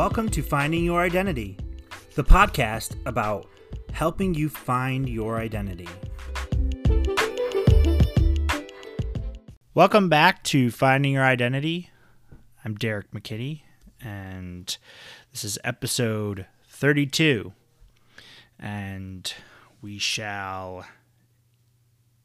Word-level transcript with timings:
Welcome 0.00 0.30
to 0.30 0.40
Finding 0.40 0.82
Your 0.82 1.02
Identity, 1.02 1.58
the 2.14 2.24
podcast 2.24 2.96
about 3.04 3.50
helping 3.92 4.32
you 4.32 4.48
find 4.48 5.06
your 5.06 5.36
identity. 5.36 5.86
Welcome 9.74 10.08
back 10.08 10.42
to 10.44 10.70
Finding 10.70 11.12
Your 11.12 11.24
Identity. 11.24 11.90
I'm 12.64 12.76
Derek 12.76 13.10
McKinney, 13.10 13.60
and 14.00 14.74
this 15.32 15.44
is 15.44 15.58
episode 15.64 16.46
32. 16.66 17.52
And 18.58 19.30
we 19.82 19.98
shall 19.98 20.86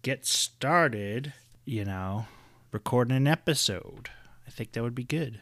get 0.02 0.26
started, 0.26 1.34
you 1.66 1.84
know, 1.84 2.28
recording 2.72 3.18
an 3.18 3.28
episode. 3.28 4.12
I 4.48 4.50
think 4.50 4.72
that 4.72 4.82
would 4.82 4.96
be 4.96 5.04
good. 5.04 5.42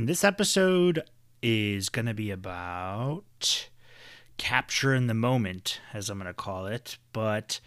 And 0.00 0.08
this 0.08 0.24
episode 0.24 1.02
is 1.42 1.90
going 1.90 2.06
to 2.06 2.14
be 2.14 2.30
about 2.30 3.68
capturing 4.38 5.08
the 5.08 5.12
moment, 5.12 5.78
as 5.92 6.08
I'm 6.08 6.16
going 6.16 6.26
to 6.26 6.32
call 6.32 6.64
it. 6.64 6.96
But, 7.12 7.60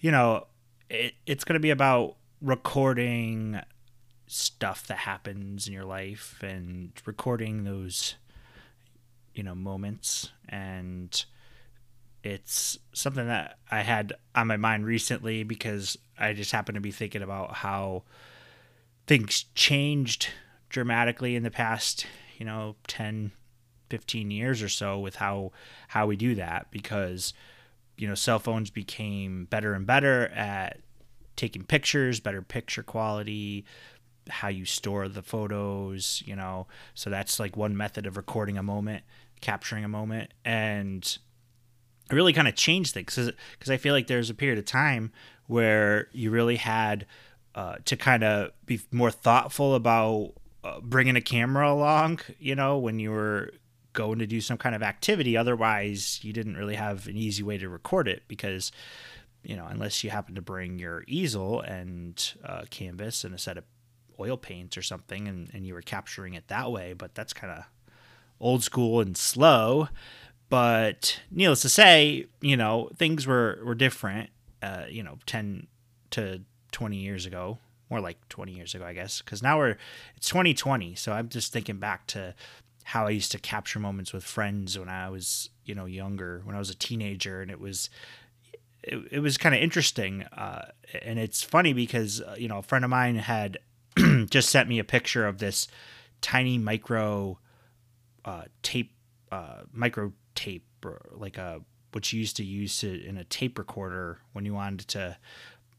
you 0.00 0.10
know, 0.10 0.48
it, 0.90 1.14
it's 1.24 1.44
going 1.44 1.54
to 1.54 1.60
be 1.60 1.70
about 1.70 2.16
recording 2.42 3.60
stuff 4.26 4.88
that 4.88 4.98
happens 4.98 5.68
in 5.68 5.72
your 5.72 5.84
life 5.84 6.42
and 6.42 6.90
recording 7.06 7.62
those, 7.62 8.16
you 9.32 9.44
know, 9.44 9.54
moments. 9.54 10.32
And 10.48 11.24
it's 12.24 12.76
something 12.92 13.28
that 13.28 13.56
I 13.70 13.82
had 13.82 14.14
on 14.34 14.48
my 14.48 14.56
mind 14.56 14.84
recently 14.84 15.44
because 15.44 15.96
I 16.18 16.32
just 16.32 16.50
happened 16.50 16.74
to 16.74 16.80
be 16.80 16.90
thinking 16.90 17.22
about 17.22 17.54
how 17.54 18.02
things 19.06 19.44
changed 19.54 20.30
dramatically 20.68 21.36
in 21.36 21.42
the 21.42 21.50
past, 21.50 22.06
you 22.38 22.46
know, 22.46 22.76
10, 22.86 23.32
15 23.90 24.30
years 24.30 24.62
or 24.62 24.68
so 24.68 24.98
with 24.98 25.16
how 25.16 25.52
how 25.88 26.06
we 26.06 26.16
do 26.16 26.34
that 26.34 26.70
because 26.70 27.32
you 27.96 28.06
know, 28.06 28.14
cell 28.14 28.38
phones 28.38 28.70
became 28.70 29.46
better 29.46 29.74
and 29.74 29.84
better 29.84 30.28
at 30.28 30.78
taking 31.34 31.64
pictures, 31.64 32.20
better 32.20 32.42
picture 32.42 32.84
quality, 32.84 33.64
how 34.28 34.46
you 34.46 34.64
store 34.64 35.08
the 35.08 35.22
photos, 35.22 36.22
you 36.24 36.36
know. 36.36 36.68
So 36.94 37.10
that's 37.10 37.40
like 37.40 37.56
one 37.56 37.76
method 37.76 38.06
of 38.06 38.16
recording 38.16 38.56
a 38.56 38.62
moment, 38.62 39.02
capturing 39.40 39.84
a 39.84 39.88
moment 39.88 40.32
and 40.44 41.18
it 42.10 42.14
really 42.14 42.32
kind 42.32 42.48
of 42.48 42.54
changed 42.54 42.94
things 42.94 43.14
because 43.14 43.70
I 43.70 43.76
feel 43.76 43.94
like 43.94 44.06
there's 44.06 44.30
a 44.30 44.34
period 44.34 44.58
of 44.58 44.64
time 44.64 45.12
where 45.46 46.08
you 46.12 46.30
really 46.30 46.56
had 46.56 47.06
uh, 47.54 47.76
to 47.84 47.96
kind 47.96 48.24
of 48.24 48.50
be 48.64 48.80
more 48.90 49.10
thoughtful 49.10 49.74
about 49.74 50.32
uh, 50.64 50.80
bringing 50.80 51.16
a 51.16 51.20
camera 51.20 51.72
along, 51.72 52.20
you 52.38 52.54
know, 52.54 52.78
when 52.78 52.98
you 52.98 53.10
were 53.10 53.52
going 53.92 54.18
to 54.18 54.26
do 54.26 54.40
some 54.40 54.58
kind 54.58 54.74
of 54.74 54.82
activity. 54.82 55.36
Otherwise, 55.36 56.20
you 56.22 56.32
didn't 56.32 56.56
really 56.56 56.74
have 56.74 57.06
an 57.06 57.16
easy 57.16 57.42
way 57.42 57.58
to 57.58 57.68
record 57.68 58.06
it 58.06 58.22
because, 58.28 58.70
you 59.42 59.56
know, 59.56 59.66
unless 59.68 60.04
you 60.04 60.10
happen 60.10 60.34
to 60.34 60.42
bring 60.42 60.78
your 60.78 61.04
easel 61.06 61.60
and 61.60 62.34
uh, 62.44 62.62
canvas 62.70 63.24
and 63.24 63.34
a 63.34 63.38
set 63.38 63.56
of 63.56 63.64
oil 64.20 64.36
paints 64.36 64.76
or 64.76 64.82
something 64.82 65.28
and, 65.28 65.50
and 65.52 65.66
you 65.66 65.74
were 65.74 65.82
capturing 65.82 66.34
it 66.34 66.48
that 66.48 66.70
way. 66.70 66.92
But 66.92 67.14
that's 67.14 67.32
kind 67.32 67.52
of 67.52 67.64
old 68.40 68.62
school 68.62 69.00
and 69.00 69.16
slow. 69.16 69.88
But 70.48 71.20
needless 71.30 71.62
to 71.62 71.68
say, 71.68 72.26
you 72.40 72.56
know, 72.56 72.90
things 72.96 73.26
were, 73.26 73.60
were 73.64 73.74
different, 73.74 74.30
uh, 74.62 74.84
you 74.88 75.02
know, 75.02 75.18
10 75.26 75.66
to 76.10 76.42
20 76.72 76.96
years 76.96 77.26
ago, 77.26 77.58
more 77.90 78.00
like 78.00 78.28
20 78.28 78.52
years 78.52 78.74
ago, 78.74 78.84
I 78.84 78.92
guess, 78.92 79.22
because 79.22 79.42
now 79.42 79.58
we're, 79.58 79.76
it's 80.16 80.28
2020. 80.28 80.94
So 80.94 81.12
I'm 81.12 81.28
just 81.28 81.52
thinking 81.52 81.78
back 81.78 82.06
to 82.08 82.34
how 82.84 83.06
I 83.06 83.10
used 83.10 83.32
to 83.32 83.38
capture 83.38 83.78
moments 83.78 84.12
with 84.12 84.24
friends 84.24 84.78
when 84.78 84.88
I 84.88 85.10
was, 85.10 85.50
you 85.64 85.74
know, 85.74 85.84
younger, 85.84 86.42
when 86.44 86.56
I 86.56 86.58
was 86.58 86.70
a 86.70 86.74
teenager. 86.74 87.42
And 87.42 87.50
it 87.50 87.60
was, 87.60 87.90
it, 88.82 88.98
it 89.10 89.20
was 89.20 89.36
kind 89.36 89.54
of 89.54 89.60
interesting. 89.60 90.22
Uh, 90.24 90.70
and 91.02 91.18
it's 91.18 91.42
funny 91.42 91.72
because, 91.72 92.20
uh, 92.20 92.36
you 92.38 92.48
know, 92.48 92.58
a 92.58 92.62
friend 92.62 92.84
of 92.84 92.90
mine 92.90 93.16
had 93.16 93.58
just 94.30 94.50
sent 94.50 94.68
me 94.68 94.78
a 94.78 94.84
picture 94.84 95.26
of 95.26 95.38
this 95.38 95.68
tiny 96.20 96.58
micro 96.58 97.38
uh, 98.24 98.44
tape, 98.62 98.92
uh, 99.30 99.62
micro 99.72 100.12
tape, 100.34 100.64
or 100.84 101.00
like 101.12 101.36
a 101.36 101.60
what 101.92 102.12
you 102.12 102.20
used 102.20 102.36
to 102.36 102.44
use 102.44 102.78
to, 102.78 103.04
in 103.04 103.16
a 103.16 103.24
tape 103.24 103.58
recorder 103.58 104.18
when 104.32 104.44
you 104.44 104.54
wanted 104.54 104.86
to 104.88 105.16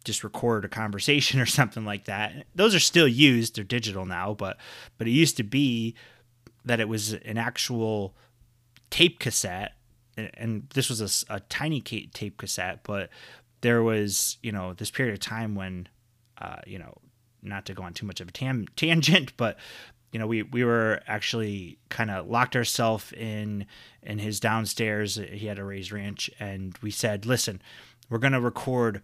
just 0.03 0.23
record 0.23 0.65
a 0.65 0.69
conversation 0.69 1.39
or 1.41 1.45
something 1.45 1.85
like 1.85 2.05
that. 2.05 2.45
Those 2.55 2.75
are 2.75 2.79
still 2.79 3.07
used; 3.07 3.55
they're 3.55 3.63
digital 3.63 4.05
now, 4.05 4.33
but 4.33 4.57
but 4.97 5.07
it 5.07 5.11
used 5.11 5.37
to 5.37 5.43
be 5.43 5.95
that 6.65 6.79
it 6.79 6.89
was 6.89 7.13
an 7.13 7.37
actual 7.37 8.15
tape 8.89 9.19
cassette, 9.19 9.73
and 10.17 10.67
this 10.73 10.89
was 10.89 11.25
a, 11.29 11.35
a 11.35 11.39
tiny 11.41 11.81
tape 11.81 12.37
cassette, 12.37 12.81
but 12.83 13.09
there 13.61 13.83
was 13.83 14.37
you 14.41 14.51
know 14.51 14.73
this 14.73 14.91
period 14.91 15.13
of 15.13 15.19
time 15.19 15.55
when 15.55 15.87
uh, 16.39 16.57
you 16.65 16.79
know 16.79 16.95
not 17.41 17.65
to 17.65 17.73
go 17.73 17.83
on 17.83 17.93
too 17.93 18.05
much 18.05 18.19
of 18.19 18.27
a 18.27 18.31
tam- 18.31 18.65
tangent, 18.75 19.33
but 19.37 19.57
you 20.11 20.19
know, 20.19 20.27
we 20.27 20.43
we 20.43 20.63
were 20.63 21.01
actually 21.07 21.77
kind 21.89 22.09
of 22.09 22.27
locked 22.27 22.55
ourselves 22.55 23.11
in 23.13 23.65
in 24.01 24.17
his 24.17 24.39
downstairs. 24.39 25.15
He 25.15 25.47
had 25.47 25.59
a 25.59 25.63
raised 25.63 25.91
ranch, 25.91 26.29
and 26.39 26.75
we 26.81 26.91
said, 26.91 27.25
"Listen, 27.25 27.61
we're 28.09 28.17
gonna 28.17 28.41
record 28.41 29.03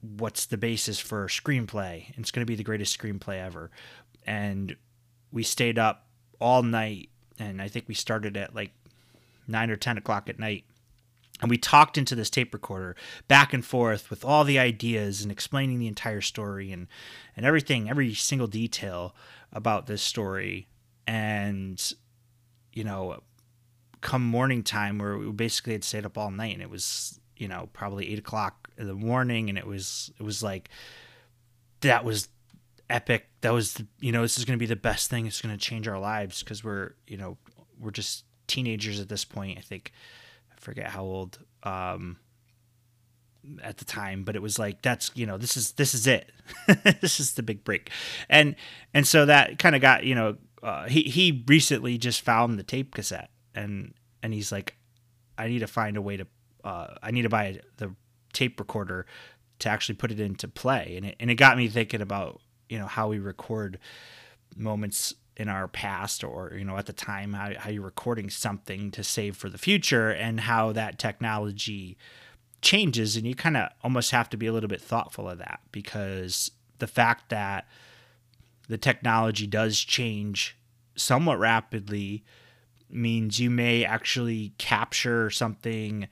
what's 0.00 0.46
the 0.46 0.56
basis 0.56 0.98
for 0.98 1.26
screenplay. 1.26 2.12
It's 2.16 2.30
gonna 2.30 2.46
be 2.46 2.54
the 2.54 2.64
greatest 2.64 2.98
screenplay 2.98 3.38
ever." 3.44 3.70
And 4.26 4.76
we 5.32 5.42
stayed 5.42 5.78
up 5.78 6.06
all 6.40 6.62
night, 6.62 7.10
and 7.38 7.60
I 7.60 7.68
think 7.68 7.88
we 7.88 7.94
started 7.94 8.36
at 8.36 8.54
like 8.54 8.72
nine 9.46 9.70
or 9.70 9.76
ten 9.76 9.98
o'clock 9.98 10.28
at 10.28 10.38
night. 10.38 10.64
And 11.42 11.50
we 11.50 11.58
talked 11.58 11.98
into 11.98 12.14
this 12.14 12.30
tape 12.30 12.54
recorder 12.54 12.96
back 13.28 13.52
and 13.52 13.62
forth 13.62 14.08
with 14.08 14.24
all 14.24 14.42
the 14.42 14.58
ideas 14.58 15.22
and 15.22 15.30
explaining 15.30 15.78
the 15.78 15.86
entire 15.86 16.22
story 16.22 16.72
and, 16.72 16.86
and 17.36 17.44
everything, 17.44 17.90
every 17.90 18.14
single 18.14 18.46
detail 18.46 19.14
about 19.52 19.86
this 19.86 20.00
story 20.00 20.66
and 21.06 21.92
you 22.72 22.84
know 22.84 23.20
come 24.00 24.22
morning 24.22 24.62
time 24.62 24.98
where 24.98 25.16
we 25.16 25.30
basically 25.32 25.72
had 25.72 25.84
stayed 25.84 26.04
up 26.04 26.18
all 26.18 26.30
night 26.30 26.52
and 26.52 26.62
it 26.62 26.70
was 26.70 27.20
you 27.36 27.48
know 27.48 27.68
probably 27.72 28.10
eight 28.12 28.18
o'clock 28.18 28.65
the 28.76 28.94
morning 28.94 29.48
and 29.48 29.58
it 29.58 29.66
was 29.66 30.10
it 30.18 30.22
was 30.22 30.42
like 30.42 30.68
that 31.80 32.04
was 32.04 32.28
epic. 32.90 33.28
That 33.40 33.52
was 33.52 33.82
you 34.00 34.12
know 34.12 34.22
this 34.22 34.38
is 34.38 34.44
going 34.44 34.58
to 34.58 34.62
be 34.62 34.66
the 34.66 34.76
best 34.76 35.10
thing. 35.10 35.26
It's 35.26 35.40
going 35.40 35.56
to 35.56 35.60
change 35.60 35.88
our 35.88 35.98
lives 35.98 36.42
because 36.42 36.62
we're 36.62 36.94
you 37.06 37.16
know 37.16 37.38
we're 37.78 37.90
just 37.90 38.24
teenagers 38.46 39.00
at 39.00 39.08
this 39.08 39.24
point. 39.24 39.58
I 39.58 39.62
think 39.62 39.92
i 40.52 40.60
forget 40.60 40.88
how 40.88 41.02
old 41.02 41.38
um 41.62 42.16
at 43.62 43.76
the 43.76 43.84
time 43.84 44.24
but 44.24 44.34
it 44.34 44.42
was 44.42 44.58
like 44.58 44.82
that's 44.82 45.10
you 45.14 45.24
know 45.24 45.38
this 45.38 45.56
is 45.56 45.72
this 45.72 45.94
is 45.94 46.06
it. 46.06 46.32
This 47.00 47.20
is 47.20 47.34
the 47.34 47.42
big 47.42 47.64
break. 47.64 47.90
And 48.28 48.56
and 48.94 49.06
so 49.06 49.26
that 49.26 49.58
kind 49.58 49.74
of 49.74 49.82
got 49.82 50.04
you 50.04 50.14
know 50.14 50.36
uh, 50.62 50.88
he 50.88 51.02
he 51.02 51.44
recently 51.46 51.98
just 51.98 52.22
found 52.22 52.58
the 52.58 52.62
tape 52.62 52.94
cassette 52.94 53.30
and 53.54 53.94
and 54.22 54.32
he's 54.34 54.50
like 54.50 54.76
i 55.38 55.46
need 55.46 55.60
to 55.60 55.66
find 55.66 55.96
a 55.96 56.02
way 56.02 56.16
to 56.16 56.26
uh, 56.64 56.88
i 57.02 57.10
need 57.10 57.22
to 57.22 57.28
buy 57.28 57.60
the 57.76 57.94
tape 58.36 58.60
recorder 58.60 59.06
to 59.60 59.68
actually 59.68 59.94
put 59.94 60.12
it 60.12 60.20
into 60.20 60.46
play. 60.46 60.94
And 60.96 61.06
it, 61.06 61.16
and 61.18 61.30
it 61.30 61.36
got 61.36 61.56
me 61.56 61.68
thinking 61.68 62.02
about 62.02 62.40
you 62.68 62.78
know 62.78 62.86
how 62.86 63.08
we 63.08 63.18
record 63.18 63.78
moments 64.56 65.14
in 65.36 65.48
our 65.48 65.68
past 65.68 66.24
or 66.24 66.52
you 66.56 66.64
know 66.64 66.76
at 66.76 66.86
the 66.86 66.92
time 66.92 67.32
how, 67.32 67.52
how 67.58 67.70
you're 67.70 67.82
recording 67.82 68.30
something 68.30 68.90
to 68.90 69.02
save 69.02 69.36
for 69.36 69.48
the 69.48 69.58
future 69.58 70.10
and 70.10 70.40
how 70.40 70.72
that 70.72 70.98
technology 70.98 71.96
changes. 72.60 73.16
And 73.16 73.26
you 73.26 73.34
kind 73.34 73.56
of 73.56 73.70
almost 73.82 74.10
have 74.10 74.28
to 74.30 74.36
be 74.36 74.46
a 74.46 74.52
little 74.52 74.68
bit 74.68 74.80
thoughtful 74.80 75.28
of 75.28 75.38
that 75.38 75.60
because 75.72 76.50
the 76.78 76.86
fact 76.86 77.30
that 77.30 77.66
the 78.68 78.78
technology 78.78 79.46
does 79.46 79.78
change 79.78 80.56
somewhat 80.96 81.38
rapidly 81.38 82.24
means 82.90 83.40
you 83.40 83.50
may 83.50 83.84
actually 83.84 84.52
capture 84.58 85.30
something 85.30 86.08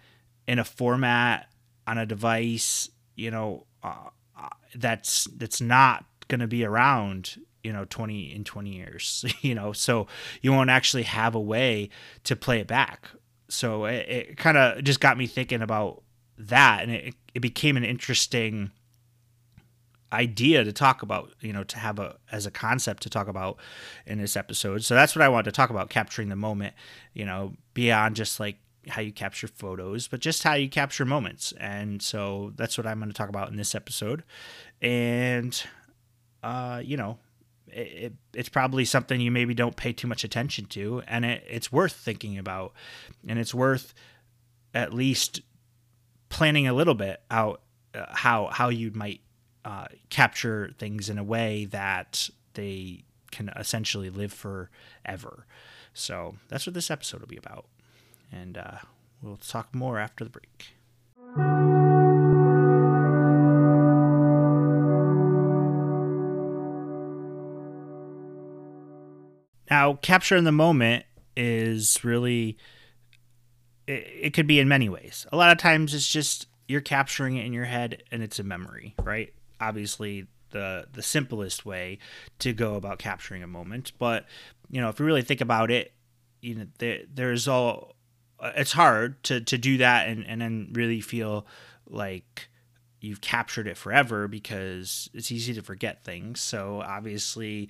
in 0.47 0.59
a 0.59 0.65
format 0.65 1.49
on 1.87 1.99
a 1.99 2.07
device 2.07 2.91
you 3.17 3.31
know 3.31 3.67
uh, 3.83 4.09
uh 4.39 4.49
that's 4.75 5.25
that's 5.37 5.61
not 5.61 6.05
going 6.29 6.41
to 6.41 6.47
be 6.47 6.65
around 6.65 7.37
you 7.65 7.73
know 7.73 7.85
20 7.87 8.35
in 8.35 8.45
20 8.45 8.71
years 8.71 9.25
you 9.41 9.55
know? 9.55 9.73
So 9.73 10.07
you 10.43 10.53
won't 10.53 10.71
actually 10.71 11.05
have 11.05 11.35
a 11.35 11.41
way 11.41 11.89
to 12.25 12.37
play 12.37 12.61
it 12.61 12.69
back. 12.69 13.09
So 13.49 13.87
it, 13.87 14.09
it 14.09 14.37
kind 14.37 14.57
of 14.57 14.85
just 14.85 15.01
got 15.01 15.19
me 15.19 15.27
thinking 15.27 15.63
about 15.63 16.03
that 16.39 16.83
and 16.83 16.93
it, 16.93 17.15
it 17.35 17.41
became 17.41 17.77
an 17.77 17.85
interesting 17.85 18.71
idea 20.13 20.63
to 20.63 20.73
talk 20.73 21.03
about 21.03 21.33
you 21.41 21.53
know 21.53 21.65
to 21.65 21.77
have 21.79 21.99
a 21.99 22.17
as 22.31 22.47
a 22.47 22.51
concept 22.51 23.03
to 23.03 23.11
talk 23.11 23.27
about 23.27 23.57
in 24.07 24.19
this 24.19 24.37
episode. 24.37 24.85
So 24.85 24.95
that's 24.95 25.17
what 25.17 25.23
i 25.23 25.29
wanted 25.29 25.47
to 25.47 25.53
talk 25.53 25.71
about 25.71 25.91
capturing 25.91 26.29
the 26.29 26.37
moment 26.37 26.75
you 27.15 27.25
know 27.25 27.55
beyond 27.73 28.15
just 28.15 28.39
like 28.39 28.59
how 28.89 29.01
you 29.01 29.13
capture 29.13 29.49
photos 29.49 30.09
but 30.09 30.21
just 30.21 30.43
how 30.43 30.55
you 30.55 30.69
capture 30.69 31.05
moments. 31.05 31.53
And 31.59 32.03
so 32.03 32.53
that's 32.57 32.77
what 32.79 32.87
i'm 32.87 32.99
going 32.99 33.11
to 33.11 33.17
talk 33.17 33.29
about 33.29 33.51
in 33.51 33.57
this 33.57 33.75
episode. 33.75 34.25
And 34.81 35.61
uh 36.43 36.83
you 36.85 36.97
know 36.97 37.19
it, 37.75 38.13
it's 38.33 38.49
probably 38.49 38.85
something 38.85 39.21
you 39.21 39.31
maybe 39.31 39.55
don't 39.55 39.77
pay 39.77 39.93
too 39.93 40.07
much 40.07 40.25
attention 40.25 40.67
to, 40.67 41.03
and 41.07 41.25
it, 41.25 41.45
it's 41.49 41.73
worth 41.73 41.93
thinking 41.93 42.39
about, 42.39 42.73
and 43.27 43.39
it's 43.39 43.55
worth 43.55 43.95
at 44.73 44.93
least 44.93 45.41
planning 46.29 46.67
a 46.67 46.73
little 46.73 46.95
bit 46.95 47.23
out 47.31 47.63
uh, 47.95 48.07
how 48.11 48.49
how 48.53 48.69
you 48.69 48.91
might 48.95 49.21
uh, 49.65 49.87
capture 50.11 50.71
things 50.79 51.09
in 51.09 51.19
a 51.19 51.25
way 51.25 51.65
that 51.67 52.29
they 52.55 53.05
can 53.31 53.49
essentially 53.57 54.11
live 54.11 54.33
forever. 54.33 55.47
So 55.93 56.37
that's 56.49 56.67
what 56.67 56.75
this 56.75 56.91
episode 56.91 57.21
will 57.21 57.29
be 57.29 57.37
about, 57.37 57.67
and 58.35 58.59
uh, 58.59 58.79
we'll 59.23 59.37
talk 59.37 59.75
more 59.75 59.99
after 59.99 60.25
the 60.25 60.31
break. 60.31 60.75
Now, 69.71 69.95
capture 69.95 70.37
in 70.37 70.45
the 70.45 70.53
moment 70.53 71.05
is 71.37 72.05
really 72.05 72.57
it, 73.87 74.07
it 74.21 74.35
could 74.35 74.47
be 74.47 74.61
in 74.61 74.69
many 74.69 74.89
ways. 74.89 75.27
A 75.33 75.37
lot 75.37 75.51
of 75.51 75.59
times 75.59 75.95
it's 75.95 76.09
just 76.09 76.47
you're 76.69 76.81
capturing 76.81 77.37
it 77.37 77.45
in 77.45 77.53
your 77.53 77.65
head 77.65 78.03
and 78.11 78.23
it's 78.23 78.39
a 78.39 78.45
memory, 78.45 78.95
right? 79.03 79.33
Obviously 79.61 80.27
the 80.51 80.87
the 80.93 81.03
simplest 81.03 81.67
way 81.67 81.99
to 82.39 82.53
go 82.53 82.77
about 82.77 82.99
capturing 82.99 83.43
a 83.43 83.47
moment, 83.49 83.93
but 83.99 84.27
you 84.71 84.81
know, 84.81 84.89
if 84.89 84.99
you 84.99 85.07
really 85.07 85.23
think 85.23 85.41
about 85.41 85.71
it, 85.71 85.93
you 86.41 86.55
know, 86.55 86.67
there, 86.79 87.01
there's 87.13 87.49
all 87.49 87.95
Uh, 88.44 88.52
it's 88.56 88.73
hard 88.73 89.23
to 89.25 89.41
to 89.41 89.56
do 89.56 89.79
that 89.79 90.08
and 90.08 90.25
and 90.26 90.41
then 90.41 90.69
really 90.73 91.00
feel 91.00 91.46
like 91.88 92.49
you've 93.00 93.20
captured 93.20 93.67
it 93.67 93.76
forever 93.76 94.29
because 94.29 95.08
it's 95.12 95.32
easy 95.32 95.55
to 95.55 95.62
forget 95.62 96.05
things. 96.05 96.41
So 96.41 96.82
obviously 96.87 97.69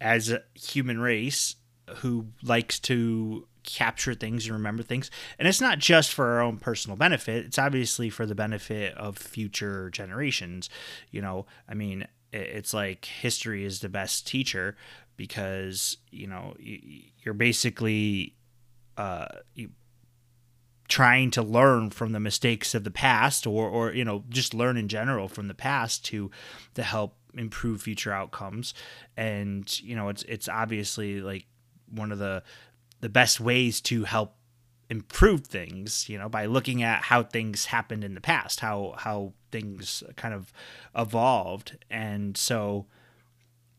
as 0.00 0.30
a 0.30 0.42
human 0.54 1.00
race 1.00 1.56
who 1.96 2.26
likes 2.42 2.78
to 2.78 3.46
capture 3.64 4.14
things 4.14 4.46
and 4.46 4.54
remember 4.54 4.82
things. 4.82 5.10
And 5.38 5.46
it's 5.46 5.60
not 5.60 5.78
just 5.78 6.12
for 6.12 6.26
our 6.26 6.40
own 6.40 6.58
personal 6.58 6.96
benefit, 6.96 7.46
it's 7.46 7.58
obviously 7.58 8.10
for 8.10 8.26
the 8.26 8.34
benefit 8.34 8.94
of 8.96 9.18
future 9.18 9.90
generations. 9.90 10.70
You 11.10 11.22
know, 11.22 11.46
I 11.68 11.74
mean, 11.74 12.06
it's 12.32 12.74
like 12.74 13.04
history 13.04 13.64
is 13.64 13.80
the 13.80 13.88
best 13.88 14.26
teacher 14.26 14.76
because, 15.16 15.98
you 16.10 16.26
know, 16.26 16.54
you're 16.58 17.34
basically 17.34 18.34
uh, 18.98 19.26
you, 19.54 19.70
trying 20.88 21.30
to 21.30 21.42
learn 21.42 21.90
from 21.90 22.12
the 22.12 22.20
mistakes 22.20 22.74
of 22.74 22.84
the 22.84 22.90
past 22.90 23.46
or, 23.46 23.68
or, 23.68 23.92
you 23.92 24.04
know, 24.04 24.24
just 24.28 24.54
learn 24.54 24.76
in 24.76 24.88
general 24.88 25.28
from 25.28 25.48
the 25.48 25.54
past 25.54 26.04
to, 26.06 26.30
to 26.74 26.82
help 26.82 27.16
improve 27.34 27.82
future 27.82 28.12
outcomes. 28.12 28.74
And, 29.16 29.80
you 29.80 29.94
know, 29.94 30.08
it's, 30.08 30.22
it's 30.24 30.48
obviously 30.48 31.20
like 31.20 31.46
one 31.90 32.12
of 32.12 32.18
the 32.18 32.42
the 33.00 33.08
best 33.08 33.40
ways 33.40 33.80
to 33.80 34.04
help 34.04 34.34
improve 34.90 35.46
things 35.46 36.08
you 36.08 36.18
know 36.18 36.28
by 36.28 36.46
looking 36.46 36.82
at 36.82 37.02
how 37.02 37.22
things 37.22 37.66
happened 37.66 38.02
in 38.02 38.14
the 38.14 38.20
past 38.20 38.60
how 38.60 38.94
how 38.96 39.32
things 39.50 40.02
kind 40.16 40.32
of 40.32 40.52
evolved 40.96 41.76
and 41.90 42.36
so 42.36 42.86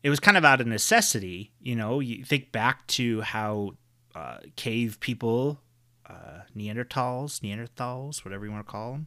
it 0.02 0.10
was 0.10 0.20
kind 0.20 0.36
of 0.36 0.44
out 0.44 0.60
of 0.60 0.66
necessity 0.66 1.52
you 1.60 1.74
know 1.74 1.98
you 1.98 2.24
think 2.24 2.52
back 2.52 2.86
to 2.86 3.20
how 3.22 3.72
uh, 4.14 4.38
cave 4.56 4.98
people 5.00 5.60
uh, 6.08 6.42
neanderthals 6.56 7.40
neanderthals 7.40 8.24
whatever 8.24 8.44
you 8.44 8.52
want 8.52 8.66
to 8.66 8.70
call 8.70 8.92
them 8.92 9.06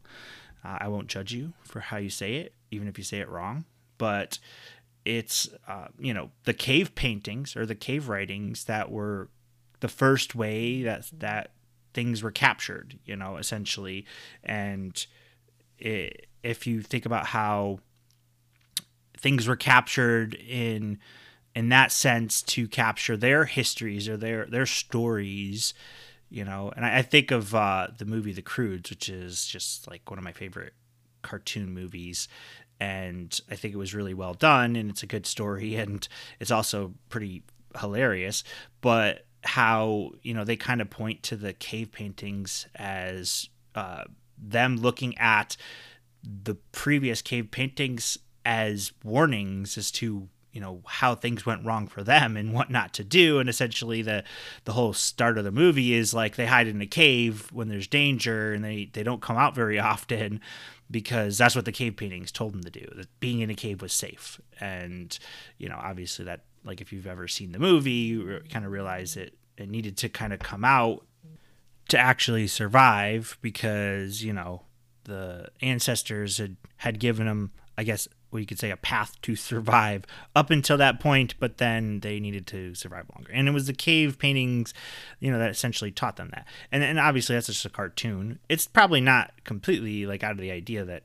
uh, 0.64 0.78
i 0.80 0.88
won't 0.88 1.08
judge 1.08 1.32
you 1.32 1.54
for 1.64 1.80
how 1.80 1.98
you 1.98 2.10
say 2.10 2.36
it 2.36 2.54
even 2.72 2.88
if 2.88 2.98
you 2.98 3.04
say 3.04 3.20
it 3.20 3.30
wrong 3.30 3.66
but 3.98 4.40
it's 5.06 5.50
uh, 5.68 5.88
you 6.00 6.14
know 6.14 6.32
the 6.46 6.54
cave 6.54 6.96
paintings 6.96 7.56
or 7.56 7.66
the 7.66 7.76
cave 7.76 8.08
writings 8.08 8.66
that 8.66 8.90
were 8.90 9.30
the 9.82 9.90
first 9.90 10.34
way 10.34 10.82
that 10.82 11.10
that 11.12 11.52
things 11.94 12.24
were 12.24 12.32
captured, 12.32 12.98
you 13.06 13.16
know, 13.16 13.38
essentially. 13.38 14.06
And 14.44 15.06
it, 15.78 16.28
if 16.42 16.68
you 16.68 16.82
think 16.82 17.06
about 17.06 17.28
how 17.28 17.80
things 19.18 19.48
were 19.48 19.56
captured 19.56 20.34
in 20.36 21.00
in 21.56 21.70
that 21.70 21.92
sense 21.92 22.42
to 22.42 22.68
capture 22.68 23.16
their 23.16 23.46
histories 23.46 24.10
or 24.10 24.18
their 24.18 24.46
their 24.46 24.66
stories, 24.66 25.74
you 26.30 26.44
know, 26.44 26.72
and 26.76 26.86
I, 26.86 27.00
I 27.00 27.02
think 27.02 27.32
of 27.32 27.54
uh, 27.54 27.88
the 27.98 28.06
movie 28.06 28.34
The 28.34 28.42
Croods, 28.42 28.90
which 28.90 29.10
is 29.10 29.46
just 29.46 29.88
like 29.88 30.10
one 30.10 30.18
of 30.18 30.26
my 30.26 30.32
favorite 30.32 30.74
cartoon 31.22 31.74
movies. 31.74 32.28
And 32.80 33.40
I 33.50 33.56
think 33.56 33.74
it 33.74 33.78
was 33.78 33.94
really 33.94 34.14
well 34.14 34.34
done 34.34 34.76
and 34.76 34.90
it's 34.90 35.04
a 35.04 35.08
good 35.08 35.26
story 35.26 35.76
and 35.78 36.08
it's 36.40 36.52
also 36.52 36.94
pretty 37.10 37.44
hilarious. 37.80 38.44
But 38.82 39.26
how 39.46 40.12
you 40.22 40.34
know 40.34 40.46
they 40.46 40.56
kind 40.56 40.82
of 40.82 40.90
point 40.90 41.22
to 41.22 41.36
the 41.36 41.54
cave 41.54 41.92
paintings 41.92 42.68
as 42.76 43.50
uh, 43.76 44.04
them 44.38 44.78
looking 44.78 45.18
at 45.18 45.58
the 46.24 46.56
previous 46.72 47.22
cave 47.22 47.52
paintings 47.52 48.18
as 48.46 48.92
warnings 49.04 49.78
as 49.78 49.92
to 49.92 50.30
you 50.54 50.62
know 50.62 50.82
how 50.86 51.16
things 51.16 51.46
went 51.46 51.66
wrong 51.66 51.88
for 51.88 52.04
them 52.04 52.38
and 52.38 52.54
what 52.54 52.70
not 52.70 52.94
to 52.94 53.04
do. 53.04 53.40
And 53.40 53.50
essentially 53.50 54.02
the 54.02 54.24
the 54.64 54.74
whole 54.74 54.94
start 54.94 55.38
of 55.38 55.44
the 55.44 55.52
movie 55.52 55.94
is 55.94 56.14
like 56.14 56.36
they 56.36 56.46
hide 56.46 56.68
in 56.68 56.82
a 56.82 56.86
cave 56.86 57.52
when 57.52 57.68
there's 57.68 57.88
danger 57.88 58.54
and 58.54 58.64
they 58.64 58.90
they 58.94 59.04
don't 59.04 59.22
come 59.22 59.38
out 59.38 59.56
very 59.56 59.80
often 59.94 60.40
because 60.90 61.38
that's 61.38 61.56
what 61.56 61.66
the 61.66 61.72
cave 61.72 61.96
paintings 61.98 62.32
told 62.32 62.54
them 62.54 62.64
to 62.64 62.70
do 62.70 62.88
that 62.96 63.20
being 63.20 63.40
in 63.40 63.50
a 63.50 63.56
cave 63.56 63.82
was 63.82 63.94
safe. 63.94 64.40
And 64.62 65.18
you 65.58 65.68
know 65.68 65.80
obviously 65.82 66.26
that 66.26 66.42
like 66.64 66.80
if 66.80 66.94
you've 66.94 67.08
ever 67.08 67.28
seen 67.28 67.52
the 67.52 67.60
movie, 67.60 67.92
you 67.92 68.42
kind 68.50 68.66
of 68.66 68.72
realize 68.72 69.18
it 69.18 69.36
it 69.58 69.70
needed 69.70 69.98
to 69.98 70.10
kind 70.10 70.34
of 70.34 70.40
come 70.40 70.64
out 70.64 71.06
to 71.90 71.98
actually 71.98 72.48
survive 72.48 73.38
because 73.42 74.24
you 74.24 74.34
know 74.34 74.62
the 75.06 75.50
ancestors 75.62 76.38
had 76.38 76.58
had 76.78 77.00
given 77.00 77.26
them, 77.26 77.52
I 77.78 77.84
guess, 77.84 78.08
what 78.34 78.40
you 78.40 78.46
could 78.46 78.60
say, 78.60 78.72
a 78.72 78.78
path 78.78 79.22
to 79.22 79.36
survive 79.36 80.06
up 80.36 80.50
until 80.50 80.78
that 80.78 81.00
point, 81.00 81.36
but 81.40 81.58
then 81.58 82.00
they 82.00 82.20
needed 82.20 82.48
to 82.48 82.74
survive 82.76 83.06
longer. 83.16 83.32
And 83.32 83.48
it 83.48 83.52
was 83.52 83.68
the 83.68 83.74
cave 83.74 84.18
paintings, 84.18 84.74
you 85.20 85.32
know, 85.32 85.40
that 85.40 85.52
essentially 85.52 85.92
taught 85.92 86.16
them 86.16 86.30
that. 86.32 86.48
And 86.72 86.84
and 86.84 87.00
obviously 87.00 87.36
that's 87.36 87.48
just 87.48 87.66
a 87.66 87.70
cartoon. 87.70 88.40
It's 88.50 88.68
probably 88.68 89.02
not 89.02 89.32
completely 89.44 90.06
like 90.06 90.24
out 90.24 90.32
of 90.32 90.40
the 90.40 90.52
idea 90.52 90.84
that 90.86 91.04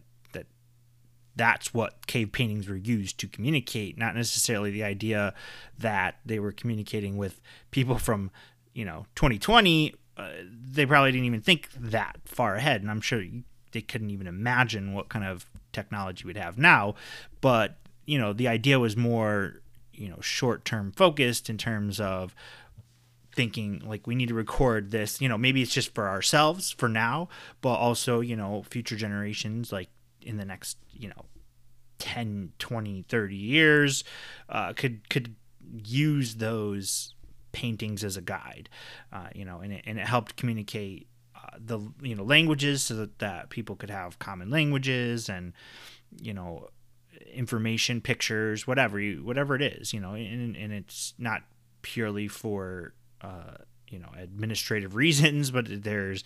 that's 1.38 1.72
what 1.72 2.06
cave 2.06 2.32
paintings 2.32 2.68
were 2.68 2.76
used 2.76 3.18
to 3.20 3.28
communicate, 3.28 3.96
not 3.96 4.14
necessarily 4.14 4.70
the 4.70 4.82
idea 4.82 5.32
that 5.78 6.16
they 6.26 6.38
were 6.40 6.52
communicating 6.52 7.16
with 7.16 7.40
people 7.70 7.96
from, 7.96 8.30
you 8.74 8.84
know, 8.84 9.06
2020. 9.14 9.94
Uh, 10.16 10.30
they 10.50 10.84
probably 10.84 11.12
didn't 11.12 11.26
even 11.26 11.40
think 11.40 11.70
that 11.72 12.16
far 12.24 12.56
ahead, 12.56 12.82
and 12.82 12.90
I'm 12.90 13.00
sure 13.00 13.22
they 13.70 13.80
couldn't 13.80 14.10
even 14.10 14.26
imagine 14.26 14.92
what 14.92 15.08
kind 15.08 15.24
of 15.24 15.46
technology 15.72 16.24
we'd 16.24 16.36
have 16.36 16.58
now. 16.58 16.94
But 17.40 17.76
you 18.06 18.18
know, 18.18 18.32
the 18.32 18.48
idea 18.48 18.78
was 18.78 18.96
more, 18.96 19.60
you 19.92 20.08
know, 20.08 20.20
short-term 20.20 20.92
focused 20.92 21.50
in 21.50 21.58
terms 21.58 22.00
of 22.00 22.34
thinking 23.38 23.80
like 23.86 24.06
we 24.06 24.16
need 24.16 24.26
to 24.26 24.34
record 24.34 24.90
this 24.90 25.20
you 25.20 25.28
know 25.28 25.38
maybe 25.38 25.62
it's 25.62 25.72
just 25.72 25.94
for 25.94 26.08
ourselves 26.08 26.72
for 26.72 26.88
now 26.88 27.28
but 27.60 27.74
also 27.74 28.18
you 28.18 28.34
know 28.34 28.64
future 28.68 28.96
generations 28.96 29.70
like 29.70 29.88
in 30.22 30.38
the 30.38 30.44
next 30.44 30.76
you 30.92 31.08
know 31.08 31.24
10 32.00 32.52
20 32.58 33.04
30 33.08 33.36
years 33.36 34.02
uh, 34.48 34.72
could 34.72 35.08
could 35.08 35.36
use 35.84 36.36
those 36.36 37.14
paintings 37.52 38.02
as 38.02 38.16
a 38.16 38.20
guide 38.20 38.68
uh, 39.12 39.28
you 39.36 39.44
know 39.44 39.60
and 39.60 39.72
it, 39.72 39.84
and 39.86 40.00
it 40.00 40.06
helped 40.08 40.34
communicate 40.34 41.06
the 41.58 41.78
you 42.02 42.14
know 42.14 42.22
languages 42.22 42.82
so 42.82 42.94
that, 42.94 43.18
that 43.18 43.50
people 43.50 43.76
could 43.76 43.90
have 43.90 44.18
common 44.18 44.50
languages 44.50 45.28
and 45.28 45.52
you 46.20 46.34
know 46.34 46.68
information 47.32 48.00
pictures 48.00 48.66
whatever 48.66 48.98
you 48.98 49.24
whatever 49.24 49.54
it 49.54 49.62
is 49.62 49.92
you 49.92 50.00
know 50.00 50.14
and, 50.14 50.56
and 50.56 50.72
it's 50.72 51.14
not 51.18 51.42
purely 51.82 52.28
for 52.28 52.94
uh, 53.22 53.54
you 53.88 53.98
know 53.98 54.08
administrative 54.16 54.94
reasons 55.04 55.50
but 55.50 55.66
there's 55.82 56.24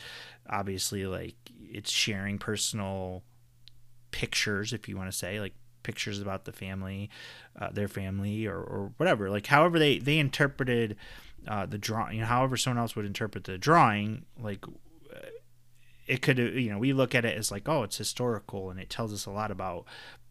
obviously 0.49 1.07
like 1.07 1.37
it's 1.73 1.91
sharing 1.91 2.38
personal 2.38 3.23
pictures, 4.12 4.73
if 4.73 4.88
you 4.88 4.97
want 4.97 5.11
to 5.11 5.17
say, 5.17 5.41
like 5.41 5.55
pictures 5.83 6.21
about 6.21 6.45
the 6.45 6.52
family, 6.52 7.11
uh, 7.61 7.71
their 7.73 7.88
family, 7.88 8.47
or, 8.47 8.59
or 8.59 8.93
whatever. 8.99 9.29
Like 9.29 9.47
however 9.47 9.79
they 9.81 9.99
they 9.99 10.19
interpreted 10.19 10.97
uh, 11.49 11.67
the 11.67 11.79
drawing, 11.79 12.17
you 12.17 12.21
know, 12.21 12.29
however 12.29 12.57
someone 12.57 12.79
else 12.79 12.95
would 12.95 13.07
interpret 13.07 13.45
the 13.45 13.59
drawing, 13.59 14.25
like 14.41 14.64
it 16.12 16.23
could 16.23 16.38
you 16.38 16.71
know 16.71 16.78
we 16.78 16.92
look 16.92 17.14
at 17.14 17.25
it 17.25 17.37
as 17.37 17.50
like 17.50 17.69
oh 17.69 17.83
it's 17.83 17.97
historical 17.97 18.71
and 18.71 18.78
it 18.78 18.90
tells 18.90 19.12
us 19.12 19.26
a 19.26 19.31
lot 19.31 19.50
about 19.50 19.85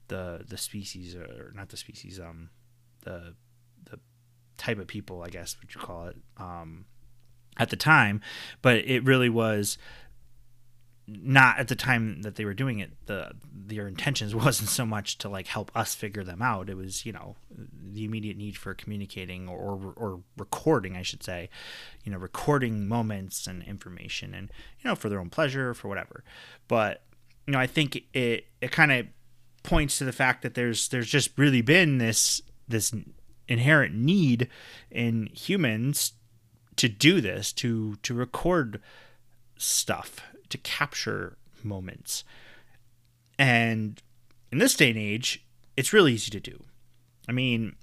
the 0.09 0.45
the 0.47 0.57
species 0.57 1.15
or 1.15 1.51
not 1.55 1.69
the 1.69 1.77
species 1.77 2.19
um 2.19 2.49
the 3.01 3.33
the 3.89 3.99
type 4.57 4.77
of 4.77 4.87
people 4.87 5.23
I 5.23 5.29
guess 5.29 5.57
what 5.57 5.73
you 5.73 5.81
call 5.81 6.07
it 6.07 6.17
um 6.37 6.85
at 7.57 7.69
the 7.69 7.75
time. 7.75 8.21
But 8.61 8.77
it 8.77 9.03
really 9.03 9.29
was 9.29 9.77
not 11.21 11.57
at 11.59 11.67
the 11.67 11.75
time 11.75 12.21
that 12.21 12.35
they 12.35 12.45
were 12.45 12.53
doing 12.53 12.79
it 12.79 12.91
the 13.05 13.31
their 13.53 13.87
intentions 13.87 14.33
wasn't 14.47 14.69
so 14.69 14.85
much 14.85 15.17
to 15.17 15.29
like 15.29 15.47
help 15.47 15.71
us 15.75 15.95
figure 15.95 16.23
them 16.23 16.41
out. 16.41 16.69
It 16.69 16.77
was 16.77 17.05
you 17.05 17.11
know 17.11 17.35
the 17.51 18.05
immediate 18.05 18.37
need 18.37 18.57
for 18.57 18.73
communicating 18.73 19.47
or 19.47 19.73
or, 19.73 19.93
or 19.95 20.19
recording 20.37 20.95
i 20.95 21.01
should 21.01 21.23
say 21.23 21.49
you 22.03 22.11
know 22.11 22.17
recording 22.17 22.87
moments 22.87 23.47
and 23.47 23.63
information 23.63 24.33
and 24.33 24.51
you 24.79 24.89
know 24.89 24.95
for 24.95 25.09
their 25.09 25.19
own 25.19 25.29
pleasure 25.29 25.73
for 25.73 25.87
whatever. 25.87 26.23
But 26.67 27.03
you 27.47 27.53
know 27.53 27.59
i 27.59 27.67
think 27.67 28.03
it 28.13 28.45
it 28.61 28.71
kind 28.71 28.91
of 28.91 29.07
points 29.63 29.97
to 29.97 30.05
the 30.05 30.11
fact 30.11 30.41
that 30.41 30.53
there's 30.53 30.87
there's 30.89 31.09
just 31.09 31.37
really 31.37 31.61
been 31.61 31.97
this 31.97 32.41
this 32.67 32.93
inherent 33.47 33.93
need 33.93 34.47
in 34.89 35.27
humans 35.33 36.13
to 36.75 36.87
do 36.87 37.21
this 37.21 37.51
to 37.53 37.95
to 37.97 38.13
record 38.13 38.81
stuff 39.57 40.21
to 40.51 40.57
capture 40.57 41.37
moments. 41.63 42.23
And 43.37 44.01
in 44.51 44.59
this 44.59 44.75
day 44.75 44.89
and 44.89 44.99
age, 44.99 45.45
it's 45.75 45.93
really 45.93 46.13
easy 46.13 46.31
to 46.31 46.39
do. 46.39 46.63
I 47.27 47.31
mean, 47.31 47.75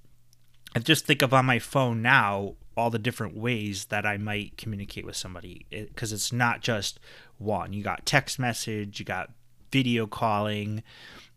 I 0.75 0.81
just 0.81 1.07
think 1.07 1.23
of 1.23 1.33
on 1.33 1.47
my 1.47 1.59
phone 1.59 2.03
now 2.03 2.55
all 2.77 2.91
the 2.91 2.99
different 2.99 3.37
ways 3.37 3.87
that 3.87 4.07
I 4.07 4.19
might 4.19 4.57
communicate 4.57 5.05
with 5.05 5.17
somebody 5.17 5.67
eh, 5.73 5.87
because 5.89 6.13
it, 6.13 6.17
it's 6.17 6.33
not 6.33 6.61
just 6.61 7.01
one. 7.39 7.73
You 7.73 7.83
got 7.83 8.07
text 8.07 8.39
message, 8.39 9.01
you 9.01 9.05
got 9.05 9.33
video 9.73 10.07
calling, 10.07 10.85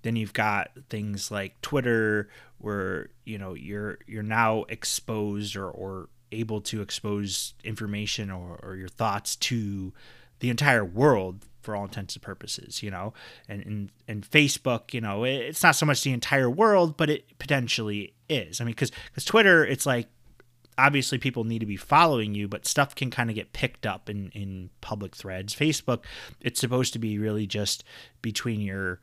then 0.04 0.16
you've 0.16 0.34
got 0.34 0.72
things 0.90 1.32
like 1.32 1.60
Twitter 1.62 2.30
where 2.60 3.10
you 3.26 3.40
know 3.40 3.56
you're 3.56 3.98
you're 4.06 4.22
now 4.22 4.66
exposed 4.70 5.56
or, 5.56 5.70
or 5.70 6.10
able 6.32 6.62
to 6.62 6.82
expose 6.82 7.54
information 7.64 8.30
or, 8.30 8.60
or 8.62 8.76
your 8.76 8.88
thoughts 8.88 9.36
to 9.36 9.94
the 10.42 10.50
entire 10.50 10.84
world 10.84 11.46
for 11.62 11.76
all 11.76 11.84
intents 11.84 12.16
and 12.16 12.24
purposes, 12.24 12.84
you 12.84 12.92
know, 12.92 13.14
and, 13.48 13.64
and, 13.66 13.92
and 14.08 14.30
Facebook, 14.30 14.94
you 14.94 15.00
know, 15.00 15.24
it's 15.24 15.64
not 15.64 15.76
so 15.76 15.86
much 15.86 16.04
the 16.04 16.12
entire 16.12 16.50
world, 16.50 16.98
but 16.98 17.10
it 17.10 17.38
potentially 17.40 18.14
is. 18.28 18.60
I 18.60 18.66
mean, 18.66 18.74
cause, 18.74 18.92
cause 19.16 19.24
Twitter, 19.24 19.64
it's 19.66 19.86
like, 19.86 20.08
obviously 20.78 21.20
people 21.20 21.44
need 21.44 21.60
to 21.60 21.66
be 21.66 21.78
following 21.78 22.34
you, 22.34 22.48
but 22.48 22.66
stuff 22.66 22.96
can 22.96 23.12
kind 23.12 23.30
of 23.30 23.36
get 23.36 23.54
picked 23.54 23.86
up 23.86 24.10
in, 24.10 24.30
in 24.30 24.72
public 24.82 25.16
threads. 25.16 25.54
Facebook, 25.54 26.04
it's 26.42 26.60
supposed 26.60 26.94
to 26.94 27.00
be 27.00 27.20
really 27.20 27.46
just 27.46 27.84
between 28.24 28.60
your, 28.60 29.00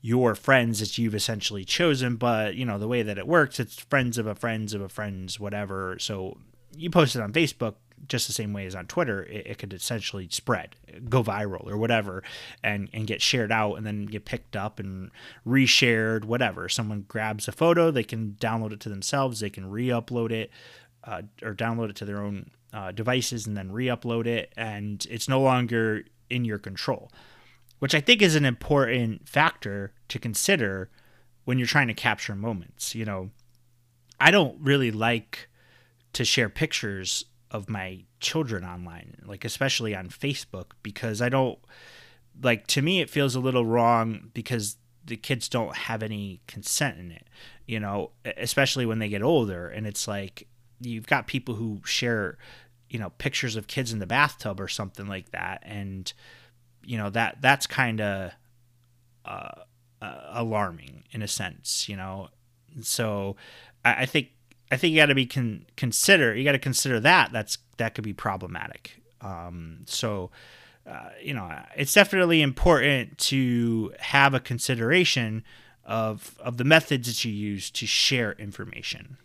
your 0.00 0.34
friends 0.34 0.80
that 0.80 0.98
you've 0.98 1.14
essentially 1.14 1.64
chosen, 1.64 2.16
but 2.16 2.56
you 2.56 2.64
know, 2.64 2.78
the 2.78 2.88
way 2.88 3.02
that 3.02 3.18
it 3.18 3.28
works, 3.28 3.60
it's 3.60 3.78
friends 3.78 4.18
of 4.18 4.26
a 4.26 4.34
friends 4.34 4.74
of 4.74 4.80
a 4.80 4.88
friends, 4.88 5.38
whatever. 5.38 5.96
So 6.00 6.38
you 6.76 6.90
post 6.90 7.14
it 7.14 7.22
on 7.22 7.32
Facebook, 7.32 7.74
just 8.08 8.26
the 8.26 8.32
same 8.32 8.52
way 8.52 8.66
as 8.66 8.74
on 8.74 8.86
Twitter, 8.86 9.22
it, 9.24 9.46
it, 9.46 9.58
could 9.58 9.72
essentially 9.72 10.28
spread, 10.30 10.76
go 11.08 11.22
viral 11.22 11.66
or 11.66 11.76
whatever, 11.76 12.22
and 12.62 12.88
and 12.92 13.06
get 13.06 13.22
shared 13.22 13.52
out 13.52 13.74
and 13.74 13.86
then 13.86 14.06
get 14.06 14.24
picked 14.24 14.56
up 14.56 14.78
and 14.78 15.10
reshared, 15.46 16.24
whatever. 16.24 16.68
Someone 16.68 17.04
grabs 17.08 17.48
a 17.48 17.52
photo, 17.52 17.90
they 17.90 18.04
can 18.04 18.36
download 18.40 18.72
it 18.72 18.80
to 18.80 18.88
themselves, 18.88 19.40
they 19.40 19.50
can 19.50 19.70
re-upload 19.70 20.32
it 20.32 20.50
uh, 21.04 21.22
or 21.42 21.54
download 21.54 21.90
it 21.90 21.96
to 21.96 22.04
their 22.04 22.22
own 22.22 22.50
uh, 22.72 22.92
devices 22.92 23.46
and 23.46 23.56
then 23.56 23.72
re-upload 23.72 24.26
it, 24.26 24.52
and 24.56 25.06
it's 25.10 25.28
no 25.28 25.40
longer 25.40 26.04
in 26.28 26.44
your 26.44 26.58
control, 26.58 27.10
which 27.78 27.94
I 27.94 28.00
think 28.00 28.22
is 28.22 28.36
an 28.36 28.44
important 28.44 29.28
factor 29.28 29.92
to 30.08 30.18
consider 30.18 30.90
when 31.44 31.58
you're 31.58 31.66
trying 31.66 31.88
to 31.88 31.94
capture 31.94 32.34
moments. 32.34 32.94
You 32.94 33.04
know, 33.04 33.30
I 34.18 34.30
don't 34.30 34.56
really 34.60 34.90
like 34.90 35.48
to 36.12 36.24
share 36.24 36.48
pictures 36.48 37.24
of 37.50 37.68
my 37.68 38.04
children 38.20 38.64
online, 38.64 39.16
like 39.24 39.44
especially 39.44 39.94
on 39.94 40.08
Facebook, 40.08 40.72
because 40.82 41.20
I 41.20 41.28
don't 41.28 41.58
like 42.42 42.66
to 42.68 42.82
me 42.82 43.00
it 43.00 43.10
feels 43.10 43.34
a 43.34 43.40
little 43.40 43.66
wrong 43.66 44.30
because 44.34 44.76
the 45.04 45.16
kids 45.16 45.48
don't 45.48 45.74
have 45.76 46.02
any 46.02 46.40
consent 46.46 46.98
in 46.98 47.10
it, 47.10 47.26
you 47.66 47.80
know, 47.80 48.10
especially 48.36 48.86
when 48.86 48.98
they 48.98 49.08
get 49.08 49.22
older. 49.22 49.68
And 49.68 49.86
it's 49.86 50.06
like 50.06 50.46
you've 50.80 51.06
got 51.06 51.26
people 51.26 51.54
who 51.54 51.80
share, 51.84 52.38
you 52.88 52.98
know, 52.98 53.10
pictures 53.18 53.56
of 53.56 53.66
kids 53.66 53.92
in 53.92 53.98
the 53.98 54.06
bathtub 54.06 54.60
or 54.60 54.68
something 54.68 55.06
like 55.06 55.30
that, 55.30 55.62
and 55.64 56.12
you 56.84 56.96
know 56.96 57.10
that 57.10 57.38
that's 57.40 57.66
kind 57.66 58.00
of 58.00 58.32
uh, 59.24 59.62
uh, 60.00 60.20
alarming 60.30 61.04
in 61.10 61.22
a 61.22 61.28
sense, 61.28 61.88
you 61.88 61.96
know. 61.96 62.28
So 62.80 63.36
I, 63.84 64.02
I 64.02 64.06
think 64.06 64.28
I 64.70 64.76
think 64.76 64.92
you 64.92 65.00
got 65.00 65.06
to 65.06 65.14
be 65.14 65.26
con- 65.26 65.66
consider 65.76 66.34
you 66.34 66.44
got 66.44 66.52
to 66.52 66.58
consider 66.58 67.00
that 67.00 67.32
that's 67.32 67.58
that 67.78 67.94
could 67.94 68.04
be 68.04 68.12
problematic. 68.12 69.00
Um, 69.20 69.80
so 69.86 70.30
uh, 70.86 71.10
you 71.22 71.34
know 71.34 71.52
it's 71.76 71.92
definitely 71.92 72.42
important 72.42 73.18
to 73.18 73.92
have 73.98 74.34
a 74.34 74.40
consideration 74.40 75.44
of 75.84 76.38
of 76.40 76.56
the 76.56 76.64
methods 76.64 77.08
that 77.08 77.24
you 77.24 77.32
use 77.32 77.70
to 77.72 77.86
share 77.86 78.32
information. 78.32 79.16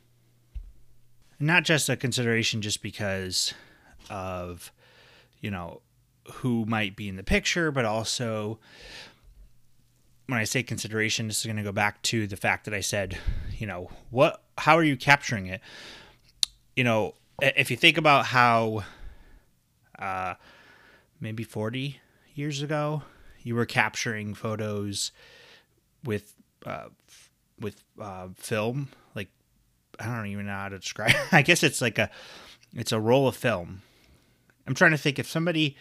Not 1.39 1.63
just 1.63 1.89
a 1.89 1.97
consideration 1.97 2.61
just 2.61 2.81
because 2.81 3.53
of 4.09 4.71
you 5.41 5.51
know 5.51 5.81
who 6.33 6.65
might 6.65 6.95
be 6.95 7.07
in 7.07 7.17
the 7.17 7.23
picture, 7.23 7.71
but 7.71 7.85
also 7.85 8.57
when 10.27 10.39
I 10.39 10.43
say 10.43 10.63
consideration, 10.63 11.27
this 11.27 11.39
is 11.39 11.45
going 11.45 11.57
to 11.57 11.63
go 11.63 11.71
back 11.71 12.01
to 12.03 12.27
the 12.27 12.35
fact 12.37 12.65
that 12.65 12.73
I 12.73 12.79
said, 12.79 13.17
you 13.57 13.67
know, 13.67 13.89
what, 14.09 14.41
how 14.57 14.75
are 14.77 14.83
you 14.83 14.97
capturing 14.97 15.45
it? 15.47 15.61
You 16.75 16.83
know, 16.83 17.13
if 17.41 17.69
you 17.69 17.77
think 17.77 17.97
about 17.97 18.25
how, 18.27 18.83
uh, 19.99 20.35
maybe 21.19 21.43
40 21.43 21.99
years 22.33 22.61
ago, 22.61 23.03
you 23.43 23.55
were 23.55 23.65
capturing 23.65 24.33
photos 24.33 25.11
with, 26.03 26.33
uh, 26.65 26.85
with, 27.59 27.83
uh, 28.01 28.29
film, 28.35 28.89
like, 29.13 29.29
I 29.99 30.05
don't 30.05 30.27
even 30.27 30.47
know 30.47 30.53
how 30.53 30.69
to 30.69 30.79
describe. 30.79 31.15
I 31.31 31.43
guess 31.43 31.61
it's 31.61 31.81
like 31.81 31.99
a, 31.99 32.09
it's 32.73 32.91
a 32.91 32.99
roll 32.99 33.27
of 33.27 33.35
film. 33.35 33.83
I'm 34.67 34.73
trying 34.73 34.91
to 34.91 34.97
think 34.97 35.19
if 35.19 35.29
somebody 35.29 35.77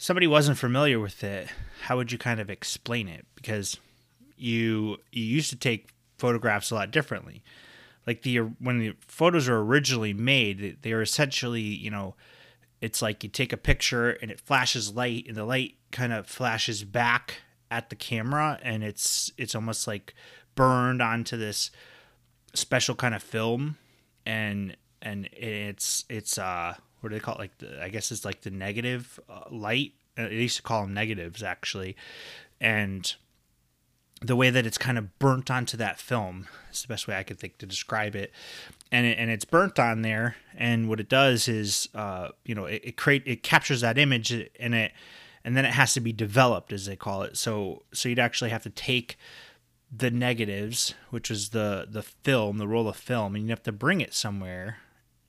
somebody 0.00 0.26
wasn't 0.26 0.56
familiar 0.56 0.98
with 0.98 1.22
it, 1.22 1.48
how 1.82 1.98
would 1.98 2.10
you 2.10 2.16
kind 2.16 2.40
of 2.40 2.48
explain 2.48 3.06
it? 3.06 3.26
Because 3.34 3.76
you 4.36 4.96
you 5.12 5.22
used 5.22 5.50
to 5.50 5.56
take 5.56 5.90
photographs 6.16 6.70
a 6.70 6.74
lot 6.74 6.90
differently. 6.90 7.44
Like 8.06 8.22
the 8.22 8.38
when 8.38 8.78
the 8.78 8.94
photos 9.06 9.48
were 9.48 9.62
originally 9.62 10.14
made, 10.14 10.78
they 10.80 10.92
are 10.92 11.02
essentially 11.02 11.60
you 11.60 11.90
know, 11.90 12.16
it's 12.80 13.02
like 13.02 13.22
you 13.22 13.28
take 13.28 13.52
a 13.52 13.58
picture 13.58 14.10
and 14.10 14.30
it 14.30 14.40
flashes 14.40 14.94
light, 14.94 15.26
and 15.28 15.36
the 15.36 15.44
light 15.44 15.74
kind 15.92 16.14
of 16.14 16.26
flashes 16.26 16.82
back 16.82 17.42
at 17.70 17.90
the 17.90 17.96
camera, 17.96 18.58
and 18.62 18.82
it's 18.82 19.30
it's 19.36 19.54
almost 19.54 19.86
like 19.86 20.14
burned 20.54 21.02
onto 21.02 21.36
this 21.36 21.70
special 22.54 22.94
kind 22.94 23.14
of 23.14 23.22
film, 23.22 23.76
and 24.24 24.78
and 25.02 25.28
it's 25.32 26.06
it's 26.08 26.38
uh 26.38 26.74
what 27.00 27.10
do 27.10 27.16
they 27.16 27.20
call 27.20 27.34
it? 27.36 27.40
Like 27.40 27.58
the, 27.58 27.82
I 27.82 27.88
guess 27.88 28.10
it's 28.12 28.24
like 28.24 28.42
the 28.42 28.50
negative 28.50 29.18
uh, 29.28 29.42
light. 29.50 29.92
Uh, 30.16 30.28
they 30.28 30.36
used 30.36 30.56
to 30.56 30.62
call 30.62 30.82
them 30.82 30.94
negatives 30.94 31.42
actually, 31.42 31.96
and 32.60 33.14
the 34.22 34.36
way 34.36 34.50
that 34.50 34.66
it's 34.66 34.78
kind 34.78 34.98
of 34.98 35.18
burnt 35.18 35.50
onto 35.50 35.76
that 35.78 35.98
film 35.98 36.46
is 36.70 36.82
the 36.82 36.88
best 36.88 37.08
way 37.08 37.16
I 37.16 37.22
could 37.22 37.38
think 37.38 37.58
to 37.58 37.66
describe 37.66 38.14
it. 38.14 38.32
And 38.92 39.06
it, 39.06 39.18
and 39.18 39.30
it's 39.30 39.44
burnt 39.44 39.78
on 39.78 40.02
there, 40.02 40.36
and 40.54 40.88
what 40.88 41.00
it 41.00 41.08
does 41.08 41.48
is, 41.48 41.88
uh, 41.94 42.28
you 42.44 42.54
know, 42.54 42.66
it, 42.66 42.82
it 42.84 42.96
create 42.96 43.22
it 43.26 43.42
captures 43.42 43.80
that 43.80 43.98
image, 43.98 44.32
and 44.32 44.74
it 44.74 44.92
and 45.44 45.56
then 45.56 45.64
it 45.64 45.72
has 45.72 45.94
to 45.94 46.00
be 46.00 46.12
developed, 46.12 46.72
as 46.72 46.86
they 46.86 46.96
call 46.96 47.22
it. 47.22 47.36
So 47.36 47.84
so 47.92 48.08
you'd 48.08 48.18
actually 48.18 48.50
have 48.50 48.62
to 48.64 48.70
take 48.70 49.16
the 49.90 50.10
negatives, 50.10 50.94
which 51.10 51.30
is 51.30 51.50
the 51.50 51.86
the 51.88 52.02
film, 52.02 52.58
the 52.58 52.68
roll 52.68 52.88
of 52.88 52.96
film, 52.96 53.34
and 53.34 53.44
you 53.44 53.50
have 53.50 53.62
to 53.62 53.72
bring 53.72 54.00
it 54.00 54.12
somewhere 54.12 54.78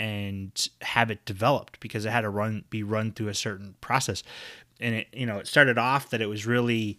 and 0.01 0.67
have 0.81 1.11
it 1.11 1.23
developed 1.25 1.79
because 1.79 2.05
it 2.05 2.09
had 2.09 2.21
to 2.21 2.29
run 2.29 2.63
be 2.71 2.81
run 2.81 3.11
through 3.11 3.27
a 3.27 3.35
certain 3.35 3.75
process. 3.81 4.23
And 4.79 4.95
it 4.95 5.07
you 5.13 5.27
know 5.27 5.37
it 5.37 5.45
started 5.45 5.77
off 5.77 6.09
that 6.09 6.21
it 6.21 6.25
was 6.25 6.47
really 6.47 6.97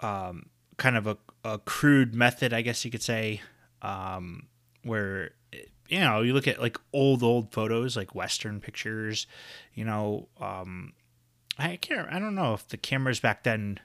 um, 0.00 0.46
kind 0.76 0.96
of 0.96 1.06
a, 1.06 1.16
a 1.44 1.58
crude 1.58 2.14
method 2.14 2.52
i 2.52 2.62
guess 2.62 2.84
you 2.84 2.90
could 2.90 3.02
say 3.02 3.40
um, 3.82 4.48
where 4.82 5.30
you 5.88 6.00
know 6.00 6.20
you 6.20 6.32
look 6.32 6.48
at 6.48 6.60
like 6.60 6.78
old 6.92 7.22
old 7.22 7.52
photos 7.52 7.96
like 7.96 8.14
western 8.14 8.60
pictures 8.60 9.26
you 9.74 9.84
know 9.84 10.26
um, 10.40 10.92
i 11.58 11.76
can't 11.76 12.08
i 12.12 12.18
don't 12.18 12.34
know 12.34 12.54
if 12.54 12.66
the 12.68 12.76
cameras 12.76 13.20
back 13.20 13.44
then 13.44 13.78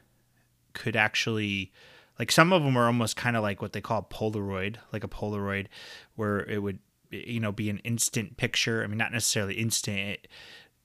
could 0.74 0.96
actually 0.96 1.72
like 2.18 2.32
some 2.32 2.52
of 2.52 2.64
them 2.64 2.74
were 2.74 2.88
almost 2.88 3.16
kind 3.16 3.36
of 3.36 3.44
like 3.44 3.62
what 3.62 3.74
they 3.74 3.82
call 3.82 4.02
polaroid 4.10 4.78
like 4.92 5.04
a 5.04 5.08
polaroid 5.08 5.68
where 6.16 6.40
it 6.50 6.64
would 6.64 6.80
you 7.28 7.40
know 7.40 7.52
be 7.52 7.70
an 7.70 7.80
instant 7.80 8.38
picture. 8.38 8.84
I 8.84 8.88
mean 8.88 8.98
not 8.98 9.12
necessarily 9.12 9.56
instant 9.56 10.28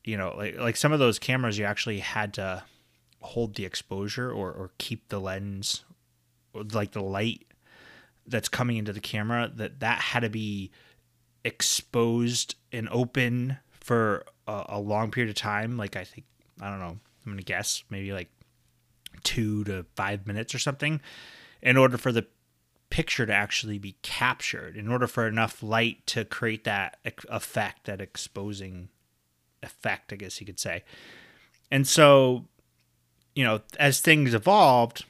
you 0.05 0.17
know 0.17 0.35
like 0.37 0.57
like 0.59 0.77
some 0.77 0.93
of 0.93 0.99
those 0.99 1.19
cameras 1.19 1.59
you 1.59 1.65
actually 1.65 1.99
had 1.99 2.35
to 2.35 2.63
hold 3.21 3.55
the 3.55 3.65
exposure 3.65 4.31
or 4.31 4.51
or 4.53 4.71
keep 4.79 5.09
the 5.09 5.21
lens 5.21 5.85
like 6.73 6.93
the 6.93 7.03
light 7.03 7.47
that's 8.27 8.49
coming 8.49 8.77
into 8.77 8.93
the 8.93 9.01
camera 9.01 9.51
that 9.55 9.81
that 9.81 10.01
had 10.01 10.21
to 10.21 10.31
be 10.31 10.71
exposed 11.45 12.55
and 12.73 12.89
open 12.91 13.57
for 13.73 14.25
a, 14.47 14.65
a 14.71 14.81
long 14.81 15.11
period 15.11 15.31
of 15.31 15.37
time. 15.37 15.77
Like 15.77 15.97
i 15.97 16.05
think 16.05 16.27
i 16.61 16.69
don't 16.69 16.81
know 16.81 16.99
I'm 17.25 17.33
gonna 17.33 17.43
guess 17.43 17.85
maybe 17.91 18.13
like 18.13 18.31
two 19.23 19.65
to 19.65 19.85
five 19.97 20.27
minutes 20.27 20.55
or 20.55 20.59
something, 20.59 21.01
in 21.63 21.77
order 21.77 21.99
for 21.99 22.13
the 22.13 22.27
picture 22.91 23.25
to 23.25 23.33
actually 23.33 23.79
be 23.79 23.97
captured. 24.03 24.77
In 24.77 24.89
order 24.89 25.07
for 25.07 25.27
enough 25.27 25.63
light 25.63 26.07
to 26.09 26.25
create 26.25 26.65
that 26.65 26.99
effect, 27.29 27.87
that 27.87 28.01
exposing 28.01 28.89
effect, 29.63 30.13
I 30.13 30.17
guess 30.17 30.41
you 30.41 30.47
could 30.47 30.61
say. 30.61 30.83
And 31.71 31.87
so, 31.87 32.47
you 33.35 33.45
know, 33.45 33.61
as 33.79 34.01
things 34.01 34.35
evolved, 34.35 35.05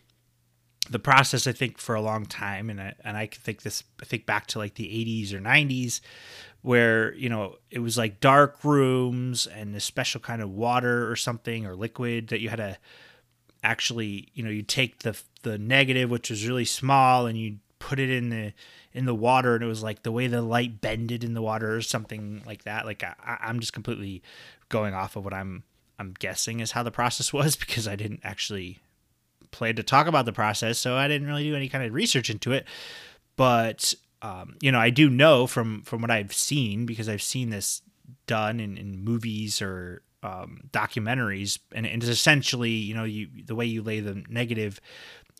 the 0.88 0.98
process 0.98 1.46
I 1.46 1.52
think 1.52 1.78
for 1.78 1.94
a 1.94 2.00
long 2.00 2.26
time, 2.26 2.68
and 2.68 2.80
I 2.80 2.94
and 3.04 3.16
I 3.16 3.26
think 3.26 3.62
this 3.62 3.84
I 4.00 4.04
think 4.04 4.26
back 4.26 4.46
to 4.48 4.58
like 4.58 4.74
the 4.74 4.86
80s 4.86 5.32
or 5.32 5.40
90s, 5.40 6.00
where 6.62 7.14
you 7.14 7.28
know 7.28 7.56
it 7.70 7.78
was 7.78 7.96
like 7.96 8.20
dark 8.20 8.62
rooms 8.64 9.46
and 9.46 9.74
a 9.74 9.80
special 9.80 10.20
kind 10.20 10.42
of 10.42 10.50
water 10.50 11.10
or 11.10 11.16
something 11.16 11.64
or 11.64 11.76
liquid 11.76 12.28
that 12.28 12.40
you 12.40 12.48
had 12.48 12.56
to 12.56 12.76
actually 13.62 14.28
you 14.34 14.42
know 14.42 14.50
you 14.50 14.62
take 14.62 15.00
the 15.00 15.20
the 15.42 15.58
negative 15.58 16.10
which 16.10 16.30
was 16.30 16.46
really 16.46 16.64
small 16.64 17.26
and 17.26 17.38
you 17.38 17.56
put 17.80 17.98
it 17.98 18.10
in 18.10 18.28
the 18.28 18.52
in 18.92 19.06
the 19.06 19.14
water 19.14 19.56
and 19.56 19.64
it 19.64 19.66
was 19.66 19.82
like 19.82 20.04
the 20.04 20.12
way 20.12 20.28
the 20.28 20.42
light 20.42 20.80
bended 20.80 21.24
in 21.24 21.34
the 21.34 21.42
water 21.42 21.74
or 21.74 21.82
something 21.82 22.42
like 22.46 22.62
that. 22.62 22.86
Like 22.86 23.02
I, 23.02 23.38
i'm 23.40 23.58
just 23.58 23.72
completely 23.72 24.22
going 24.68 24.94
off 24.94 25.16
of 25.16 25.24
what 25.24 25.34
i'm 25.34 25.64
i'm 25.98 26.14
guessing 26.18 26.60
is 26.60 26.72
how 26.72 26.84
the 26.84 26.92
process 26.92 27.32
was 27.32 27.56
because 27.56 27.88
i 27.88 27.96
didn't 27.96 28.20
actually 28.22 28.78
plan 29.50 29.74
to 29.74 29.82
talk 29.82 30.06
about 30.06 30.26
the 30.26 30.32
process 30.32 30.78
so 30.78 30.94
i 30.94 31.08
didn't 31.08 31.26
really 31.26 31.42
do 31.42 31.56
any 31.56 31.68
kind 31.68 31.84
of 31.84 31.92
research 31.92 32.30
into 32.30 32.52
it. 32.52 32.64
But 33.36 33.94
um, 34.22 34.56
you 34.60 34.70
know 34.70 34.78
i 34.78 34.90
do 34.90 35.08
know 35.08 35.46
from 35.46 35.82
from 35.82 36.02
what 36.02 36.10
i've 36.10 36.34
seen 36.34 36.84
because 36.84 37.08
i've 37.08 37.22
seen 37.22 37.50
this 37.50 37.80
done 38.26 38.60
in, 38.60 38.76
in 38.76 39.02
movies 39.02 39.62
or 39.62 40.02
um, 40.22 40.60
documentaries 40.70 41.58
and, 41.72 41.86
and 41.86 42.02
it's 42.02 42.10
essentially 42.10 42.70
you 42.70 42.94
know 42.94 43.04
you 43.04 43.28
the 43.46 43.54
way 43.54 43.64
you 43.64 43.82
lay 43.82 44.00
the 44.00 44.22
negative 44.28 44.78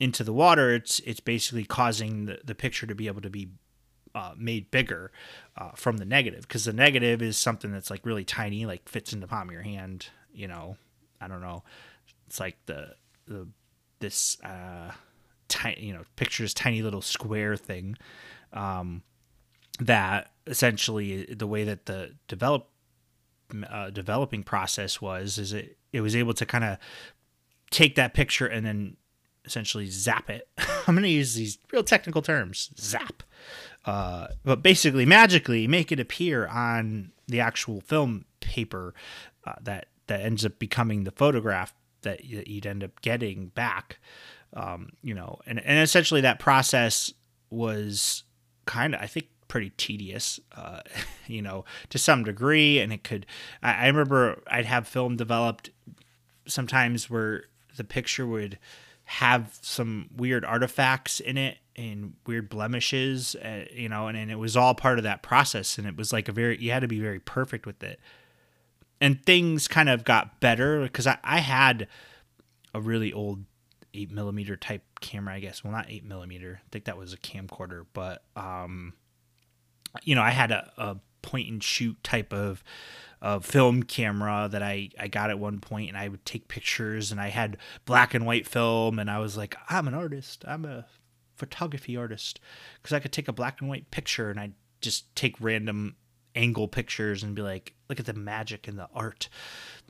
into 0.01 0.25
the 0.25 0.33
water, 0.33 0.75
it's 0.75 0.99
it's 1.01 1.21
basically 1.21 1.65
causing 1.65 2.25
the, 2.25 2.41
the 2.43 2.55
picture 2.55 2.87
to 2.87 2.95
be 2.95 3.07
able 3.07 3.21
to 3.21 3.31
be 3.31 3.51
uh, 4.15 4.33
made 4.37 4.71
bigger 4.71 5.13
uh, 5.57 5.71
from 5.77 5.99
the 5.99 6.05
negative 6.05 6.43
because 6.43 6.65
the 6.65 6.73
negative 6.73 7.23
is 7.23 7.37
something 7.37 7.71
that's 7.71 7.91
like 7.91 8.05
really 8.05 8.25
tiny, 8.25 8.67
like 8.67 8.89
fits 8.89 9.13
in 9.13 9.21
the 9.21 9.29
palm 9.29 9.49
of 9.49 9.53
your 9.53 9.63
hand. 9.63 10.09
You 10.33 10.49
know, 10.49 10.77
I 11.21 11.29
don't 11.29 11.43
know. 11.43 11.63
It's 12.27 12.41
like 12.41 12.57
the 12.67 12.95
the 13.27 13.47
this 14.01 14.41
uh, 14.43 14.93
tiny 15.49 15.85
you 15.85 15.93
know 15.93 16.03
picture 16.17 16.49
tiny 16.49 16.81
little 16.81 17.03
square 17.03 17.57
thing 17.57 17.97
um, 18.55 19.03
that 19.79 20.33
essentially 20.47 21.27
the 21.27 21.47
way 21.47 21.65
that 21.65 21.87
the 21.87 22.13
develop 22.27 22.69
uh, 23.69 23.91
developing 23.91 24.43
process 24.43 25.01
was 25.01 25.39
is 25.39 25.53
it 25.53 25.77
it 25.93 26.01
was 26.01 26.17
able 26.17 26.33
to 26.33 26.47
kind 26.47 26.65
of 26.65 26.79
take 27.71 27.97
that 27.97 28.15
picture 28.15 28.47
and 28.47 28.65
then 28.65 28.97
essentially 29.45 29.87
zap 29.87 30.31
it. 30.31 30.49
I'm 30.59 30.95
going 30.95 31.03
to 31.03 31.09
use 31.09 31.35
these 31.35 31.59
real 31.73 31.85
technical 31.85 32.23
terms 32.23 32.71
zap. 32.79 33.23
Uh, 33.85 34.29
but 34.45 34.63
basically, 34.63 35.07
magically 35.07 35.67
make 35.67 35.91
it 35.91 36.01
appear 36.01 36.47
on 36.47 37.13
the 37.27 37.41
actual 37.41 37.81
film 37.81 38.27
paper 38.41 38.95
uh, 39.47 39.55
that, 39.63 39.87
that 40.07 40.21
ends 40.21 40.45
up 40.45 40.59
becoming 40.59 41.05
the 41.05 41.11
photograph 41.11 41.73
that 42.03 42.25
you'd 42.25 42.67
end 42.67 42.85
up 42.85 43.01
getting 43.01 43.47
back. 43.49 43.99
Um, 44.53 44.91
you 45.03 45.15
know, 45.15 45.39
and, 45.47 45.65
and 45.65 45.79
essentially 45.79 46.21
that 46.23 46.39
process 46.39 47.13
was 47.51 48.25
kind 48.67 48.95
of, 48.95 49.01
I 49.01 49.07
think, 49.07 49.29
pretty 49.49 49.71
tedious, 49.71 50.41
uh, 50.57 50.81
you 51.27 51.43
know, 51.43 51.65
to 51.91 51.99
some 51.99 52.25
degree. 52.25 52.81
And 52.81 52.93
it 52.93 53.05
could, 53.05 53.27
I, 53.63 53.73
I 53.73 53.87
remember 53.87 54.43
I'd 54.47 54.67
have 54.67 54.87
film 54.87 55.17
developed 55.17 55.71
sometimes 56.47 57.09
where 57.09 57.45
the 57.77 57.85
picture 57.85 58.27
would, 58.27 58.59
have 59.11 59.59
some 59.61 60.09
weird 60.17 60.45
artifacts 60.45 61.19
in 61.19 61.37
it 61.37 61.59
and 61.75 62.15
weird 62.29 62.49
blemishes, 62.49 63.35
uh, 63.35 63.65
you 63.75 63.89
know, 63.89 64.07
and, 64.07 64.17
and 64.17 64.31
it 64.31 64.37
was 64.37 64.57
all 64.57 64.73
part 64.73 64.99
of 64.99 65.03
that 65.03 65.21
process. 65.21 65.79
And 65.79 65.87
it 65.89 65.97
was 65.97 66.13
like 66.13 66.29
a 66.29 66.33
very, 66.33 66.57
you 66.63 66.71
had 66.71 66.83
to 66.83 66.89
be 66.89 67.01
very 67.01 67.19
perfect 67.19 67.67
with 67.67 67.83
it. 67.83 67.99
And 69.01 69.21
things 69.27 69.67
kind 69.67 69.89
of 69.89 70.05
got 70.05 70.39
better 70.39 70.83
because 70.83 71.09
I, 71.09 71.19
I 71.25 71.41
had 71.41 71.89
a 72.73 72.81
really 72.81 73.13
old 73.13 73.47
eight 73.95 74.13
millimeter 74.13 74.57
type 74.57 74.85
camera, 75.01 75.35
I 75.35 75.41
guess. 75.41 75.65
Well, 75.65 75.73
not 75.73 75.87
eight 75.89 76.05
millimeter. 76.05 76.61
I 76.65 76.69
think 76.71 76.85
that 76.85 76.97
was 76.97 77.13
a 77.13 77.19
camcorder, 77.19 77.87
but, 77.93 78.23
um, 78.37 78.93
you 80.05 80.15
know, 80.15 80.23
I 80.23 80.31
had 80.31 80.53
a, 80.53 80.71
a 80.79 80.97
point 81.23 81.49
and 81.49 81.63
shoot 81.63 82.03
type 82.03 82.33
of 82.33 82.63
a 83.23 83.41
film 83.41 83.83
camera 83.83 84.49
that 84.51 84.63
I, 84.63 84.91
I 84.99 85.09
got 85.09 85.31
at 85.31 85.39
one 85.39 85.61
point 85.61 85.89
and 85.89 85.99
I 85.99 86.09
would 86.09 86.25
take 86.25 86.49
pictures 86.49 87.13
and 87.13 87.21
I 87.21 87.29
had 87.29 87.59
black 87.85 88.15
and 88.15 88.25
white 88.25 88.47
film 88.47 88.99
and 88.99 89.11
I 89.11 89.19
was 89.19 89.37
like, 89.37 89.57
I'm 89.69 89.87
an 89.87 89.95
artist. 89.95 90.45
I'm 90.49 90.65
a 90.65 90.87
photography 91.37 91.97
artist 91.97 92.41
because 92.81 92.95
I 92.95 93.01
could 93.01 93.13
take 93.13 93.29
a 93.29 93.33
black 93.33 93.61
and 93.61 93.69
white 93.69 93.91
picture 93.91 94.31
and 94.31 94.41
I'd 94.41 94.55
just 94.81 95.15
take 95.15 95.37
random 95.41 95.97
angle 96.35 96.69
pictures 96.69 97.23
and 97.23 97.35
be 97.35 97.43
like, 97.43 97.75
look 97.89 98.01
at 98.01 98.07
the 98.07 98.15
magic 98.15 98.69
and 98.69 98.79
the 98.79 98.89
art, 98.95 99.29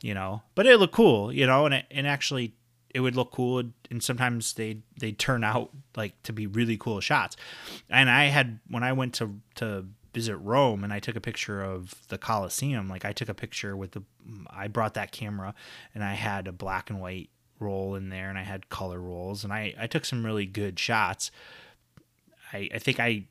you 0.02 0.14
know, 0.14 0.42
but 0.54 0.66
it 0.66 0.78
looked 0.78 0.94
cool, 0.94 1.32
you 1.32 1.46
know, 1.46 1.66
and 1.66 1.74
it, 1.74 1.86
and 1.90 2.06
actually 2.06 2.54
it 2.92 3.00
would 3.00 3.14
look 3.14 3.30
cool 3.30 3.62
and 3.90 4.02
sometimes 4.02 4.54
they 4.54 4.80
they 4.98 5.12
turn 5.12 5.44
out 5.44 5.70
like 5.96 6.20
to 6.24 6.32
be 6.32 6.46
really 6.46 6.76
cool 6.76 7.00
shots. 7.00 7.36
And 7.88 8.10
I 8.10 8.24
had 8.24 8.58
when 8.68 8.82
I 8.82 8.92
went 8.92 9.14
to 9.14 9.40
to 9.56 9.86
visit 10.12 10.36
Rome 10.36 10.84
and 10.84 10.92
I 10.92 10.98
took 10.98 11.16
a 11.16 11.20
picture 11.20 11.62
of 11.62 11.94
the 12.08 12.18
Colosseum. 12.18 12.88
Like 12.88 13.04
I 13.04 13.12
took 13.12 13.28
a 13.28 13.34
picture 13.34 13.76
with 13.76 13.92
the, 13.92 14.02
I 14.48 14.68
brought 14.68 14.94
that 14.94 15.12
camera 15.12 15.54
and 15.94 16.02
I 16.02 16.14
had 16.14 16.48
a 16.48 16.52
black 16.52 16.90
and 16.90 17.00
white 17.00 17.30
roll 17.58 17.94
in 17.94 18.08
there 18.08 18.28
and 18.28 18.38
I 18.38 18.42
had 18.42 18.68
color 18.70 19.00
rolls 19.00 19.44
and 19.44 19.52
I, 19.52 19.74
I 19.78 19.86
took 19.86 20.04
some 20.04 20.24
really 20.24 20.46
good 20.46 20.78
shots. 20.78 21.30
I, 22.52 22.68
I 22.74 22.78
think 22.78 22.98
I 22.98 23.24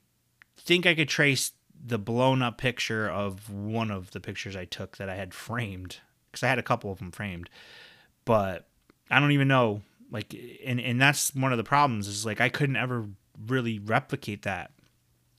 think 0.57 0.85
I 0.85 0.95
could 0.95 1.09
trace 1.09 1.51
the 1.81 1.97
blown 1.97 2.41
up 2.41 2.57
picture 2.57 3.09
of 3.09 3.49
one 3.51 3.89
of 3.91 4.11
the 4.11 4.19
pictures 4.19 4.55
I 4.55 4.65
took 4.65 4.97
that 4.97 5.09
I 5.09 5.15
had 5.15 5.33
framed 5.33 5.97
because 6.29 6.43
I 6.43 6.47
had 6.47 6.59
a 6.59 6.63
couple 6.63 6.91
of 6.91 6.99
them 6.99 7.11
framed, 7.11 7.49
but 8.25 8.67
I 9.09 9.19
don't 9.19 9.31
even 9.31 9.47
know 9.47 9.81
like 10.11 10.35
and 10.65 10.79
and 10.79 11.01
that's 11.01 11.33
one 11.33 11.51
of 11.51 11.57
the 11.57 11.63
problems 11.63 12.07
is 12.07 12.25
like 12.25 12.41
I 12.41 12.49
couldn't 12.49 12.75
ever 12.75 13.07
really 13.47 13.79
replicate 13.79 14.43
that 14.43 14.71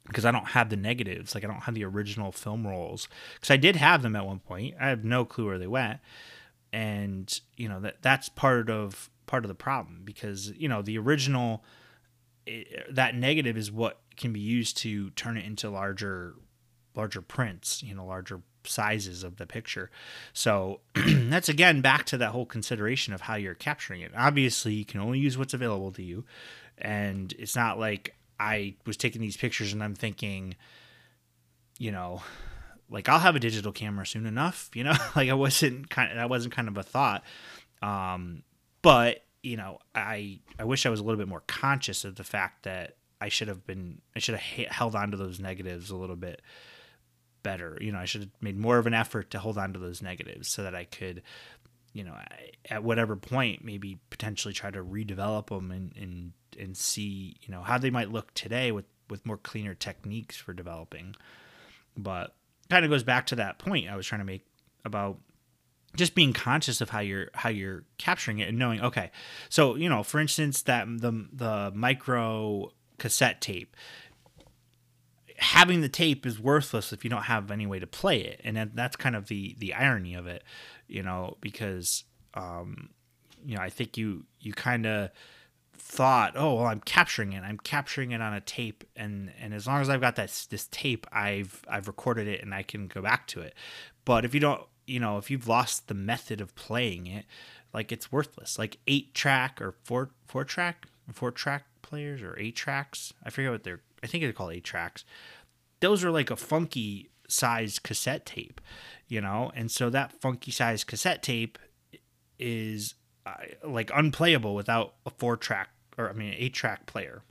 because 0.07 0.25
I 0.25 0.31
don't 0.31 0.49
have 0.49 0.71
the 0.71 0.77
negatives. 0.77 1.35
Like 1.35 1.45
I 1.45 1.47
don't 1.47 1.63
have 1.63 1.75
the 1.75 1.85
original 1.85 2.33
film 2.33 2.67
rolls 2.67 3.09
because 3.35 3.51
I 3.51 3.57
did 3.57 3.77
have 3.77 4.03
them 4.03 4.17
at 4.17 4.27
one 4.27 4.41
point. 4.41 4.75
I 4.81 4.89
have 4.89 5.05
no 5.05 5.25
clue 5.25 5.47
where 5.47 5.59
they 5.59 5.67
went, 5.67 6.01
and 6.73 7.41
you 7.57 7.69
know 7.69 7.81
that 7.81 8.03
that's 8.03 8.29
part 8.29 8.71
of 8.71 9.11
part 9.27 9.45
of 9.45 9.49
the 9.49 9.55
problem 9.55 10.03
because 10.05 10.53
you 10.57 10.69
know 10.69 10.83
the 10.83 10.99
original 10.99 11.65
it, 12.47 12.95
that 12.95 13.15
negative 13.15 13.57
is 13.57 13.71
what 13.71 14.01
can 14.17 14.33
be 14.33 14.41
used 14.41 14.77
to 14.79 15.11
turn 15.11 15.37
it 15.37 15.45
into 15.45 15.71
larger 15.71 16.35
larger 16.95 17.23
prints. 17.23 17.83
You 17.83 17.95
know, 17.95 18.07
larger 18.07 18.43
sizes 18.65 19.25
of 19.25 19.37
the 19.37 19.47
picture. 19.47 19.91
So 20.33 20.81
that's 20.95 21.49
again 21.49 21.81
back 21.81 22.05
to 22.07 22.19
that 22.19 22.31
whole 22.31 22.47
consideration 22.47 23.15
of 23.15 23.23
how 23.23 23.37
you're 23.37 23.55
capturing 23.55 24.01
it. 24.03 24.13
Obviously, 24.17 24.75
you 24.75 24.85
can 24.85 25.01
only 25.01 25.19
use 25.19 25.39
what's 25.39 25.55
available 25.55 25.93
to 25.93 26.03
you, 26.03 26.25
and 26.79 27.33
it's 27.39 27.57
not 27.57 27.79
like 27.79 28.15
I 28.41 28.75
was 28.87 28.97
taking 28.97 29.21
these 29.21 29.37
pictures 29.37 29.75
and 29.75 29.85
I'm 29.85 29.95
thinking, 29.95 30.57
you 31.79 31.93
know, 31.93 32.23
like 32.89 33.09
I'll 33.09 33.19
have 33.19 33.37
a 33.37 33.41
digital 33.41 33.71
camera 33.71 34.07
soon 34.07 34.25
enough, 34.25 34.71
you 34.75 34.83
know, 34.83 34.95
like 35.17 35.29
I 35.29 35.35
wasn't 35.35 35.91
kind 35.91 36.11
of, 36.11 36.17
that 36.17 36.31
wasn't 36.31 36.55
kind 36.55 36.67
of 36.67 36.79
a 36.79 36.83
thought. 36.83 37.23
Um, 37.83 38.43
but 38.81 39.23
you 39.43 39.57
know, 39.57 39.79
I, 39.95 40.41
I 40.59 40.65
wish 40.65 40.87
I 40.87 40.91
was 40.91 41.01
a 41.01 41.03
little 41.03 41.19
bit 41.19 41.29
more 41.29 41.43
conscious 41.47 42.05
of 42.05 42.17
the 42.17 42.25
fact 42.25 42.65
that 42.65 42.97
I 43.21 43.29
should 43.29 43.49
have 43.49 43.67
been, 43.67 44.01
I 44.17 44.19
should 44.19 44.35
have 44.35 44.69
held 44.69 44.95
on 44.95 45.11
to 45.11 45.19
those 45.19 45.39
negatives 45.39 45.91
a 45.91 45.97
little 45.97 46.17
bit 46.17 46.41
better. 47.43 47.77
You 47.81 47.93
know, 47.93 47.99
I 47.99 48.07
should 48.07 48.23
have 48.23 48.31
made 48.41 48.59
more 48.59 48.79
of 48.79 48.87
an 48.87 48.95
effort 48.95 49.31
to 49.33 49.39
hold 49.39 49.59
on 49.59 49.75
to 49.75 49.79
those 49.79 50.03
negatives 50.03 50.49
so 50.49 50.63
that 50.63 50.75
I 50.75 50.85
could, 50.85 51.23
you 51.93 52.05
know, 52.05 52.17
at 52.71 52.83
whatever 52.83 53.17
point, 53.17 53.65
maybe 53.65 53.99
potentially 54.09 54.55
try 54.55 54.71
to 54.71 54.83
redevelop 54.83 55.49
them 55.49 55.71
and, 55.71 55.93
and 55.97 56.33
and 56.59 56.77
see 56.77 57.37
you 57.43 57.53
know 57.53 57.63
how 57.63 57.79
they 57.79 57.91
might 57.91 58.11
look 58.11 58.33
today 58.35 58.73
with 58.73 58.87
with 59.09 59.27
more 59.27 59.37
cleaner 59.37 59.75
techniques 59.75 60.37
for 60.37 60.53
developing. 60.53 61.17
But 61.97 62.35
kind 62.71 62.85
of 62.85 62.91
goes 62.91 63.03
back 63.03 63.27
to 63.27 63.35
that 63.37 63.59
point 63.59 63.91
i 63.91 63.97
was 63.97 64.07
trying 64.07 64.21
to 64.21 64.25
make 64.25 64.47
about 64.85 65.19
just 65.97 66.15
being 66.15 66.33
conscious 66.33 66.81
of 66.81 66.89
how 66.89 67.01
you're 67.01 67.29
how 67.35 67.49
you're 67.49 67.83
capturing 67.99 68.39
it 68.39 68.49
and 68.49 68.59
knowing 68.59 68.81
okay 68.81 69.11
so 69.49 69.75
you 69.75 69.89
know 69.89 70.03
for 70.03 70.21
instance 70.21 70.63
that 70.63 70.87
the 70.87 71.27
the 71.33 71.73
micro 71.75 72.71
cassette 72.99 73.41
tape. 73.41 73.75
Having 75.39 75.81
the 75.81 75.89
tape 75.89 76.27
is 76.27 76.39
worthless 76.39 76.93
if 76.93 77.03
you 77.03 77.09
don't 77.09 77.23
have 77.23 77.51
any 77.51 77.67
way 77.67 77.79
to 77.79 77.87
play 77.87 78.21
it 78.21 78.41
and 78.45 78.71
that's 78.75 78.95
kind 78.95 79.17
of 79.17 79.27
the 79.29 79.57
the 79.59 79.73
irony 79.73 80.15
of 80.15 80.27
it 80.27 80.45
you 80.87 81.03
know 81.03 81.39
because 81.41 82.05
um 82.35 82.91
you 83.45 83.57
know 83.57 83.63
i 83.63 83.71
think 83.71 83.97
you 83.97 84.27
you 84.39 84.53
kind 84.53 84.87
of 84.87 85.11
thought, 85.81 86.35
oh 86.37 86.55
well, 86.55 86.67
I'm 86.67 86.81
capturing 86.81 87.33
it. 87.33 87.43
I'm 87.43 87.59
capturing 87.59 88.13
it 88.13 88.21
on 88.21 88.33
a 88.33 88.41
tape, 88.41 88.85
and 88.95 89.33
and 89.41 89.55
as 89.55 89.67
long 89.67 89.81
as 89.81 89.89
I've 89.89 90.01
got 90.01 90.17
that 90.17 90.47
this 90.51 90.69
tape, 90.71 91.07
I've 91.13 91.63
I've 91.69 91.89
recorded 91.89 92.29
it 92.29 92.43
and 92.43 92.55
I 92.55 92.63
can 92.63 92.87
go 92.87 93.03
back 93.03 93.27
to 93.29 93.41
it. 93.41 93.55
But 94.05 94.25
if 94.25 94.35
you 94.35 94.41
don't 94.41 94.63
you 94.87 94.99
know, 94.99 95.19
if 95.19 95.31
you've 95.31 95.47
lost 95.47 95.87
the 95.87 95.95
method 95.95 96.41
of 96.41 96.55
playing 96.57 97.07
it, 97.07 97.25
like 97.73 97.93
it's 97.93 98.11
worthless. 98.11 98.59
Like 98.59 98.79
eight 98.87 99.15
track 99.15 99.63
or 99.63 99.75
four 99.85 100.11
four 100.27 100.45
track, 100.45 100.87
four 101.13 101.31
track 101.31 101.65
players 101.83 102.23
or 102.23 102.37
eight 102.39 102.57
tracks. 102.57 103.13
I 103.25 103.31
forget 103.31 103.53
what 103.53 103.65
they're. 103.65 103.81
I 104.03 104.07
think 104.07 104.25
they're 104.25 104.33
called 104.33 104.53
eight 104.53 104.65
tracks. 104.65 105.05
Those 105.81 106.05
are 106.05 106.11
like 106.11 106.31
a 106.31 106.37
funky 106.37 107.11
sized 107.29 107.83
cassette 107.83 108.27
tape, 108.27 108.61
you 109.07 109.21
know, 109.21 109.53
and 109.55 109.71
so 109.71 109.91
that 109.91 110.13
funky 110.21 110.51
sized 110.51 110.87
cassette 110.87 111.23
tape 111.23 111.59
is 112.39 112.95
like 113.65 113.91
unplayable 113.95 114.55
without 114.55 114.95
a 115.07 115.11
four 115.11 115.37
track 115.37 115.71
or 115.99 116.09
I 116.09 116.13
mean 116.13 116.35
eight 116.37 116.55
track 116.55 116.87
player. 116.87 117.23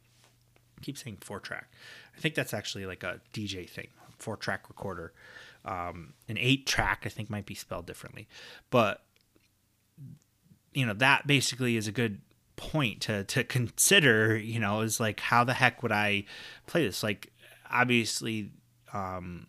I 0.77 0.81
keep 0.81 0.97
saying 0.97 1.17
four 1.21 1.39
track. 1.39 1.71
I 2.15 2.19
think 2.19 2.35
that's 2.35 2.53
actually 2.53 2.85
like 2.85 3.03
a 3.03 3.21
DJ 3.33 3.69
thing, 3.69 3.87
four 4.17 4.37
track 4.37 4.69
recorder. 4.69 5.13
Um, 5.65 6.13
an 6.27 6.37
eight 6.37 6.65
track 6.65 7.03
I 7.05 7.09
think 7.09 7.29
might 7.29 7.45
be 7.45 7.55
spelled 7.55 7.85
differently, 7.85 8.27
but 8.69 9.03
you 10.73 10.85
know 10.85 10.93
that 10.93 11.27
basically 11.27 11.75
is 11.75 11.87
a 11.87 11.91
good 11.91 12.21
point 12.55 13.01
to 13.01 13.23
to 13.25 13.43
consider. 13.43 14.37
You 14.37 14.59
know, 14.59 14.81
is 14.81 14.99
like 14.99 15.19
how 15.19 15.43
the 15.43 15.53
heck 15.53 15.83
would 15.83 15.91
I 15.91 16.25
play 16.67 16.85
this? 16.85 17.03
Like 17.03 17.31
obviously, 17.69 18.51
um, 18.93 19.47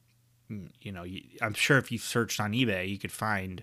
you 0.80 0.92
know, 0.92 1.04
I'm 1.40 1.54
sure 1.54 1.78
if 1.78 1.92
you 1.92 1.98
searched 1.98 2.40
on 2.40 2.52
eBay, 2.52 2.88
you 2.88 2.98
could 2.98 3.12
find 3.12 3.62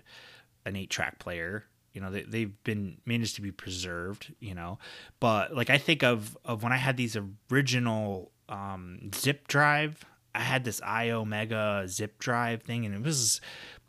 an 0.64 0.76
eight 0.76 0.90
track 0.90 1.18
player 1.18 1.64
you 1.92 2.00
know 2.00 2.10
they, 2.10 2.22
they've 2.22 2.62
been 2.64 2.98
managed 3.06 3.36
to 3.36 3.42
be 3.42 3.52
preserved 3.52 4.34
you 4.40 4.54
know? 4.54 4.78
But 5.20 5.54
like 5.54 5.70
i 5.70 5.78
think 5.78 6.02
of 6.02 6.36
of 6.44 6.62
when 6.62 6.72
i 6.72 6.76
had 6.76 6.96
these 6.96 7.16
original 7.50 8.32
um, 8.48 9.10
zip 9.14 9.48
drive 9.48 10.04
i 10.34 10.40
had 10.40 10.64
this 10.64 10.80
Iomega 10.80 11.86
zip 11.88 12.18
drive 12.18 12.62
thing 12.62 12.86
and 12.86 12.94
it 12.94 13.02
was 13.02 13.40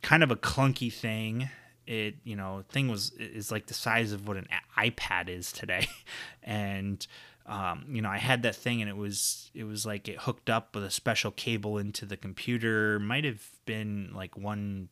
kind 0.01 0.23
of 0.23 0.31
a 0.31 0.35
clunky 0.35 0.91
thing. 0.91 1.49
It 1.87 2.15
you 2.23 2.35
know 2.35 2.63
thing 2.69 2.87
was 2.87 3.11
is 3.11 3.51
like 3.51 3.65
the 3.65 3.73
size 3.73 4.11
of 4.11 4.27
what 4.27 4.37
an 4.37 4.47
ipad 4.77 5.29
is 5.29 5.51
today. 5.51 5.87
And 6.43 7.05
um, 7.45 7.85
you 7.89 8.01
know 8.01 8.09
i 8.09 8.17
had 8.17 8.43
that 8.43 8.55
thing 8.55 8.81
and 8.81 8.89
it 8.89 8.97
was 8.97 9.51
it 9.53 9.63
was 9.63 9.85
like 9.85 10.07
it 10.07 10.19
hooked 10.19 10.49
up 10.49 10.75
with 10.75 10.83
a 10.83 10.89
special 10.89 11.31
cable 11.31 11.77
into 11.77 12.05
the 12.05 12.17
computer. 12.17 12.99
Might 12.99 13.25
have 13.25 13.43
been 13.65 14.11
like 14.15 14.37
one 14.37 14.89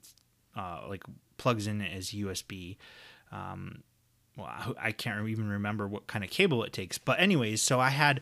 uh, 0.55 0.81
like 0.87 1.03
plugs 1.37 1.67
in 1.67 1.81
as 1.81 2.11
USB. 2.11 2.77
Um, 3.31 3.83
well, 4.37 4.75
I 4.79 4.91
can't 4.91 5.27
even 5.27 5.49
remember 5.49 5.87
what 5.87 6.07
kind 6.07 6.23
of 6.23 6.29
cable 6.29 6.63
it 6.63 6.71
takes. 6.71 6.97
But 6.97 7.19
anyways, 7.19 7.61
so 7.61 7.79
I 7.79 7.89
had 7.89 8.21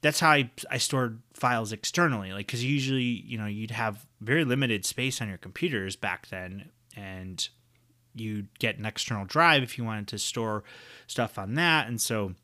that's 0.00 0.20
how 0.20 0.30
I, 0.30 0.50
I 0.70 0.78
stored 0.78 1.20
files 1.34 1.72
externally. 1.72 2.32
Like, 2.32 2.46
because 2.46 2.64
usually, 2.64 3.02
you 3.02 3.36
know, 3.36 3.46
you'd 3.46 3.72
have 3.72 4.06
very 4.20 4.44
limited 4.44 4.84
space 4.84 5.20
on 5.20 5.28
your 5.28 5.38
computers 5.38 5.96
back 5.96 6.28
then, 6.28 6.70
and 6.96 7.48
you'd 8.14 8.56
get 8.58 8.78
an 8.78 8.86
external 8.86 9.24
drive 9.24 9.62
if 9.64 9.76
you 9.76 9.84
wanted 9.84 10.08
to 10.08 10.18
store 10.18 10.62
stuff 11.08 11.38
on 11.38 11.54
that. 11.54 11.88
And 11.88 12.00
so, 12.00 12.34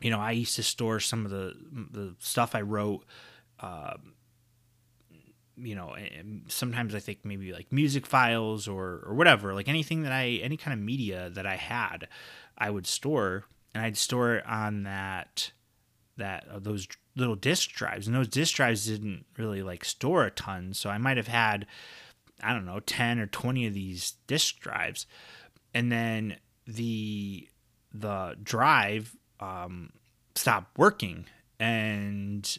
you 0.00 0.10
know, 0.10 0.18
I 0.18 0.32
used 0.32 0.56
to 0.56 0.62
store 0.64 0.98
some 0.98 1.24
of 1.24 1.30
the 1.30 1.54
the 1.72 2.16
stuff 2.18 2.54
I 2.54 2.62
wrote. 2.62 3.04
Uh, 3.60 3.94
you 5.56 5.74
know 5.74 5.96
sometimes 6.48 6.94
i 6.94 6.98
think 6.98 7.24
maybe 7.24 7.52
like 7.52 7.72
music 7.72 8.06
files 8.06 8.68
or 8.68 9.02
or 9.06 9.14
whatever 9.14 9.54
like 9.54 9.68
anything 9.68 10.02
that 10.02 10.12
i 10.12 10.40
any 10.42 10.56
kind 10.56 10.78
of 10.78 10.84
media 10.84 11.30
that 11.30 11.46
i 11.46 11.56
had 11.56 12.08
i 12.58 12.70
would 12.70 12.86
store. 12.86 13.44
And 13.74 13.84
i'd 13.84 13.96
store 13.96 14.36
it 14.36 14.46
on 14.46 14.84
that 14.84 15.52
that 16.16 16.46
uh, 16.50 16.58
those 16.58 16.88
little 17.14 17.36
disk 17.36 17.70
drives. 17.70 18.06
And 18.06 18.16
those 18.16 18.28
disk 18.28 18.54
drives 18.54 18.86
didn't 18.86 19.26
really 19.36 19.62
like 19.62 19.84
store 19.84 20.24
a 20.24 20.30
ton. 20.30 20.72
So 20.74 20.90
i 20.90 20.98
might 20.98 21.16
have 21.16 21.28
had 21.28 21.66
i 22.42 22.52
don't 22.52 22.66
know 22.66 22.80
10 22.80 23.18
or 23.18 23.26
20 23.26 23.66
of 23.66 23.74
these 23.74 24.14
disk 24.26 24.60
drives. 24.60 25.06
And 25.74 25.92
then 25.92 26.36
the 26.66 27.48
the 27.92 28.36
drive 28.42 29.16
um, 29.40 29.90
stopped 30.34 30.78
working. 30.78 31.26
And 31.58 32.58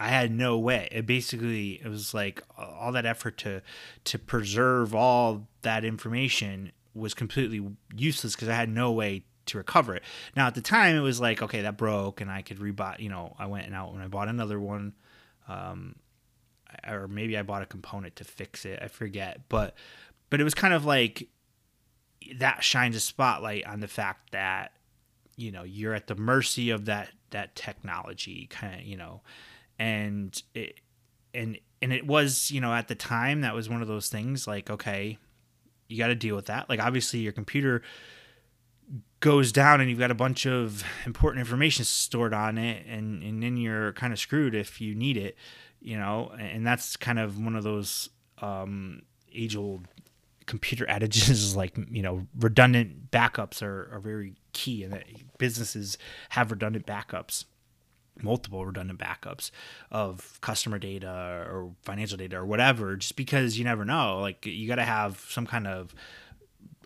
I 0.00 0.08
had 0.08 0.32
no 0.32 0.58
way. 0.58 0.88
It 0.90 1.06
basically 1.06 1.80
it 1.82 1.88
was 1.88 2.14
like 2.14 2.42
all 2.58 2.92
that 2.92 3.06
effort 3.06 3.38
to 3.38 3.62
to 4.04 4.18
preserve 4.18 4.94
all 4.94 5.46
that 5.62 5.84
information 5.84 6.72
was 6.94 7.14
completely 7.14 7.64
useless 7.94 8.34
because 8.34 8.48
I 8.48 8.54
had 8.54 8.68
no 8.68 8.92
way 8.92 9.24
to 9.46 9.58
recover 9.58 9.96
it. 9.96 10.02
Now 10.36 10.46
at 10.46 10.54
the 10.54 10.60
time 10.60 10.96
it 10.96 11.00
was 11.00 11.20
like 11.20 11.42
okay 11.42 11.62
that 11.62 11.76
broke 11.76 12.20
and 12.20 12.30
I 12.30 12.42
could 12.42 12.58
rebuy. 12.58 12.98
You 13.00 13.08
know 13.08 13.34
I 13.38 13.46
went 13.46 13.66
and 13.66 13.74
out 13.74 13.92
and 13.92 14.02
I 14.02 14.08
bought 14.08 14.28
another 14.28 14.58
one, 14.58 14.94
um, 15.48 15.96
or 16.88 17.06
maybe 17.06 17.38
I 17.38 17.42
bought 17.42 17.62
a 17.62 17.66
component 17.66 18.16
to 18.16 18.24
fix 18.24 18.64
it. 18.64 18.80
I 18.82 18.88
forget, 18.88 19.42
but 19.48 19.74
but 20.30 20.40
it 20.40 20.44
was 20.44 20.54
kind 20.54 20.74
of 20.74 20.84
like 20.84 21.28
that 22.36 22.64
shines 22.64 22.96
a 22.96 23.00
spotlight 23.00 23.66
on 23.66 23.80
the 23.80 23.88
fact 23.88 24.32
that 24.32 24.72
you 25.36 25.52
know 25.52 25.62
you're 25.62 25.94
at 25.94 26.06
the 26.06 26.14
mercy 26.14 26.70
of 26.70 26.86
that 26.86 27.10
that 27.30 27.54
technology 27.54 28.46
kind 28.50 28.80
of 28.80 28.86
you 28.86 28.96
know 28.96 29.20
and 29.78 30.42
it 30.54 30.80
and 31.32 31.58
and 31.82 31.92
it 31.92 32.06
was 32.06 32.50
you 32.50 32.60
know 32.60 32.72
at 32.72 32.88
the 32.88 32.94
time 32.94 33.40
that 33.42 33.54
was 33.54 33.68
one 33.68 33.82
of 33.82 33.88
those 33.88 34.08
things 34.08 34.46
like 34.46 34.70
okay 34.70 35.18
you 35.86 35.98
got 35.98 36.06
to 36.06 36.14
deal 36.14 36.34
with 36.34 36.46
that. 36.46 36.68
Like 36.70 36.80
obviously 36.80 37.20
your 37.20 37.32
computer 37.32 37.82
goes 39.20 39.52
down 39.52 39.80
and 39.80 39.88
you've 39.88 39.98
got 39.98 40.10
a 40.10 40.14
bunch 40.14 40.46
of 40.46 40.82
important 41.06 41.40
information 41.40 41.84
stored 41.84 42.34
on 42.34 42.58
it 42.58 42.86
and 42.86 43.22
and 43.22 43.42
then 43.42 43.56
you're 43.56 43.92
kind 43.92 44.12
of 44.12 44.18
screwed 44.18 44.54
if 44.54 44.80
you 44.80 44.94
need 44.94 45.16
it 45.16 45.36
you 45.84 45.98
know? 45.98 46.32
And 46.38 46.66
that's 46.66 46.96
kind 46.96 47.18
of 47.18 47.38
one 47.38 47.54
of 47.54 47.62
those 47.62 48.08
um, 48.42 49.02
age 49.32 49.54
old 49.54 49.86
computer 50.46 50.84
adages 50.90 51.56
like 51.56 51.74
you 51.90 52.02
know 52.02 52.26
redundant 52.38 53.10
backups 53.10 53.62
are, 53.62 53.88
are 53.94 54.00
very 54.00 54.34
key 54.52 54.84
and 54.84 54.92
that 54.92 55.04
businesses 55.38 55.96
have 56.30 56.50
redundant 56.50 56.84
backups 56.84 57.44
multiple 58.22 58.64
redundant 58.64 58.98
backups 58.98 59.50
of 59.90 60.38
customer 60.40 60.78
data 60.78 61.46
or 61.48 61.72
financial 61.82 62.16
data 62.16 62.36
or 62.36 62.46
whatever 62.46 62.96
just 62.96 63.16
because 63.16 63.58
you 63.58 63.64
never 63.64 63.84
know. 63.84 64.18
Like 64.20 64.46
you 64.46 64.68
got 64.68 64.76
to 64.76 64.84
have 64.84 65.24
some 65.28 65.46
kind 65.46 65.66
of 65.66 65.94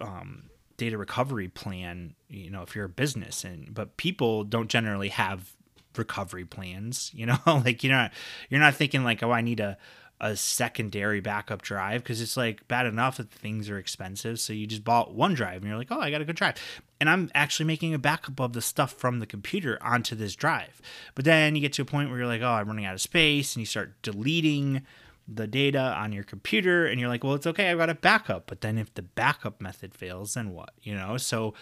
um, 0.01 0.49
data 0.79 0.97
recovery 0.97 1.49
plan 1.49 2.15
you 2.29 2.49
know 2.51 2.63
if 2.63 2.75
you're 2.75 2.85
a 2.87 2.89
business 2.89 3.45
and 3.45 3.75
but 3.75 3.97
people 3.97 4.45
don't 4.45 4.69
generally 4.69 5.09
have 5.09 5.53
recovery 5.97 6.45
plans 6.45 7.11
you 7.15 7.27
know? 7.27 7.39
Like 7.47 7.83
you're 7.83 7.93
not 7.93 8.13
you're 8.49 8.61
not 8.61 8.75
thinking 8.77 9.03
like 9.05 9.23
oh 9.23 9.33
i 9.33 9.41
need 9.41 9.61
a 9.61 9.77
a 10.21 10.37
secondary 10.37 11.21
backup 11.21 11.63
drive 11.63 12.03
because 12.03 12.21
it's 12.21 12.37
like 12.37 12.67
bad 12.67 12.87
enough 12.87 13.19
that 13.19 13.31
things 13.31 13.71
are 13.71 13.79
expensive. 13.79 14.41
So 14.41 14.53
you 14.53 14.67
just 14.67 14.83
bought 14.83 15.15
one 15.15 15.35
drive 15.35 15.63
and 15.63 15.67
you're 15.69 15.79
like, 15.79 15.93
oh, 15.93 16.01
I 16.01 16.11
got 16.11 16.21
a 16.21 16.25
good 16.25 16.37
drive. 16.37 16.57
And 17.01 17.09
I'm 17.09 17.31
actually 17.35 17.67
making 17.67 17.95
a 17.95 17.99
backup 17.99 18.41
of 18.41 18.53
the 18.53 18.61
stuff 18.61 18.93
from 18.93 19.21
the 19.21 19.27
computer 19.27 19.79
onto 19.81 20.17
this 20.17 20.35
drive. 20.35 20.81
But 21.15 21.25
then 21.25 21.55
you 21.55 21.61
get 21.61 21.73
to 21.75 21.83
a 21.83 21.85
point 21.85 22.11
where 22.11 22.19
you're 22.19 22.27
like, 22.27 22.43
oh, 22.43 22.51
I'm 22.51 22.67
running 22.67 22.85
out 22.85 22.95
of 22.95 23.01
space. 23.01 23.55
And 23.55 23.61
you 23.61 23.67
start 23.67 24.01
deleting 24.03 24.83
the 25.29 25.47
data 25.47 25.95
on 25.97 26.13
your 26.13 26.25
computer 26.25 26.87
and 26.87 26.99
you're 26.99 27.09
like, 27.09 27.23
well, 27.23 27.35
it's 27.35 27.47
okay. 27.47 27.71
I've 27.71 27.79
got 27.79 27.91
a 27.91 27.95
backup. 27.95 28.47
But 28.47 28.63
then 28.63 28.77
if 28.77 28.93
the 28.95 29.03
backup 29.03 29.61
method 29.61 29.95
fails, 29.95 30.35
then 30.35 30.51
what? 30.51 30.71
You 30.83 30.97
know? 30.97 31.17
So 31.17 31.55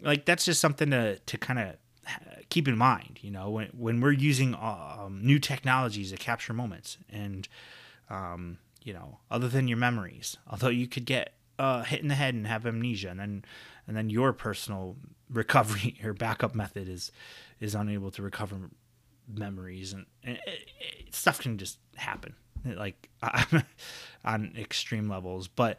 like 0.00 0.24
that's 0.24 0.46
just 0.46 0.60
something 0.60 0.90
to, 0.90 1.18
to 1.18 1.36
kind 1.36 1.58
of 1.58 1.76
keep 2.48 2.66
in 2.66 2.78
mind, 2.78 3.18
you 3.20 3.30
know, 3.30 3.50
when, 3.50 3.66
when 3.76 4.00
we're 4.00 4.12
using 4.12 4.54
um, 4.54 5.20
new 5.22 5.38
technologies 5.38 6.10
to 6.10 6.16
capture 6.16 6.54
moments 6.54 6.96
and, 7.10 7.46
um, 8.10 8.58
you 8.82 8.92
know, 8.92 9.18
other 9.30 9.48
than 9.48 9.68
your 9.68 9.78
memories. 9.78 10.36
Although 10.50 10.68
you 10.68 10.86
could 10.86 11.04
get 11.04 11.34
uh, 11.58 11.82
hit 11.82 12.00
in 12.00 12.08
the 12.08 12.14
head 12.14 12.34
and 12.34 12.46
have 12.46 12.66
amnesia, 12.66 13.10
and 13.10 13.20
then 13.20 13.44
and 13.86 13.96
then 13.96 14.10
your 14.10 14.32
personal 14.32 14.96
recovery 15.30 15.98
or 16.02 16.12
backup 16.12 16.54
method 16.54 16.88
is 16.88 17.12
is 17.60 17.74
unable 17.74 18.10
to 18.12 18.22
recover 18.22 18.70
memories, 19.32 19.92
and, 19.92 20.06
and 20.24 20.38
it, 20.46 20.70
it, 20.80 21.14
stuff 21.14 21.40
can 21.40 21.58
just 21.58 21.78
happen 21.96 22.34
like 22.64 23.08
on 24.24 24.52
extreme 24.56 25.08
levels. 25.08 25.48
But 25.48 25.78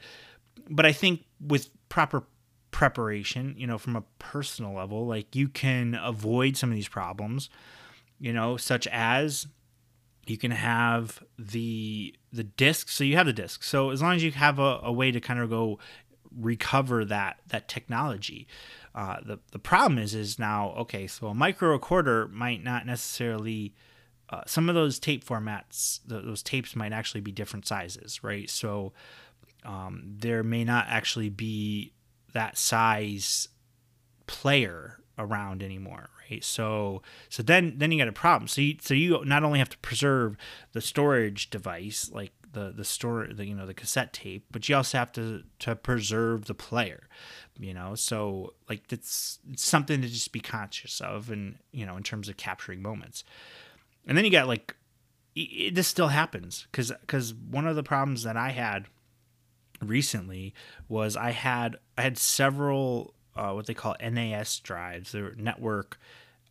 but 0.70 0.86
I 0.86 0.92
think 0.92 1.26
with 1.39 1.70
proper 1.89 2.24
preparation, 2.72 3.56
you 3.58 3.68
know, 3.68 3.78
from 3.78 3.96
a 3.96 4.04
personal 4.20 4.74
level, 4.74 5.08
like 5.08 5.36
you 5.36 5.48
can 5.48 5.96
avoid 5.96 6.58
some 6.58 6.70
of 6.70 6.76
these 6.76 6.88
problems, 6.88 7.50
you 8.20 8.34
know, 8.34 8.58
such 8.58 8.88
as 8.88 9.48
you 10.28 10.38
can 10.38 10.52
have 10.52 11.24
the 11.38 12.15
the 12.32 12.44
disc 12.44 12.89
so 12.89 13.04
you 13.04 13.15
have 13.15 13.26
the 13.26 13.34
disc. 13.34 13.63
So 13.63 13.89
as 13.89 14.02
long 14.02 14.15
as 14.15 14.24
you 14.24 14.32
have 14.32 14.60
a, 14.60 14.80
a 14.84 14.92
way 14.92 15.12
to 15.12 15.20
kind 15.20 15.39
of 15.39 15.50
go 15.50 15.80
recover 16.38 17.04
that 17.06 17.39
that 17.48 17.68
technology 17.68 18.48
uh, 18.94 19.18
the 19.26 19.39
the 19.52 19.58
problem 19.58 19.98
is 19.98 20.13
is 20.13 20.38
now 20.38 20.70
okay 20.78 21.08
so 21.08 21.26
a 21.28 21.34
micro 21.34 21.72
recorder 21.72 22.28
might 22.28 22.63
not 22.63 22.86
necessarily 22.86 23.74
uh, 24.30 24.42
some 24.46 24.70
of 24.70 24.76
those 24.76 25.00
tape 25.00 25.26
formats 25.26 26.00
those 26.06 26.44
tapes 26.44 26.76
might 26.76 26.94
actually 26.94 27.22
be 27.22 27.32
different 27.32 27.65
sizes 27.65 28.24
right? 28.24 28.48
So 28.50 28.94
um, 29.65 30.04
there 30.06 30.44
may 30.44 30.63
not 30.63 30.86
actually 30.88 31.30
be 31.30 31.94
that 32.34 32.58
size 32.58 33.50
player 34.28 35.00
around 35.20 35.62
anymore, 35.62 36.10
right? 36.30 36.44
So 36.44 37.04
so 37.30 37.44
then 37.44 37.74
then 37.78 37.92
you 37.92 38.00
got 38.00 38.08
a 38.08 38.14
problem. 38.14 38.48
So 38.48 38.62
you, 38.62 38.78
so 38.82 38.94
you 38.94 39.24
not 39.26 39.44
only 39.44 39.60
have 39.60 39.70
to 39.70 39.78
preserve 39.80 40.38
the 40.72 40.82
storage 40.82 41.50
device 41.50 42.10
like 42.12 42.32
the 42.54 42.74
the 42.76 42.86
store 42.86 43.28
the 43.32 43.46
you 43.46 43.54
know 43.54 43.66
the 43.66 43.74
cassette 43.74 44.14
tape, 44.14 44.46
but 44.50 44.68
you 44.68 44.76
also 44.76 44.98
have 44.98 45.12
to 45.14 45.44
to 45.60 45.76
preserve 45.76 46.46
the 46.46 46.56
player, 46.56 47.08
you 47.60 47.74
know. 47.74 47.96
So 47.96 48.54
like 48.68 48.92
it's, 48.92 49.40
something 49.56 50.02
to 50.02 50.08
just 50.08 50.32
be 50.32 50.40
conscious 50.40 51.02
of, 51.02 51.30
and 51.30 51.58
you 51.72 51.86
know 51.86 51.98
in 51.98 52.04
terms 52.04 52.30
of 52.30 52.38
capturing 52.38 52.82
moments. 52.82 53.24
And 54.08 54.18
then 54.18 54.26
you 54.26 54.32
got 54.32 54.48
like 54.48 54.76
it, 55.36 55.76
this 55.76 55.88
still 55.88 56.08
happens 56.08 56.68
because 56.72 56.92
because 57.02 57.34
one 57.34 57.68
of 57.68 57.76
the 57.76 57.84
problems 57.84 58.24
that 58.24 58.38
I 58.38 58.50
had 58.50 58.88
recently 59.82 60.54
was 60.88 61.16
I 61.16 61.32
had 61.32 61.78
I 61.98 62.02
had 62.02 62.18
several 62.18 63.14
uh, 63.39 63.54
what 63.54 63.67
they 63.67 63.73
call 63.73 63.95
NAS 64.02 64.60
drives, 64.60 65.13
they're 65.13 65.34
network 65.38 65.97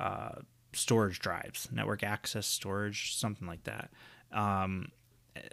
uh, 0.00 0.36
storage 0.72 1.18
drives, 1.18 1.68
network 1.70 2.02
access 2.02 2.46
storage, 2.46 3.14
something 3.14 3.46
like 3.46 3.64
that. 3.64 3.90
Um, 4.32 4.90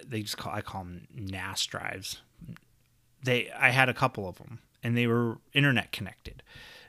they 0.07 0.21
just 0.21 0.37
call 0.37 0.53
I 0.53 0.61
call 0.61 0.85
them 0.85 1.07
NAS 1.13 1.65
drives. 1.65 2.21
They 3.21 3.51
I 3.51 3.71
had 3.71 3.89
a 3.89 3.93
couple 3.93 4.29
of 4.29 4.37
them, 4.37 4.59
and 4.81 4.95
they 4.97 5.07
were 5.07 5.39
internet 5.53 5.91
connected, 5.91 6.41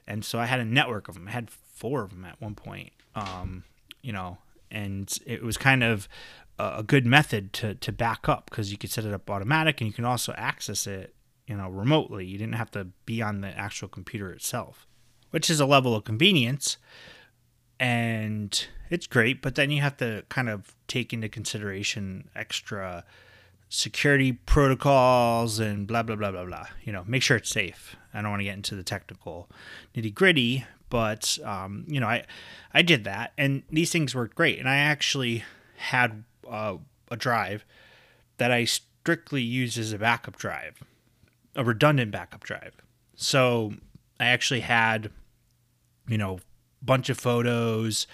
and 0.07 0.25
so 0.25 0.39
I 0.39 0.47
had 0.47 0.61
a 0.61 0.65
network 0.65 1.09
of 1.09 1.15
them. 1.15 1.27
I 1.27 1.33
had 1.33 1.51
four 1.51 2.03
of 2.03 2.11
them 2.11 2.25
at 2.25 2.41
one 2.41 2.55
point. 2.55 2.93
Um, 3.17 3.65
you 4.01 4.13
know, 4.13 4.39
and 4.71 5.13
it 5.27 5.43
was 5.43 5.57
kind 5.57 5.83
of 5.83 6.09
a 6.59 6.85
good 6.85 7.05
method 7.05 7.53
to 7.55 7.75
to 7.75 7.91
back 7.91 8.29
up 8.29 8.49
because 8.49 8.71
you 8.71 8.79
could 8.79 8.91
set 8.91 9.05
it 9.05 9.13
up 9.13 9.29
automatic, 9.29 9.81
and 9.81 9.89
you 9.89 9.95
can 9.95 10.05
also 10.05 10.33
access 10.37 10.87
it 10.87 11.16
you 11.47 11.57
know 11.57 11.69
remotely. 11.69 12.27
You 12.27 12.39
didn't 12.39 12.55
have 12.55 12.71
to 12.73 12.89
be 13.05 13.23
on 13.23 13.41
the 13.41 13.49
actual 13.49 13.89
computer 13.89 14.31
itself, 14.33 14.87
which 15.31 15.51
is 15.51 15.61
a 15.61 15.67
level 15.67 15.95
of 15.95 16.05
convenience 16.05 16.77
and 17.79 18.67
it's 18.91 19.07
great, 19.07 19.43
but 19.43 19.55
then 19.55 19.71
you 19.71 19.81
have 19.83 19.97
to 19.99 20.25
kind 20.29 20.49
of 20.49 20.75
take 20.89 21.13
into 21.13 21.29
consideration 21.29 22.29
extra 22.35 23.05
security 23.69 24.33
protocols 24.33 25.59
and 25.59 25.87
blah 25.87 26.03
blah 26.03 26.17
blah 26.17 26.31
blah 26.31 26.45
blah. 26.45 26.67
You 26.85 26.93
know, 26.93 27.05
make 27.07 27.23
sure 27.23 27.37
it's 27.37 27.51
safe. 27.51 27.97
I 28.15 28.23
don't 28.23 28.31
want 28.31 28.41
to 28.41 28.45
get 28.45 28.55
into 28.55 28.75
the 28.75 28.83
technical 28.83 29.51
nitty 29.95 30.15
gritty, 30.15 30.65
but 30.89 31.39
um, 31.45 31.85
you 31.87 32.01
know, 32.01 32.07
I 32.07 32.25
I 32.73 32.83
did 32.83 33.05
that, 33.05 33.33
and 33.37 33.63
these 33.71 33.93
things 33.93 34.15
worked 34.15 34.35
great. 34.35 34.59
And 34.59 34.69
I 34.69 34.77
actually 34.77 35.45
had 35.77 36.25
uh, 36.49 36.77
a 37.11 37.17
drive 37.17 37.65
that 38.39 38.51
I 38.51 38.65
strictly 38.65 39.43
used 39.43 39.79
as 39.79 39.93
a 39.93 39.99
backup 39.99 40.37
drive, 40.37 40.83
a 41.57 41.65
redundant 41.65 42.13
backup 42.13 42.45
drive. 42.45 42.77
So 43.17 43.73
I 44.21 44.27
actually 44.27 44.61
had, 44.61 45.11
you 46.07 46.19
know, 46.19 46.39
bunch 46.83 47.09
of 47.09 47.19
photos, 47.19 48.07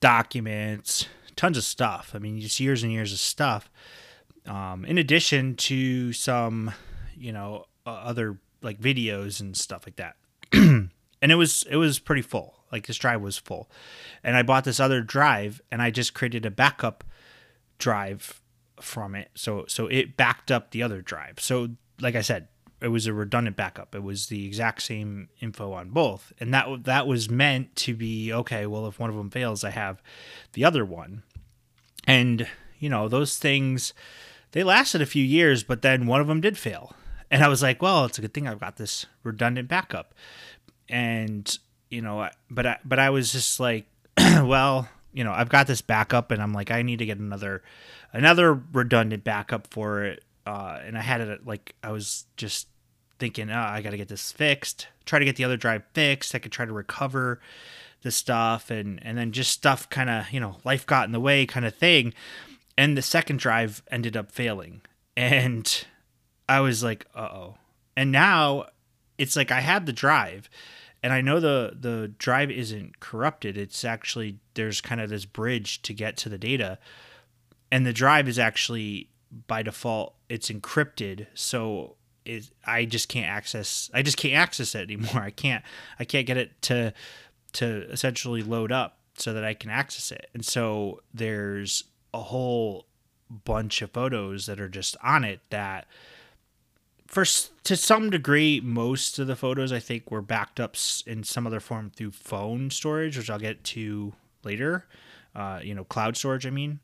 documents, 0.00 1.06
tons 1.36 1.56
of 1.56 1.64
stuff. 1.64 2.12
I 2.14 2.18
mean, 2.18 2.40
just 2.40 2.60
years 2.60 2.82
and 2.82 2.92
years 2.92 3.12
of 3.12 3.18
stuff. 3.18 3.70
Um, 4.46 4.84
in 4.84 4.98
addition 4.98 5.54
to 5.56 6.12
some, 6.12 6.72
you 7.16 7.32
know, 7.32 7.66
uh, 7.86 7.90
other 7.90 8.38
like 8.62 8.80
videos 8.80 9.40
and 9.40 9.56
stuff 9.56 9.86
like 9.86 9.96
that. 9.96 10.16
and 10.52 10.90
it 11.22 11.36
was 11.36 11.64
it 11.70 11.76
was 11.76 11.98
pretty 11.98 12.22
full. 12.22 12.56
Like 12.72 12.86
this 12.86 12.96
drive 12.96 13.20
was 13.20 13.38
full. 13.38 13.70
And 14.22 14.36
I 14.36 14.42
bought 14.42 14.64
this 14.64 14.80
other 14.80 15.00
drive 15.02 15.60
and 15.70 15.80
I 15.82 15.90
just 15.90 16.14
created 16.14 16.46
a 16.46 16.50
backup 16.50 17.04
drive 17.78 18.40
from 18.80 19.14
it. 19.14 19.30
So 19.34 19.64
so 19.68 19.86
it 19.86 20.16
backed 20.16 20.50
up 20.50 20.70
the 20.70 20.82
other 20.82 21.02
drive. 21.02 21.38
So 21.38 21.70
like 22.00 22.14
I 22.14 22.20
said, 22.22 22.48
it 22.80 22.88
was 22.88 23.06
a 23.06 23.12
redundant 23.12 23.56
backup. 23.56 23.94
It 23.94 24.02
was 24.02 24.26
the 24.26 24.46
exact 24.46 24.82
same 24.82 25.28
info 25.40 25.72
on 25.72 25.90
both, 25.90 26.32
and 26.40 26.52
that 26.54 26.84
that 26.84 27.06
was 27.06 27.28
meant 27.28 27.76
to 27.76 27.94
be 27.94 28.32
okay. 28.32 28.66
Well, 28.66 28.86
if 28.86 28.98
one 28.98 29.10
of 29.10 29.16
them 29.16 29.30
fails, 29.30 29.64
I 29.64 29.70
have 29.70 30.02
the 30.54 30.64
other 30.64 30.84
one, 30.84 31.22
and 32.06 32.46
you 32.78 32.88
know 32.88 33.08
those 33.08 33.38
things 33.38 33.92
they 34.52 34.64
lasted 34.64 35.02
a 35.02 35.06
few 35.06 35.24
years, 35.24 35.62
but 35.62 35.82
then 35.82 36.06
one 36.06 36.20
of 36.20 36.26
them 36.26 36.40
did 36.40 36.56
fail, 36.56 36.94
and 37.30 37.44
I 37.44 37.48
was 37.48 37.62
like, 37.62 37.82
well, 37.82 38.06
it's 38.06 38.18
a 38.18 38.22
good 38.22 38.34
thing 38.34 38.48
I've 38.48 38.60
got 38.60 38.76
this 38.76 39.06
redundant 39.22 39.68
backup, 39.68 40.14
and 40.88 41.58
you 41.90 42.00
know, 42.00 42.28
but 42.50 42.66
I, 42.66 42.78
but 42.84 42.98
I 42.98 43.10
was 43.10 43.32
just 43.32 43.60
like, 43.60 43.86
well, 44.18 44.88
you 45.12 45.24
know, 45.24 45.32
I've 45.32 45.50
got 45.50 45.66
this 45.66 45.82
backup, 45.82 46.30
and 46.30 46.42
I'm 46.42 46.54
like, 46.54 46.70
I 46.70 46.80
need 46.80 47.00
to 47.00 47.06
get 47.06 47.18
another 47.18 47.62
another 48.12 48.54
redundant 48.54 49.22
backup 49.22 49.66
for 49.66 50.04
it 50.04 50.24
uh, 50.46 50.78
and 50.84 50.96
I 50.96 51.02
had 51.02 51.20
it 51.20 51.46
like 51.46 51.74
I 51.82 51.92
was 51.92 52.26
just 52.36 52.68
thinking, 53.18 53.50
oh, 53.50 53.58
I 53.58 53.82
got 53.82 53.90
to 53.90 53.96
get 53.96 54.08
this 54.08 54.32
fixed. 54.32 54.88
Try 55.04 55.18
to 55.18 55.24
get 55.24 55.36
the 55.36 55.44
other 55.44 55.56
drive 55.56 55.82
fixed. 55.92 56.34
I 56.34 56.38
could 56.38 56.52
try 56.52 56.64
to 56.64 56.72
recover 56.72 57.40
the 58.02 58.10
stuff, 58.10 58.70
and 58.70 58.98
and 59.04 59.16
then 59.18 59.32
just 59.32 59.52
stuff 59.52 59.88
kind 59.90 60.10
of 60.10 60.30
you 60.30 60.40
know 60.40 60.56
life 60.64 60.86
got 60.86 61.06
in 61.06 61.12
the 61.12 61.20
way 61.20 61.46
kind 61.46 61.66
of 61.66 61.74
thing. 61.74 62.14
And 62.76 62.96
the 62.96 63.02
second 63.02 63.38
drive 63.38 63.82
ended 63.90 64.16
up 64.16 64.32
failing, 64.32 64.80
and 65.16 65.86
I 66.48 66.60
was 66.60 66.82
like, 66.82 67.06
uh 67.14 67.28
oh. 67.32 67.54
And 67.96 68.10
now 68.10 68.66
it's 69.18 69.36
like 69.36 69.50
I 69.50 69.60
had 69.60 69.84
the 69.84 69.92
drive, 69.92 70.48
and 71.02 71.12
I 71.12 71.20
know 71.20 71.40
the 71.40 71.76
the 71.78 72.12
drive 72.18 72.50
isn't 72.50 73.00
corrupted. 73.00 73.58
It's 73.58 73.84
actually 73.84 74.38
there's 74.54 74.80
kind 74.80 75.00
of 75.00 75.10
this 75.10 75.26
bridge 75.26 75.82
to 75.82 75.92
get 75.92 76.16
to 76.18 76.30
the 76.30 76.38
data, 76.38 76.78
and 77.70 77.84
the 77.84 77.92
drive 77.92 78.28
is 78.28 78.38
actually 78.38 79.09
by 79.46 79.62
default 79.62 80.14
it's 80.28 80.50
encrypted 80.50 81.26
so 81.34 81.96
it, 82.24 82.50
I 82.64 82.84
just 82.84 83.08
can't 83.08 83.26
access 83.26 83.90
I 83.92 84.02
just 84.02 84.16
can't 84.16 84.34
access 84.34 84.74
it 84.74 84.82
anymore. 84.82 85.10
I 85.22 85.30
can't 85.30 85.64
I 85.98 86.04
can't 86.04 86.26
get 86.26 86.36
it 86.36 86.60
to 86.62 86.92
to 87.54 87.90
essentially 87.90 88.42
load 88.42 88.72
up 88.72 88.98
so 89.14 89.32
that 89.32 89.44
I 89.44 89.54
can 89.54 89.70
access 89.70 90.12
it. 90.12 90.30
And 90.32 90.44
so 90.44 91.00
there's 91.12 91.84
a 92.14 92.20
whole 92.20 92.86
bunch 93.28 93.82
of 93.82 93.90
photos 93.90 94.46
that 94.46 94.60
are 94.60 94.68
just 94.68 94.96
on 95.02 95.24
it 95.24 95.40
that 95.50 95.86
for 97.06 97.24
to 97.24 97.76
some 97.76 98.10
degree 98.10 98.60
most 98.60 99.18
of 99.18 99.26
the 99.26 99.36
photos 99.36 99.72
I 99.72 99.80
think 99.80 100.10
were 100.10 100.22
backed 100.22 100.60
up 100.60 100.76
in 101.06 101.24
some 101.24 101.46
other 101.46 101.60
form 101.60 101.90
through 101.90 102.12
phone 102.12 102.70
storage, 102.70 103.16
which 103.16 103.30
I'll 103.30 103.38
get 103.38 103.64
to 103.64 104.12
later. 104.44 104.86
Uh, 105.34 105.60
you 105.62 105.74
know, 105.74 105.84
cloud 105.84 106.16
storage 106.16 106.46
I 106.46 106.50
mean. 106.50 106.80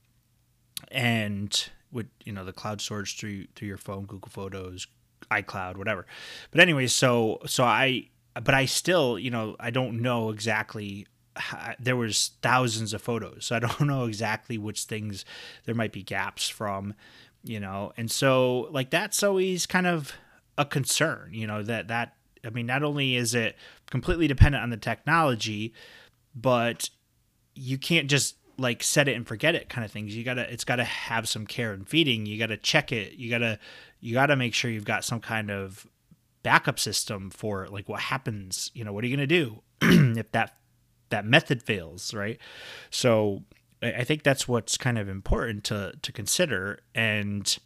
And 0.91 1.71
with 1.97 2.07
you 2.25 2.33
know 2.33 2.45
the 2.45 2.53
cloud 2.53 2.81
storage 2.81 3.19
through 3.19 3.47
through 3.57 3.67
your 3.67 3.79
phone, 3.79 4.05
Google 4.05 4.29
Photos, 4.29 4.87
iCloud, 5.31 5.77
whatever. 5.77 6.07
But 6.53 6.61
anyway, 6.61 6.87
so 6.87 7.41
so 7.47 7.65
I 7.65 8.11
but 8.41 8.55
I 8.55 8.67
still 8.67 9.19
you 9.19 9.31
know 9.31 9.57
I 9.59 9.71
don't 9.71 10.01
know 10.01 10.31
exactly. 10.31 11.09
There 11.81 11.97
was 11.97 12.33
thousands 12.41 12.95
of 12.95 13.03
photos, 13.03 13.47
so 13.47 13.57
I 13.57 13.59
don't 13.61 13.87
know 13.89 14.05
exactly 14.05 14.59
which 14.59 14.85
things 14.85 15.25
there 15.65 15.75
might 15.75 15.93
be 15.93 16.03
gaps 16.03 16.49
from, 16.49 16.95
you 17.43 17.59
know, 17.59 17.93
and 17.97 18.11
so 18.11 18.69
like 18.71 18.91
that's 18.91 19.23
always 19.23 19.67
kind 19.67 19.87
of 19.87 20.13
a 20.57 20.65
concern, 20.65 21.31
you 21.33 21.47
know 21.47 21.63
that 21.63 21.89
that 21.89 22.15
I 22.45 22.51
mean 22.51 22.67
not 22.67 22.83
only 22.83 23.17
is 23.17 23.35
it 23.35 23.57
completely 23.91 24.29
dependent 24.29 24.63
on 24.63 24.71
the 24.71 24.77
technology, 24.77 25.75
but 26.35 26.91
you 27.55 27.79
can't 27.79 28.09
just 28.09 28.37
like 28.59 28.83
set 28.83 29.09
it 29.09 29.17
and 29.17 29.27
forget 29.27 29.55
it 29.55 29.69
kind 29.69 29.85
of 29.85 29.91
things. 29.91 30.17
You 30.17 30.25
gotta 30.25 30.51
it's 30.53 30.65
gotta 30.65 30.85
have 30.85 31.29
some 31.29 31.47
care 31.47 31.73
and 31.73 31.89
feeding. 31.89 32.27
You 32.27 32.39
gotta 32.39 32.57
check 32.57 32.93
it. 32.93 33.15
You 33.15 33.31
gotta 33.31 33.59
you 34.01 34.15
gotta 34.15 34.37
make 34.37 34.55
sure 34.55 34.71
you've 34.71 34.85
got 34.85 35.05
some 35.05 35.21
kind 35.21 35.51
of 35.51 35.87
backup 36.43 36.79
system 36.79 37.31
for 37.31 37.67
like 37.69 37.89
what 37.89 38.01
happens. 38.01 38.71
You 38.75 38.85
know, 38.85 38.93
what 38.93 39.05
are 39.05 39.07
you 39.07 39.17
gonna 39.17 39.27
do 39.27 39.63
if 39.83 40.31
that 40.33 40.57
that 41.11 41.25
method 41.25 41.63
fails, 41.63 42.15
right? 42.15 42.39
So 42.91 43.43
I 43.83 44.05
think 44.05 44.23
that's 44.23 44.49
what's 44.49 44.77
kind 44.77 44.99
of 44.99 45.09
important 45.09 45.65
to 45.65 45.95
to 46.01 46.13
consider 46.13 46.81
and 46.95 47.57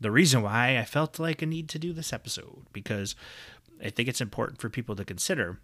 the 0.00 0.10
reason 0.10 0.42
why 0.42 0.76
I 0.78 0.84
felt 0.84 1.18
like 1.18 1.40
a 1.40 1.46
need 1.46 1.68
to 1.70 1.78
do 1.78 1.92
this 1.92 2.12
episode 2.12 2.66
because 2.72 3.14
I 3.82 3.90
think 3.90 4.08
it's 4.08 4.20
important 4.20 4.60
for 4.60 4.68
people 4.68 4.96
to 4.96 5.04
consider 5.04 5.60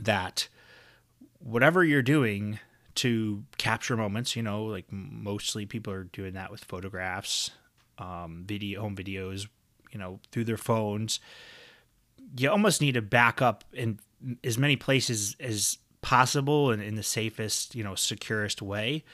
that 0.00 0.48
whatever 1.38 1.84
you're 1.84 2.02
doing 2.02 2.58
to 2.96 3.44
capture 3.58 3.96
moments. 3.96 4.36
You 4.36 4.42
know, 4.42 4.64
like 4.64 4.86
mostly 4.90 5.66
people 5.66 5.92
are 5.92 6.04
doing 6.04 6.34
that 6.34 6.50
with 6.50 6.64
photographs, 6.64 7.50
um, 7.98 8.44
video, 8.46 8.80
home 8.80 8.96
videos. 8.96 9.46
You 9.90 9.98
know, 9.98 10.20
through 10.30 10.44
their 10.44 10.56
phones. 10.56 11.20
You 12.38 12.50
almost 12.50 12.80
need 12.80 12.92
to 12.92 13.02
back 13.02 13.42
up 13.42 13.64
in 13.74 13.98
as 14.42 14.56
many 14.56 14.74
places 14.76 15.36
as 15.38 15.78
possible 16.00 16.70
and 16.70 16.82
in 16.82 16.96
the 16.96 17.02
safest, 17.02 17.74
you 17.74 17.84
know, 17.84 17.94
securest 17.94 18.62
way, 18.62 19.04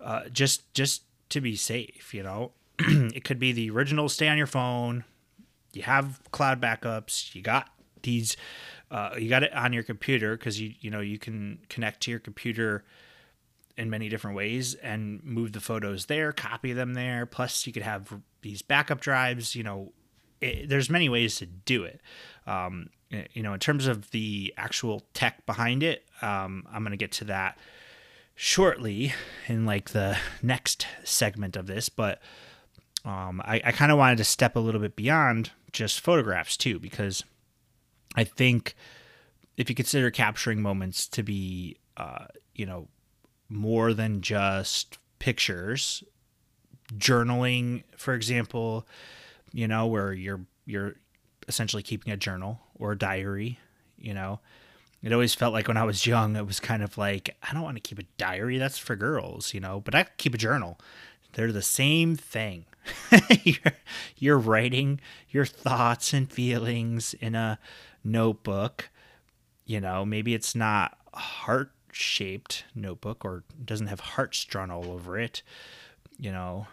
uh, 0.00 0.28
just 0.32 0.72
just 0.74 1.02
to 1.30 1.40
be 1.40 1.56
safe. 1.56 2.14
You 2.14 2.22
know, 2.22 2.52
it 2.78 3.24
could 3.24 3.38
be 3.38 3.52
the 3.52 3.70
original 3.70 4.08
stay 4.08 4.28
on 4.28 4.38
your 4.38 4.46
phone. 4.46 5.04
You 5.72 5.82
have 5.82 6.20
cloud 6.30 6.60
backups. 6.60 7.34
You 7.34 7.42
got 7.42 7.70
these. 8.02 8.36
Uh, 8.90 9.10
you 9.18 9.28
got 9.28 9.42
it 9.42 9.52
on 9.54 9.72
your 9.72 9.82
computer 9.82 10.36
because 10.36 10.60
you 10.60 10.74
you 10.80 10.90
know 10.90 11.00
you 11.00 11.18
can 11.18 11.58
connect 11.68 12.02
to 12.02 12.10
your 12.10 12.20
computer 12.20 12.84
in 13.76 13.90
many 13.90 14.08
different 14.08 14.36
ways 14.36 14.74
and 14.74 15.22
move 15.24 15.52
the 15.52 15.60
photos 15.60 16.06
there, 16.06 16.32
copy 16.32 16.72
them 16.72 16.94
there. 16.94 17.26
Plus, 17.26 17.66
you 17.66 17.72
could 17.72 17.82
have 17.82 18.20
these 18.42 18.62
backup 18.62 19.00
drives. 19.00 19.54
You 19.54 19.64
know, 19.64 19.92
it, 20.40 20.68
there's 20.68 20.88
many 20.88 21.08
ways 21.08 21.36
to 21.36 21.46
do 21.46 21.84
it. 21.84 22.00
Um, 22.46 22.90
you 23.32 23.42
know, 23.42 23.52
in 23.52 23.60
terms 23.60 23.86
of 23.86 24.10
the 24.10 24.52
actual 24.56 25.02
tech 25.14 25.46
behind 25.46 25.82
it, 25.82 26.04
um, 26.22 26.66
I'm 26.72 26.82
going 26.82 26.90
to 26.90 26.96
get 26.96 27.12
to 27.12 27.24
that 27.26 27.58
shortly 28.34 29.12
in 29.46 29.64
like 29.64 29.90
the 29.90 30.18
next 30.42 30.86
segment 31.04 31.56
of 31.56 31.66
this, 31.66 31.88
but 31.88 32.20
um, 33.04 33.40
I, 33.44 33.60
I 33.64 33.72
kind 33.72 33.92
of 33.92 33.98
wanted 33.98 34.18
to 34.18 34.24
step 34.24 34.56
a 34.56 34.60
little 34.60 34.80
bit 34.80 34.96
beyond 34.96 35.52
just 35.70 36.00
photographs 36.00 36.56
too, 36.56 36.80
because 36.80 37.22
I 38.16 38.24
think 38.24 38.74
if 39.56 39.68
you 39.68 39.76
consider 39.76 40.10
capturing 40.10 40.60
moments 40.60 41.06
to 41.08 41.22
be, 41.22 41.76
uh, 41.96 42.26
you 42.54 42.66
know, 42.66 42.88
more 43.54 43.94
than 43.94 44.20
just 44.20 44.98
pictures, 45.18 46.02
journaling, 46.96 47.84
for 47.96 48.14
example, 48.14 48.86
you 49.52 49.68
know, 49.68 49.86
where 49.86 50.12
you're 50.12 50.40
you're 50.66 50.94
essentially 51.48 51.82
keeping 51.82 52.12
a 52.12 52.16
journal 52.16 52.60
or 52.74 52.92
a 52.92 52.98
diary, 52.98 53.58
you 53.98 54.14
know. 54.14 54.40
It 55.02 55.12
always 55.12 55.34
felt 55.34 55.52
like 55.52 55.68
when 55.68 55.76
I 55.76 55.84
was 55.84 56.06
young, 56.06 56.34
it 56.34 56.46
was 56.46 56.60
kind 56.60 56.82
of 56.82 56.96
like, 56.96 57.36
I 57.42 57.52
don't 57.52 57.62
want 57.62 57.76
to 57.76 57.82
keep 57.82 57.98
a 57.98 58.04
diary. 58.16 58.56
That's 58.56 58.78
for 58.78 58.96
girls, 58.96 59.52
you 59.52 59.60
know, 59.60 59.80
but 59.80 59.94
I 59.94 60.06
keep 60.16 60.34
a 60.34 60.38
journal. 60.38 60.80
They're 61.34 61.52
the 61.52 61.60
same 61.60 62.16
thing. 62.16 62.64
you're, 63.42 63.74
you're 64.16 64.38
writing 64.38 65.00
your 65.28 65.44
thoughts 65.44 66.14
and 66.14 66.30
feelings 66.32 67.12
in 67.14 67.34
a 67.34 67.58
notebook. 68.02 68.88
You 69.66 69.80
know, 69.80 70.06
maybe 70.06 70.32
it's 70.32 70.54
not 70.54 70.96
heart 71.12 71.73
shaped 71.94 72.64
notebook 72.74 73.24
or 73.24 73.44
doesn't 73.64 73.86
have 73.86 74.00
hearts 74.00 74.44
drawn 74.44 74.70
all 74.70 74.90
over 74.90 75.18
it, 75.18 75.42
you 76.18 76.32
know, 76.32 76.66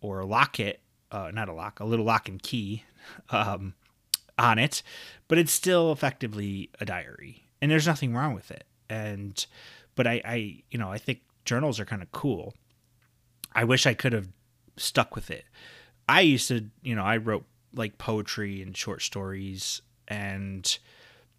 or 0.00 0.20
a 0.20 0.26
locket, 0.26 0.80
uh, 1.10 1.30
not 1.32 1.48
a 1.48 1.52
lock, 1.52 1.80
a 1.80 1.84
little 1.84 2.04
lock 2.04 2.28
and 2.28 2.42
key 2.42 2.84
um, 3.30 3.74
on 4.38 4.58
it, 4.58 4.82
but 5.26 5.38
it's 5.38 5.52
still 5.52 5.92
effectively 5.92 6.70
a 6.80 6.84
diary 6.84 7.48
and 7.60 7.70
there's 7.70 7.86
nothing 7.86 8.14
wrong 8.14 8.34
with 8.34 8.50
it. 8.50 8.64
And 8.88 9.44
but 9.94 10.06
I, 10.06 10.20
I 10.24 10.62
you 10.70 10.78
know, 10.78 10.90
I 10.90 10.98
think 10.98 11.20
journals 11.44 11.80
are 11.80 11.84
kind 11.84 12.02
of 12.02 12.12
cool. 12.12 12.54
I 13.52 13.64
wish 13.64 13.86
I 13.86 13.94
could 13.94 14.12
have 14.12 14.28
stuck 14.76 15.14
with 15.14 15.30
it. 15.30 15.44
I 16.08 16.20
used 16.20 16.48
to, 16.48 16.66
you 16.82 16.94
know, 16.94 17.02
I 17.02 17.16
wrote 17.16 17.44
like 17.74 17.98
poetry 17.98 18.62
and 18.62 18.76
short 18.76 19.02
stories 19.02 19.82
and 20.06 20.78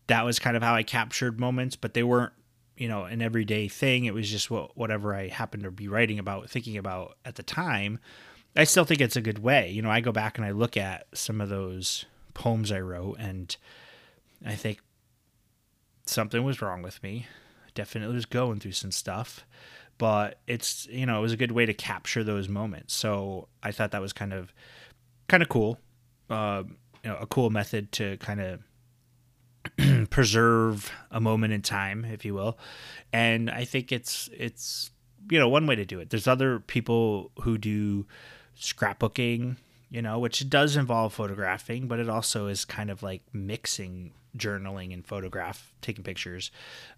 that 0.08 0.26
was 0.26 0.40
kind 0.40 0.58
of 0.58 0.64
how 0.64 0.76
I 0.76 0.84
captured 0.84 1.40
moments, 1.40 1.76
but 1.76 1.94
they 1.94 2.04
weren't, 2.04 2.34
you 2.80 2.88
know, 2.88 3.04
an 3.04 3.22
everyday 3.22 3.68
thing. 3.68 4.06
It 4.06 4.14
was 4.14 4.32
just 4.32 4.50
what 4.50 4.76
whatever 4.76 5.14
I 5.14 5.28
happened 5.28 5.64
to 5.64 5.72
be 5.72 5.88
writing 5.88 6.18
about, 6.18 6.50
thinking 6.50 6.78
about 6.78 7.18
at 7.26 7.36
the 7.36 7.44
time. 7.44 8.00
I 8.56 8.64
still 8.64 8.86
think 8.86 9.02
it's 9.02 9.16
a 9.16 9.22
good 9.22 9.40
way. 9.40 9.70
You 9.70 9.84
know, 9.84 9.92
I 9.92 10.02
go 10.02 10.12
back 10.12 10.38
and 10.38 10.46
I 10.46 10.52
look 10.52 10.76
at 10.78 11.06
some 11.14 11.42
of 11.42 11.50
those 11.50 12.06
poems 12.34 12.72
I 12.72 12.80
wrote 12.80 13.20
and 13.20 13.56
I 14.44 14.56
think, 14.56 14.80
something 16.06 16.44
was 16.44 16.62
wrong 16.62 16.82
with 16.82 17.02
me. 17.04 17.28
Definitely 17.76 18.16
was 18.16 18.26
going 18.26 18.60
through 18.60 18.72
some 18.72 18.92
stuff, 18.92 19.46
but 19.98 20.40
it's 20.48 20.88
you 20.88 21.06
know 21.06 21.20
it 21.20 21.22
was 21.22 21.34
a 21.34 21.38
good 21.38 21.52
way 21.52 21.66
to 21.66 21.74
capture 21.74 22.24
those 22.24 22.50
moments. 22.50 22.96
So 22.96 23.48
I 23.62 23.72
thought 23.72 23.92
that 23.92 24.02
was 24.02 24.14
kind 24.14 24.34
of 24.34 24.52
kind 25.28 25.44
of 25.44 25.50
cool, 25.50 25.80
uh, 26.30 26.64
you 27.04 27.10
know, 27.10 27.18
a 27.18 27.28
cool 27.28 27.50
method 27.50 27.92
to 27.94 28.18
kind 28.18 28.42
of 28.42 28.62
preserve 30.10 30.92
a 31.12 31.20
moment 31.20 31.54
in 31.54 31.62
time, 31.62 32.06
if 32.06 32.26
you 32.26 32.34
will. 32.34 32.58
And 33.14 33.50
I 33.50 33.66
think 33.66 33.92
it's 33.92 34.30
it's 34.36 34.92
you 35.30 35.40
know 35.40 35.50
one 35.50 35.68
way 35.68 35.76
to 35.76 35.86
do 35.86 36.00
it. 36.00 36.10
There's 36.10 36.28
other 36.28 36.60
people 36.60 37.32
who 37.42 37.58
do 37.58 38.06
scrapbooking 38.60 39.58
you 39.90 40.02
know, 40.02 40.20
which 40.20 40.48
does 40.50 40.76
involve 40.76 41.14
photographing, 41.14 41.88
but 41.88 42.00
it 42.00 42.10
also 42.10 42.48
is 42.48 42.64
kind 42.64 42.92
of 42.92 43.02
like 43.02 43.24
mixing 43.34 44.14
journaling 44.38 44.94
and 44.94 45.06
photograph, 45.06 45.74
taking 45.82 46.04
pictures, 46.04 46.52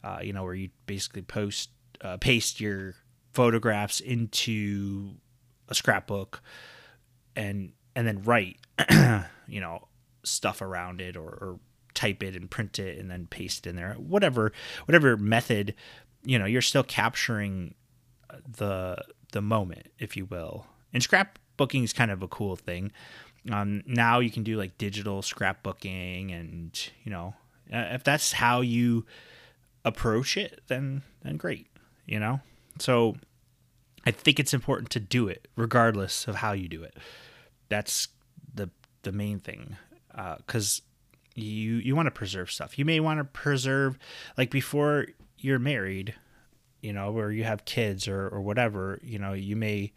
uh, 0.04 0.20
you 0.22 0.34
know, 0.34 0.44
where 0.44 0.54
you 0.54 0.70
basically 0.86 1.22
post, 1.22 1.70
uh, 2.02 2.18
paste 2.18 2.60
your 2.60 2.96
photographs 3.32 4.02
into 4.02 5.14
a 5.70 5.76
scrapbook 5.76 6.42
and, 7.36 7.72
and 7.96 8.06
then 8.06 8.22
write, 8.24 8.58
you 9.48 9.62
know, 9.62 9.88
stuff 10.24 10.62
around 10.62 11.00
it 11.00 11.16
or, 11.16 11.30
or 11.30 11.60
type 11.94 12.24
it 12.24 12.36
and 12.36 12.50
print 12.50 12.80
it 12.80 12.98
and 12.98 13.10
then 13.10 13.28
paste 13.28 13.66
it 13.66 13.70
in 13.70 13.76
there. 13.76 13.94
Whatever, 13.94 14.52
whatever 14.86 15.18
method, 15.18 15.76
you 16.24 16.38
know, 16.40 16.46
you're 16.46 16.62
still 16.62 16.84
capturing 16.84 17.76
the, 18.58 18.98
the 19.32 19.42
moment, 19.42 19.88
if 20.00 20.16
you 20.18 20.26
will. 20.26 20.68
And 20.94 21.02
scrapbooking 21.02 21.84
is 21.84 21.94
kind 21.94 22.12
of 22.12 22.22
a 22.22 22.28
cool 22.28 22.56
thing. 22.56 22.92
Um, 23.52 23.82
now 23.88 24.20
you 24.20 24.30
can 24.30 24.44
do 24.44 24.56
like 24.56 24.78
digital 24.78 25.24
scrapbooking, 25.24 26.32
and 26.32 26.90
you 27.04 27.12
know, 27.12 27.34
uh, 27.74 27.88
if 27.90 28.04
that's 28.04 28.34
how 28.34 28.62
you 28.62 29.04
approach 29.84 30.38
it, 30.38 30.62
then 30.68 31.02
then 31.24 31.38
great. 31.38 31.66
You 32.06 32.20
know, 32.20 32.42
so 32.78 33.16
I 34.06 34.12
think 34.12 34.40
it's 34.40 34.54
important 34.54 34.92
to 34.92 35.00
do 35.00 35.28
it 35.28 35.48
regardless 35.56 36.28
of 36.28 36.36
how 36.36 36.52
you 36.52 36.68
do 36.68 36.84
it. 36.84 36.96
That's 37.68 38.10
the 38.54 38.70
the 39.02 39.12
main 39.12 39.40
thing, 39.40 39.76
because 40.38 40.82
uh, 40.86 40.91
you 41.36 41.76
you 41.76 41.96
want 41.96 42.08
to 42.08 42.12
preserve 42.12 42.52
stuff. 42.52 42.78
You 42.78 42.86
may 42.86 43.00
want 43.00 43.20
to 43.20 43.24
preserve 43.24 43.98
like 44.38 44.52
before 44.52 45.08
you're 45.38 45.60
married, 45.60 46.16
you 46.82 46.94
know, 46.94 47.18
or 47.18 47.32
you 47.32 47.44
have 47.44 47.66
kids 47.66 48.08
or 48.08 48.28
or 48.28 48.42
whatever. 48.42 49.00
You 49.04 49.20
know, 49.20 49.34
you 49.34 49.56
may 49.56 49.92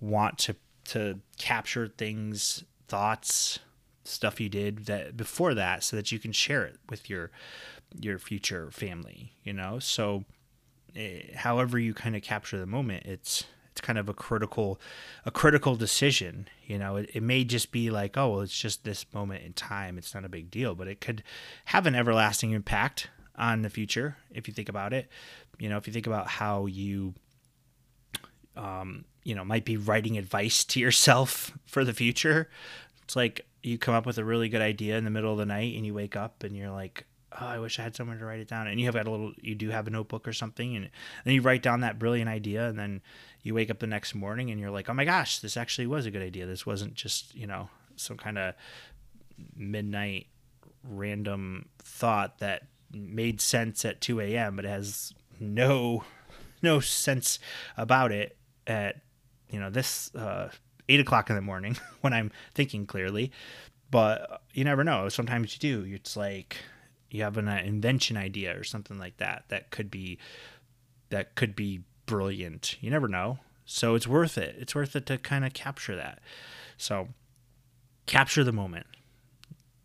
want 0.00 0.38
to 0.38 0.56
to 0.84 1.20
capture 1.38 1.88
things, 1.88 2.64
thoughts, 2.88 3.60
stuff 4.04 4.40
you 4.40 4.48
did 4.48 4.86
that 4.86 5.16
before 5.16 5.54
that 5.54 5.82
so 5.82 5.96
that 5.96 6.10
you 6.10 6.18
can 6.18 6.32
share 6.32 6.64
it 6.64 6.78
with 6.88 7.08
your 7.08 7.30
your 8.00 8.18
future 8.18 8.70
family, 8.70 9.32
you 9.44 9.52
know? 9.52 9.78
So 9.78 10.24
eh, 10.96 11.36
however 11.36 11.78
you 11.78 11.94
kind 11.94 12.16
of 12.16 12.22
capture 12.22 12.58
the 12.58 12.66
moment, 12.66 13.04
it's 13.04 13.44
it's 13.72 13.80
kind 13.80 13.98
of 13.98 14.08
a 14.08 14.14
critical 14.14 14.80
a 15.26 15.30
critical 15.30 15.74
decision 15.76 16.48
you 16.64 16.78
know? 16.78 16.96
It, 16.96 17.10
it 17.12 17.22
may 17.22 17.44
just 17.44 17.72
be 17.72 17.90
like 17.90 18.16
oh 18.16 18.30
well 18.30 18.40
it's 18.40 18.56
just 18.56 18.84
this 18.84 19.04
moment 19.12 19.44
in 19.44 19.52
time. 19.52 19.98
It's 19.98 20.14
not 20.14 20.24
a 20.24 20.28
big 20.28 20.50
deal. 20.50 20.74
But 20.74 20.88
it 20.88 21.00
could 21.00 21.22
have 21.66 21.86
an 21.86 21.94
everlasting 21.94 22.52
impact 22.52 23.08
on 23.36 23.62
the 23.62 23.70
future 23.70 24.16
if 24.30 24.46
you 24.46 24.54
think 24.54 24.68
about 24.68 24.92
it. 24.92 25.08
You 25.58 25.68
know 25.68 25.76
if 25.76 25.86
you 25.86 25.92
think 25.92 26.06
about 26.06 26.28
how 26.28 26.66
you 26.66 27.14
um, 28.56 29.04
you 29.24 29.34
know, 29.34 29.44
might 29.44 29.64
be 29.64 29.76
writing 29.76 30.18
advice 30.18 30.64
to 30.64 30.80
yourself 30.80 31.56
for 31.66 31.84
the 31.84 31.92
future. 31.92 32.48
It's 33.04 33.16
like 33.16 33.46
you 33.62 33.78
come 33.78 33.94
up 33.94 34.06
with 34.06 34.18
a 34.18 34.24
really 34.24 34.48
good 34.48 34.60
idea 34.60 34.96
in 34.96 35.04
the 35.04 35.10
middle 35.10 35.32
of 35.32 35.38
the 35.38 35.46
night 35.46 35.76
and 35.76 35.86
you 35.86 35.94
wake 35.94 36.16
up 36.16 36.42
and 36.42 36.56
you're 36.56 36.70
like, 36.70 37.04
oh, 37.40 37.46
I 37.46 37.58
wish 37.58 37.78
I 37.78 37.82
had 37.82 37.96
somewhere 37.96 38.18
to 38.18 38.24
write 38.24 38.40
it 38.40 38.48
down. 38.48 38.66
And 38.66 38.80
you 38.80 38.86
have 38.86 38.94
got 38.94 39.06
a 39.06 39.10
little, 39.10 39.32
you 39.40 39.54
do 39.54 39.70
have 39.70 39.86
a 39.86 39.90
notebook 39.90 40.26
or 40.26 40.32
something, 40.32 40.76
and 40.76 40.90
then 41.24 41.34
you 41.34 41.42
write 41.42 41.62
down 41.62 41.80
that 41.80 41.98
brilliant 41.98 42.28
idea, 42.28 42.68
and 42.68 42.78
then 42.78 43.02
you 43.42 43.54
wake 43.54 43.70
up 43.70 43.78
the 43.78 43.86
next 43.86 44.14
morning 44.14 44.50
and 44.50 44.60
you're 44.60 44.70
like, 44.70 44.88
oh 44.88 44.94
my 44.94 45.04
gosh, 45.04 45.40
this 45.40 45.56
actually 45.56 45.86
was 45.86 46.06
a 46.06 46.10
good 46.10 46.22
idea. 46.22 46.46
This 46.46 46.64
wasn't 46.64 46.94
just, 46.94 47.34
you 47.34 47.46
know, 47.46 47.68
some 47.96 48.16
kind 48.16 48.38
of 48.38 48.54
midnight 49.56 50.26
random 50.84 51.68
thought 51.78 52.38
that 52.38 52.68
made 52.92 53.40
sense 53.40 53.84
at 53.84 54.00
2 54.00 54.20
a.m., 54.20 54.56
but 54.56 54.64
has 54.64 55.12
no 55.40 56.04
no 56.62 56.78
sense 56.78 57.40
about 57.76 58.12
it 58.12 58.36
at 58.66 59.00
you 59.50 59.58
know 59.58 59.70
this 59.70 60.14
uh, 60.14 60.48
eight 60.88 61.00
o'clock 61.00 61.28
in 61.28 61.36
the 61.36 61.42
morning 61.42 61.76
when 62.00 62.12
I'm 62.12 62.30
thinking 62.54 62.86
clearly. 62.86 63.32
But 63.90 64.42
you 64.54 64.64
never 64.64 64.84
know. 64.84 65.10
Sometimes 65.10 65.52
you 65.54 65.60
do. 65.60 65.94
It's 65.94 66.16
like 66.16 66.56
you 67.12 67.22
have 67.22 67.36
an 67.36 67.48
uh, 67.48 67.60
invention 67.64 68.16
idea 68.16 68.58
or 68.58 68.64
something 68.64 68.98
like 68.98 69.18
that 69.18 69.44
that 69.48 69.70
could 69.70 69.90
be 69.90 70.18
that 71.10 71.34
could 71.34 71.54
be 71.54 71.82
brilliant. 72.06 72.76
You 72.80 72.90
never 72.90 73.08
know. 73.08 73.38
So 73.64 73.94
it's 73.94 74.06
worth 74.06 74.38
it. 74.38 74.56
It's 74.58 74.74
worth 74.74 74.96
it 74.96 75.06
to 75.06 75.18
kind 75.18 75.44
of 75.44 75.52
capture 75.52 75.94
that. 75.96 76.20
So 76.76 77.08
capture 78.06 78.44
the 78.44 78.52
moment. 78.52 78.86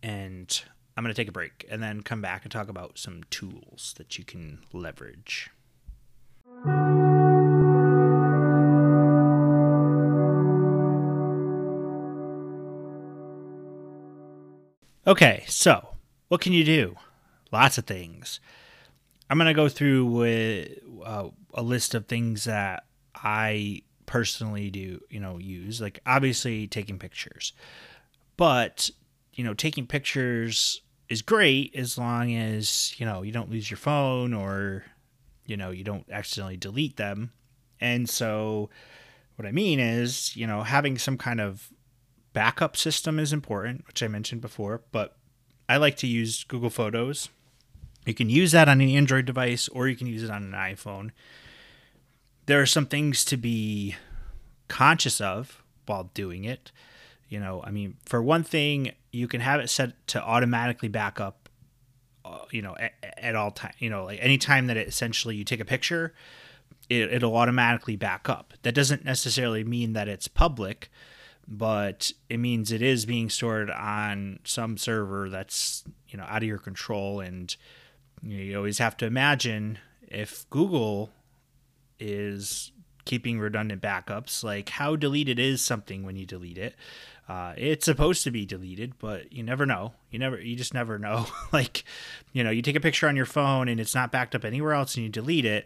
And 0.02 0.62
I'm 0.96 1.04
going 1.04 1.14
to 1.14 1.22
take 1.22 1.28
a 1.28 1.34
break 1.34 1.66
and 1.70 1.84
then 1.84 2.02
come 2.02 2.22
back 2.22 2.44
and 2.44 2.52
talk 2.52 2.70
about 2.70 2.98
some 2.98 3.24
tools 3.30 3.94
that 3.98 4.18
you 4.18 4.24
can 4.24 4.64
leverage. 4.74 5.52
Okay, 15.06 15.46
so 15.48 15.96
what 16.28 16.42
can 16.42 16.52
you 16.52 16.66
do? 16.66 16.96
Lots 17.52 17.78
of 17.78 17.86
things. 17.86 18.40
I'm 19.30 19.38
going 19.38 19.48
to 19.48 19.54
go 19.54 19.70
through 19.70 20.06
with 20.06 20.80
uh, 21.06 21.30
a 21.54 21.62
list 21.62 21.96
of 21.96 22.08
things 22.08 22.46
that 22.46 22.86
I 23.16 23.82
personally 24.06 24.70
do, 24.70 25.02
you 25.10 25.20
know, 25.20 25.38
use. 25.38 25.82
Like 25.82 26.00
obviously 26.06 26.68
taking 26.68 26.98
pictures. 27.00 27.54
But, 28.38 28.90
you 29.34 29.44
know, 29.44 29.54
taking 29.54 29.88
pictures 29.88 30.82
is 31.10 31.22
great 31.22 31.76
as 31.76 31.98
long 31.98 32.34
as, 32.36 32.98
you 33.00 33.06
know, 33.06 33.22
you 33.22 33.32
don't 33.32 33.50
lose 33.50 33.70
your 33.70 33.78
phone 33.78 34.34
or 34.34 34.84
you 35.48 35.58
know, 35.58 35.72
you 35.72 35.84
don't 35.84 36.06
accidentally 36.12 36.58
delete 36.58 36.98
them. 36.98 37.32
And 37.80 38.08
so 38.08 38.70
what 39.38 39.48
I 39.48 39.52
mean 39.52 39.80
is, 39.80 40.36
you 40.36 40.46
know, 40.46 40.62
having 40.62 40.98
some 40.98 41.18
kind 41.18 41.42
of 41.42 41.72
backup 42.34 42.78
system 42.78 43.18
is 43.18 43.34
important, 43.34 43.88
which 43.88 44.04
I 44.04 44.08
mentioned 44.08 44.42
before, 44.42 44.84
but 44.92 45.18
I 45.68 45.78
like 45.78 45.96
to 45.98 46.08
use 46.08 46.44
Google 46.44 46.70
Photos. 46.70 47.30
You 48.08 48.14
can 48.14 48.30
use 48.30 48.54
that 48.54 48.70
on 48.70 48.80
an 48.80 48.90
Android 48.90 49.26
device 49.26 49.68
or 49.68 49.90
you 49.90 49.96
can 49.96 50.08
use 50.08 50.24
it 50.24 50.30
on 50.30 50.44
an 50.44 50.52
iPhone. 50.54 51.12
There 52.46 52.62
are 52.62 52.66
some 52.66 52.86
things 52.86 53.26
to 53.26 53.36
be 53.36 53.96
conscious 54.70 55.20
of 55.20 55.62
while 55.86 56.10
doing 56.14 56.46
it. 56.46 56.72
You 57.28 57.42
know, 57.42 57.62
I 57.66 57.72
mean, 57.72 57.98
for 58.06 58.24
one 58.24 58.44
thing, 58.44 58.94
you 59.12 59.28
can 59.28 59.42
have 59.42 59.60
it 59.60 59.70
set 59.70 60.08
to 60.08 60.24
automatically 60.24 60.88
back 60.88 61.20
up, 61.20 61.50
uh, 62.24 62.46
you 62.52 62.62
know, 62.62 62.78
at, 62.80 62.94
at 63.18 63.36
all 63.36 63.52
time. 63.52 63.74
You 63.80 63.90
know, 63.90 64.06
like 64.06 64.20
anytime 64.22 64.68
that 64.68 64.78
it 64.78 64.88
essentially 64.88 65.36
you 65.36 65.44
take 65.44 65.60
a 65.60 65.66
picture, 65.66 66.14
it, 66.90 67.12
it'll 67.12 67.36
automatically 67.36 67.98
back 67.98 68.30
up. 68.30 68.54
That 68.62 68.74
doesn't 68.74 69.04
necessarily 69.04 69.66
mean 69.66 69.92
that 69.92 70.08
it's 70.08 70.30
public, 70.30 70.90
but 71.46 72.14
it 72.30 72.38
means 72.38 72.72
it 72.72 72.82
is 72.82 73.06
being 73.06 73.30
stored 73.30 73.70
on 73.70 74.40
some 74.46 74.78
server 74.78 75.30
that's 75.30 75.84
you 76.08 76.18
know 76.18 76.26
out 76.30 76.44
of 76.44 76.48
your 76.48 76.58
control 76.58 77.20
and 77.20 77.58
you, 78.22 78.38
know, 78.38 78.44
you 78.44 78.58
always 78.58 78.78
have 78.78 78.98
to 78.98 79.06
imagine 79.06 79.80
if 80.08 80.50
google 80.50 81.10
is 82.00 82.72
keeping 83.06 83.40
redundant 83.40 83.82
backups 83.82 84.44
like 84.44 84.70
how 84.70 84.96
deleted 84.96 85.40
is 85.40 85.62
something 85.62 86.04
when 86.04 86.16
you 86.16 86.26
delete 86.26 86.58
it? 86.58 86.76
Uh, 87.30 87.54
it's 87.58 87.84
supposed 87.86 88.24
to 88.24 88.32
be 88.32 88.46
deleted 88.46 88.94
but 89.00 89.32
you 89.32 89.44
never 89.44 89.66
know. 89.66 89.94
You 90.12 90.20
never 90.20 90.40
you 90.40 90.56
just 90.56 90.74
never 90.74 91.00
know. 91.00 91.26
Like 91.54 91.84
you 92.34 92.44
know 92.44 92.50
you 92.50 92.62
take 92.62 92.76
a 92.76 92.82
picture 92.82 93.08
on 93.08 93.16
your 93.16 93.26
phone 93.26 93.68
and 93.70 93.80
it's 93.80 93.96
not 93.96 94.12
backed 94.12 94.36
up 94.36 94.46
anywhere 94.46 94.74
else 94.74 94.96
and 94.96 95.04
you 95.04 95.10
delete 95.10 95.46
it 95.46 95.66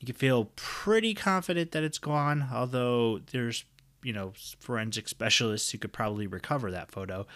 you 0.00 0.06
can 0.06 0.14
feel 0.14 0.50
pretty 0.56 1.14
confident 1.14 1.70
that 1.72 1.82
it's 1.82 1.98
gone 1.98 2.48
although 2.52 3.20
there's 3.30 3.64
you 4.02 4.12
know 4.12 4.32
forensic 4.58 5.08
specialists 5.08 5.70
who 5.70 5.78
could 5.78 5.92
probably 5.92 6.26
recover 6.26 6.70
that 6.70 6.90
photo. 6.90 7.26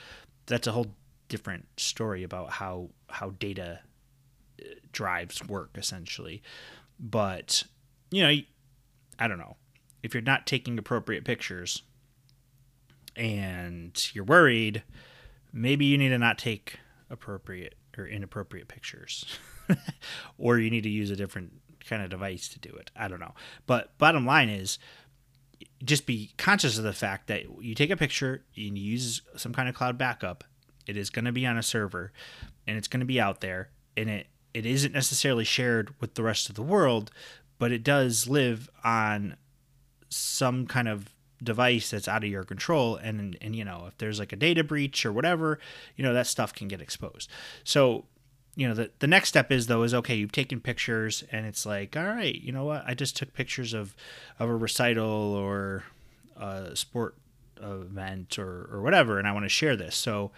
That's 0.47 0.67
a 0.67 0.73
whole 0.73 0.89
different 1.29 1.67
story 1.77 2.23
about 2.23 2.51
how 2.51 2.91
how 3.09 3.31
data 3.31 3.81
drives 4.93 5.47
work 5.47 5.71
essentially. 5.77 6.43
But 6.99 7.65
you 8.11 8.23
know 8.23 8.35
i 9.19 9.29
don't 9.29 9.39
know. 9.39 9.57
If 10.03 10.15
you're 10.15 10.23
not 10.23 10.47
taking 10.47 10.79
appropriate 10.79 11.25
pictures 11.25 11.83
and 13.17 14.11
you're 14.15 14.25
worried 14.25 14.83
maybe 15.53 15.87
you 15.87 15.97
need 15.97 16.11
to 16.11 16.19
not 16.19 16.39
take 16.39 16.79
appropriate 17.11 17.75
or 17.97 18.07
inappropriate 18.07 18.69
pictures. 18.69 19.25
Or 20.39 20.61
you 20.61 20.71
need 20.71 20.85
to 20.85 20.89
use 20.89 21.11
a 21.11 21.17
different 21.17 21.51
kind 21.89 22.01
of 22.01 22.09
device 22.09 22.47
to 22.51 22.61
do 22.61 22.69
it. 22.69 22.93
I 22.95 23.09
don't 23.09 23.19
know. 23.19 23.35
But 23.67 23.99
bottom 23.99 24.25
line 24.25 24.49
is 24.49 24.79
just 25.83 26.07
be 26.07 26.31
conscious 26.37 26.79
of 26.79 26.85
the 26.85 26.93
fact 26.93 27.27
that 27.27 27.47
you 27.61 27.75
take 27.75 27.91
a 27.91 27.97
picture 27.97 28.45
and 28.57 28.79
you 28.79 28.93
use 28.93 29.23
some 29.37 29.53
kind 29.53 29.69
of 29.69 29.75
cloud 29.75 29.99
backup. 29.99 30.45
It 30.87 30.97
is 30.97 31.11
going 31.11 31.25
to 31.25 31.33
be 31.33 31.47
on 31.47 31.59
a 31.59 31.65
server 31.65 32.13
and 32.65 32.79
it's 32.79 32.87
going 32.87 33.01
to 33.01 33.07
be 33.07 33.21
out 33.21 33.41
there 33.41 33.71
and 33.97 34.09
it 34.09 34.29
it 34.57 34.67
isn't 34.67 34.93
necessarily 34.93 35.45
shared 35.45 35.95
with 36.01 36.15
the 36.15 36.23
rest 36.23 36.49
of 36.49 36.55
the 36.55 36.63
world 36.63 37.11
but 37.59 37.73
it 37.73 37.83
does 37.83 38.29
live 38.29 38.69
on 38.85 39.37
some 40.09 40.67
kind 40.67 40.89
of 40.89 41.11
device 41.43 41.91
that's 41.91 42.09
out 42.09 42.25
of 42.25 42.31
your 42.31 42.45
control. 42.45 42.97
And 42.97 43.37
and 43.41 43.55
you 43.55 43.65
know 43.65 43.85
if 43.89 43.99
there's 43.99 44.19
like 44.19 44.33
a 44.33 44.37
data 44.37 44.65
breach 44.65 45.05
or 45.05 45.13
whatever 45.13 45.59
you 45.97 46.05
know 46.05 46.15
that 46.15 46.27
stuff 46.27 46.55
can 46.55 46.69
get 46.69 46.81
exposed. 46.81 47.31
So 47.65 48.05
you 48.55 48.67
know 48.69 48.75
the, 48.75 48.91
the 49.01 49.07
next 49.07 49.29
step 49.29 49.53
is 49.53 49.67
though 49.67 49.83
is 49.83 49.93
okay 49.95 50.15
you've 50.15 50.33
taken 50.33 50.61
pictures 50.61 51.25
and 51.31 51.45
it's 51.47 51.67
like 51.67 51.97
all 51.97 52.05
right 52.05 52.35
you 52.35 52.53
know 52.53 52.65
what? 52.65 52.85
I 52.87 52.95
just 52.95 53.17
took 53.17 53.35
pictures 53.35 53.75
of 53.75 53.95
of 54.39 54.49
a 54.49 54.57
recital 54.57 55.35
or 55.35 55.85
a 56.37 56.75
sport 56.75 57.17
event 57.61 58.39
or 58.39 58.69
or 58.71 58.83
whatever 58.83 59.19
and 59.19 59.27
i 59.27 59.33
want 59.33 59.45
to 59.45 59.51
share 59.51 59.77
this. 59.77 59.97
So 59.97 60.31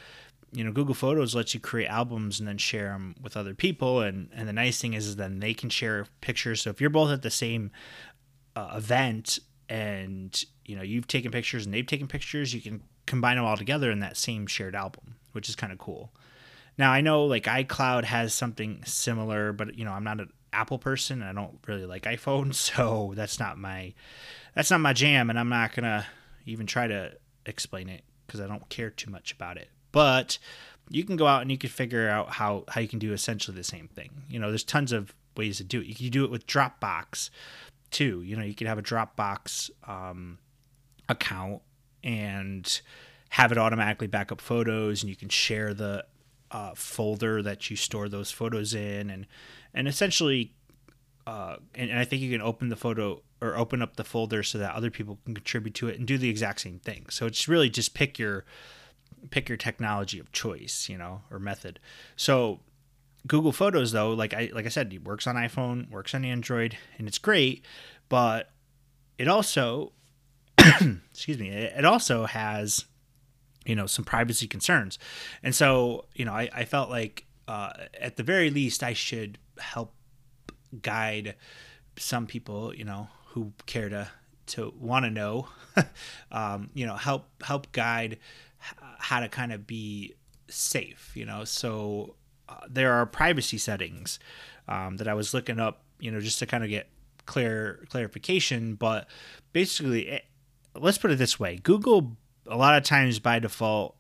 you 0.53 0.65
know 0.65 0.73
google 0.73 0.95
photos 0.95 1.35
lets 1.35 1.55
you 1.55 1.61
create 1.61 1.89
albums 1.89 2.39
and 2.39 2.49
then 2.49 2.59
share 2.59 2.89
them 2.89 3.15
with 3.21 3.37
other 3.37 3.55
people 3.55 4.01
and 4.01 4.29
and 4.35 4.49
the 4.49 4.53
nice 4.53 4.81
thing 4.81 4.95
is, 4.95 5.07
is 5.07 5.17
then 5.17 5.41
they 5.41 5.55
can 5.55 5.69
share 5.69 6.07
pictures 6.21 6.63
so 6.63 6.71
if 6.71 6.81
you're 6.81 6.91
both 6.91 7.11
at 7.11 7.23
the 7.23 7.31
same 7.31 7.71
uh, 8.57 8.75
event 8.77 9.39
and 9.69 10.45
you 10.65 10.75
know 10.75 10.83
you've 10.83 11.07
taken 11.07 11.31
pictures 11.31 11.65
and 11.65 11.75
they've 11.75 11.87
taken 11.87 12.09
pictures 12.09 12.55
you 12.55 12.61
can 12.61 12.83
combine 13.07 13.37
them 13.37 13.45
all 13.45 13.57
together 13.57 13.91
in 13.91 14.01
that 14.01 14.17
same 14.17 14.47
shared 14.47 14.75
album 14.75 15.17
which 15.33 15.49
is 15.49 15.57
kind 15.57 15.73
of 15.73 15.79
cool 15.79 16.13
now 16.79 16.93
I 16.93 17.01
know 17.01 17.25
like 17.25 17.45
iCloud 17.45 18.05
has 18.05 18.33
something 18.33 18.83
similar, 18.85 19.53
but 19.53 19.77
you 19.77 19.85
know 19.85 19.91
I'm 19.91 20.05
not 20.05 20.21
an 20.21 20.33
Apple 20.53 20.79
person. 20.79 21.23
I 21.23 21.33
don't 21.33 21.59
really 21.67 21.85
like 21.85 22.05
iPhone, 22.05 22.55
so 22.55 23.13
that's 23.17 23.41
not 23.41 23.59
my 23.59 23.93
that's 24.55 24.71
not 24.71 24.81
my 24.81 24.93
jam, 24.93 25.29
and 25.29 25.39
I'm 25.39 25.49
not 25.49 25.75
gonna 25.75 26.07
even 26.47 26.67
try 26.67 26.87
to 26.87 27.13
explain 27.45 27.89
it 27.89 28.05
because 28.27 28.41
I 28.41 28.47
don't 28.47 28.67
care 28.69 28.91
too 28.91 29.11
much 29.11 29.33
about 29.33 29.57
it. 29.59 29.69
But 29.93 30.39
you 30.91 31.05
can 31.05 31.17
go 31.17 31.27
out 31.27 31.43
and 31.43 31.51
you 31.51 31.59
can 31.59 31.71
figure 31.71 32.09
out 32.09 32.31
how 32.31 32.65
how 32.69 32.81
you 32.81 32.89
can 32.89 32.99
do 32.99 33.13
essentially 33.13 33.57
the 33.57 33.65
same 33.65 33.89
thing. 33.89 34.11
You 34.29 34.39
know, 34.39 34.49
there's 34.49 34.65
tons 34.65 34.93
of 34.93 35.15
ways 35.37 35.59
to 35.59 35.65
do 35.65 35.81
it. 35.81 35.87
You 35.87 35.95
can 35.95 36.11
do 36.11 36.25
it 36.25 36.31
with 36.31 36.47
Dropbox 36.47 37.31
too. 37.91 38.23
You 38.23 38.37
know, 38.37 38.45
you 38.45 38.55
can 38.55 38.67
have 38.67 38.79
a 38.79 38.83
Dropbox 38.83 39.71
um, 39.87 40.39
account 41.09 41.63
and 42.05 42.81
have 43.31 43.53
it 43.53 43.59
automatically 43.59 44.07
back 44.07 44.33
up 44.33 44.41
photos, 44.41 45.03
and 45.03 45.11
you 45.11 45.17
can 45.17 45.29
share 45.29 45.75
the 45.75 46.05
uh, 46.51 46.73
folder 46.75 47.43
that 47.43 47.69
you 47.71 47.77
store 47.77 48.09
those 48.09 48.31
photos 48.31 48.75
in, 48.75 49.11
and 49.11 49.27
and 49.75 49.87
essentially, 49.87 50.55
uh, 51.27 51.57
and, 51.75 51.91
and 51.91 51.99
I 51.99 52.05
think 52.05 52.23
you 52.23 52.31
can 52.31 52.43
open 52.43 52.69
the 52.69 52.77
photo 52.77 53.23
or 53.41 53.57
open 53.57 53.83
up 53.83 53.97
the 53.97 54.05
folder 54.05 54.43
so 54.43 54.59
that 54.59 54.75
other 54.75 54.91
people 54.91 55.19
can 55.25 55.35
contribute 55.35 55.75
to 55.75 55.89
it 55.89 55.99
and 55.99 56.07
do 56.07 56.19
the 56.19 56.29
exact 56.29 56.61
same 56.61 56.79
thing. 56.81 57.07
So 57.11 57.27
it's 57.27 57.47
really 57.47 57.71
just 57.71 57.95
pick 57.95 58.19
your 58.19 58.45
pick 59.31 59.49
your 59.49 59.59
technology 59.59 60.19
of 60.19 60.33
choice, 60.33 60.89
you 60.89 60.99
know, 60.99 61.23
or 61.31 61.39
method. 61.39 61.81
So 62.17 62.61
Google 63.27 63.53
Photos 63.53 63.93
though, 63.93 64.13
like 64.13 64.35
I 64.35 64.51
like 64.53 64.67
I 64.67 64.71
said, 64.71 64.93
it 64.93 65.05
works 65.05 65.27
on 65.27 65.37
iPhone, 65.37 65.91
works 65.91 66.15
on 66.15 66.25
Android, 66.25 66.77
and 66.99 67.09
it's 67.09 67.19
great, 67.19 67.65
but 68.09 68.51
it 69.19 69.29
also 69.29 69.93
excuse 71.11 71.39
me, 71.39 71.51
it 71.51 71.85
also 71.85 72.27
has 72.27 72.85
you 73.69 73.77
know 73.77 73.87
some 73.87 74.05
privacy 74.05 74.49
concerns 74.49 74.99
and 75.43 75.55
so 75.55 76.07
you 76.15 76.25
know 76.25 76.33
i, 76.33 76.49
I 76.53 76.65
felt 76.65 76.91
like 76.91 77.27
uh, 77.47 77.73
at 78.01 78.17
the 78.17 78.23
very 78.23 78.51
least 78.51 78.83
i 78.83 78.95
should 78.95 79.39
help 79.59 79.93
guide 80.83 81.35
some 81.97 82.27
people 82.27 82.75
you 82.75 82.85
know 82.85 83.09
who 83.29 83.53
care 83.67 83.89
to 83.89 84.09
to 84.47 84.73
want 84.79 85.05
to 85.05 85.11
know 85.11 85.49
um, 86.33 86.71
you 86.75 86.87
know 86.87 86.97
help 86.97 87.27
help 87.43 87.71
guide 87.73 88.19
how 88.99 89.21
to 89.21 89.29
kind 89.29 89.53
of 89.53 89.67
be 89.67 90.15
safe 90.49 91.13
you 91.15 91.25
know? 91.25 91.45
So 91.45 92.15
uh, 92.49 92.61
there 92.69 92.93
are 92.93 93.07
privacy 93.07 93.59
settings 93.59 94.19
um, 94.69 94.97
that 94.99 95.09
i 95.09 95.15
was 95.15 95.33
looking 95.33 95.59
up 95.59 95.83
you 95.99 96.11
know 96.11 96.21
just 96.21 96.39
to 96.39 96.47
kind 96.47 96.63
of 96.63 96.71
get 96.71 96.89
clear 97.27 97.85
clarification 97.91 98.75
but 98.75 99.07
basically 99.53 100.09
it, 100.09 100.23
eh, 100.23 100.29
let's 100.81 100.99
put 100.99 101.11
it 101.11 101.19
this 101.19 101.39
way. 101.39 101.57
Google 101.57 102.17
a 102.47 102.57
lot 102.57 102.77
of 102.77 102.85
times 102.85 103.19
by 103.19 103.39
default, 103.39 103.97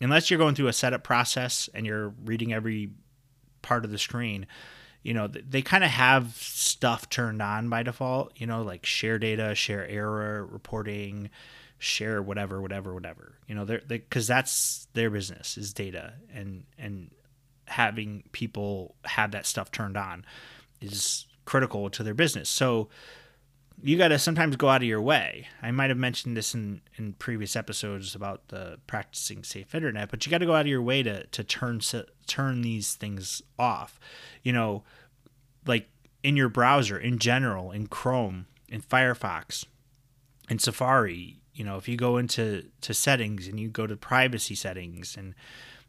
unless 0.00 0.30
you're 0.30 0.38
going 0.38 0.54
through 0.54 0.68
a 0.68 0.72
setup 0.72 1.02
process 1.02 1.68
and 1.74 1.86
you're 1.86 2.08
reading 2.24 2.52
every 2.52 2.90
part 3.62 3.84
of 3.84 3.90
the 3.90 3.98
screen, 3.98 4.46
you 5.02 5.14
know, 5.14 5.26
they 5.26 5.62
kind 5.62 5.84
of 5.84 5.90
have 5.90 6.34
stuff 6.34 7.08
turned 7.08 7.40
on 7.40 7.68
by 7.68 7.82
default, 7.82 8.32
you 8.36 8.46
know, 8.46 8.62
like 8.62 8.84
share 8.84 9.18
data, 9.18 9.54
share 9.54 9.86
error 9.88 10.46
reporting, 10.46 11.30
share 11.80 12.22
whatever, 12.22 12.60
whatever, 12.60 12.94
whatever. 12.94 13.34
You 13.48 13.56
know, 13.56 13.64
they're 13.64 13.82
because 13.88 14.28
they, 14.28 14.34
that's 14.34 14.86
their 14.92 15.10
business 15.10 15.58
is 15.58 15.72
data 15.72 16.12
and 16.32 16.64
and 16.78 17.10
having 17.66 18.22
people 18.32 18.94
have 19.04 19.30
that 19.32 19.46
stuff 19.46 19.72
turned 19.72 19.96
on 19.96 20.24
is 20.80 21.26
critical 21.44 21.88
to 21.90 22.02
their 22.02 22.14
business. 22.14 22.48
So 22.48 22.88
you 23.82 23.96
got 23.96 24.08
to 24.08 24.18
sometimes 24.18 24.56
go 24.56 24.68
out 24.68 24.82
of 24.82 24.88
your 24.88 25.00
way. 25.00 25.48
I 25.62 25.70
might 25.70 25.88
have 25.88 25.98
mentioned 25.98 26.36
this 26.36 26.54
in, 26.54 26.82
in 26.96 27.14
previous 27.14 27.56
episodes 27.56 28.14
about 28.14 28.48
the 28.48 28.78
practicing 28.86 29.42
safe 29.42 29.74
internet, 29.74 30.10
but 30.10 30.26
you 30.26 30.30
got 30.30 30.38
to 30.38 30.46
go 30.46 30.54
out 30.54 30.62
of 30.62 30.66
your 30.66 30.82
way 30.82 31.02
to 31.02 31.26
to 31.26 31.44
turn 31.44 31.80
turn 32.26 32.62
these 32.62 32.94
things 32.94 33.40
off. 33.58 33.98
You 34.42 34.52
know, 34.52 34.84
like 35.66 35.88
in 36.22 36.36
your 36.36 36.50
browser 36.50 36.98
in 36.98 37.18
general, 37.18 37.70
in 37.70 37.86
Chrome, 37.86 38.46
in 38.68 38.82
Firefox, 38.82 39.64
in 40.50 40.58
Safari. 40.58 41.39
You 41.60 41.66
know, 41.66 41.76
if 41.76 41.88
you 41.88 41.98
go 41.98 42.16
into 42.16 42.64
to 42.80 42.94
settings 42.94 43.46
and 43.46 43.60
you 43.60 43.68
go 43.68 43.86
to 43.86 43.94
privacy 43.94 44.54
settings 44.54 45.14
and 45.14 45.34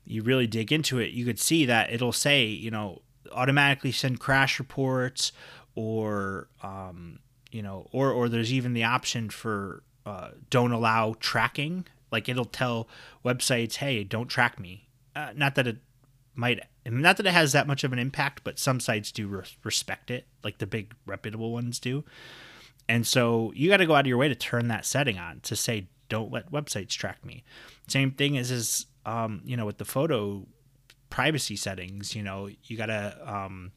you 0.04 0.22
really 0.22 0.46
dig 0.46 0.70
into 0.70 1.00
it, 1.00 1.12
you 1.12 1.24
could 1.24 1.40
see 1.40 1.66
that 1.66 1.94
it'll 1.94 2.12
say, 2.12 2.44
you 2.44 2.70
know, 2.70 3.04
automatically 3.32 3.94
send 3.94 4.20
crash 4.20 4.60
reports 4.60 5.32
or 5.74 6.50
um, 6.62 7.20
you 7.54 7.62
know, 7.62 7.88
or 7.94 8.12
or 8.12 8.28
there's 8.28 8.52
even 8.52 8.74
the 8.74 8.84
option 8.84 9.30
for 9.30 9.82
uh, 10.06 10.32
don't 10.50 10.74
allow 10.74 11.16
tracking. 11.22 11.86
Like 12.12 12.28
it'll 12.28 12.44
tell 12.44 12.90
websites, 13.24 13.76
hey, 13.76 14.04
don't 14.04 14.28
track 14.28 14.60
me. 14.60 14.90
Uh, 15.16 15.30
not 15.38 15.56
that 15.56 15.68
it 15.68 15.78
might, 16.36 16.60
not 16.86 17.16
that 17.16 17.26
it 17.26 17.32
has 17.32 17.54
that 17.54 17.66
much 17.66 17.86
of 17.86 17.94
an 17.94 18.00
impact, 18.00 18.42
but 18.44 18.60
some 18.60 18.82
sites 18.82 19.10
do 19.10 19.26
re- 19.26 19.44
respect 19.64 20.12
it, 20.12 20.28
like 20.44 20.58
the 20.58 20.68
big 20.68 20.94
reputable 21.06 21.54
ones 21.54 21.80
do. 21.80 22.04
And 22.92 23.08
so 23.08 23.54
you 23.56 23.70
got 23.70 23.78
to 23.78 23.86
go 23.86 23.96
out 23.96 24.02
of 24.02 24.08
your 24.08 24.18
way 24.18 24.28
to 24.28 24.36
turn 24.36 24.68
that 24.68 24.86
setting 24.86 25.18
on 25.18 25.40
to 25.44 25.56
say 25.56 25.88
don't 26.10 26.30
let 26.30 26.52
websites 26.52 26.90
track 26.90 27.24
me. 27.24 27.42
Same 27.88 28.12
thing 28.12 28.38
as 28.38 28.52
is 28.52 28.86
um, 29.06 29.42
you 29.46 29.56
know 29.56 29.66
with 29.66 29.78
the 29.78 29.86
photo 29.86 30.46
privacy 31.10 31.56
settings. 31.56 32.16
You 32.16 32.22
know 32.22 32.50
you 32.66 32.76
gotta 32.76 33.18
um, 33.26 33.72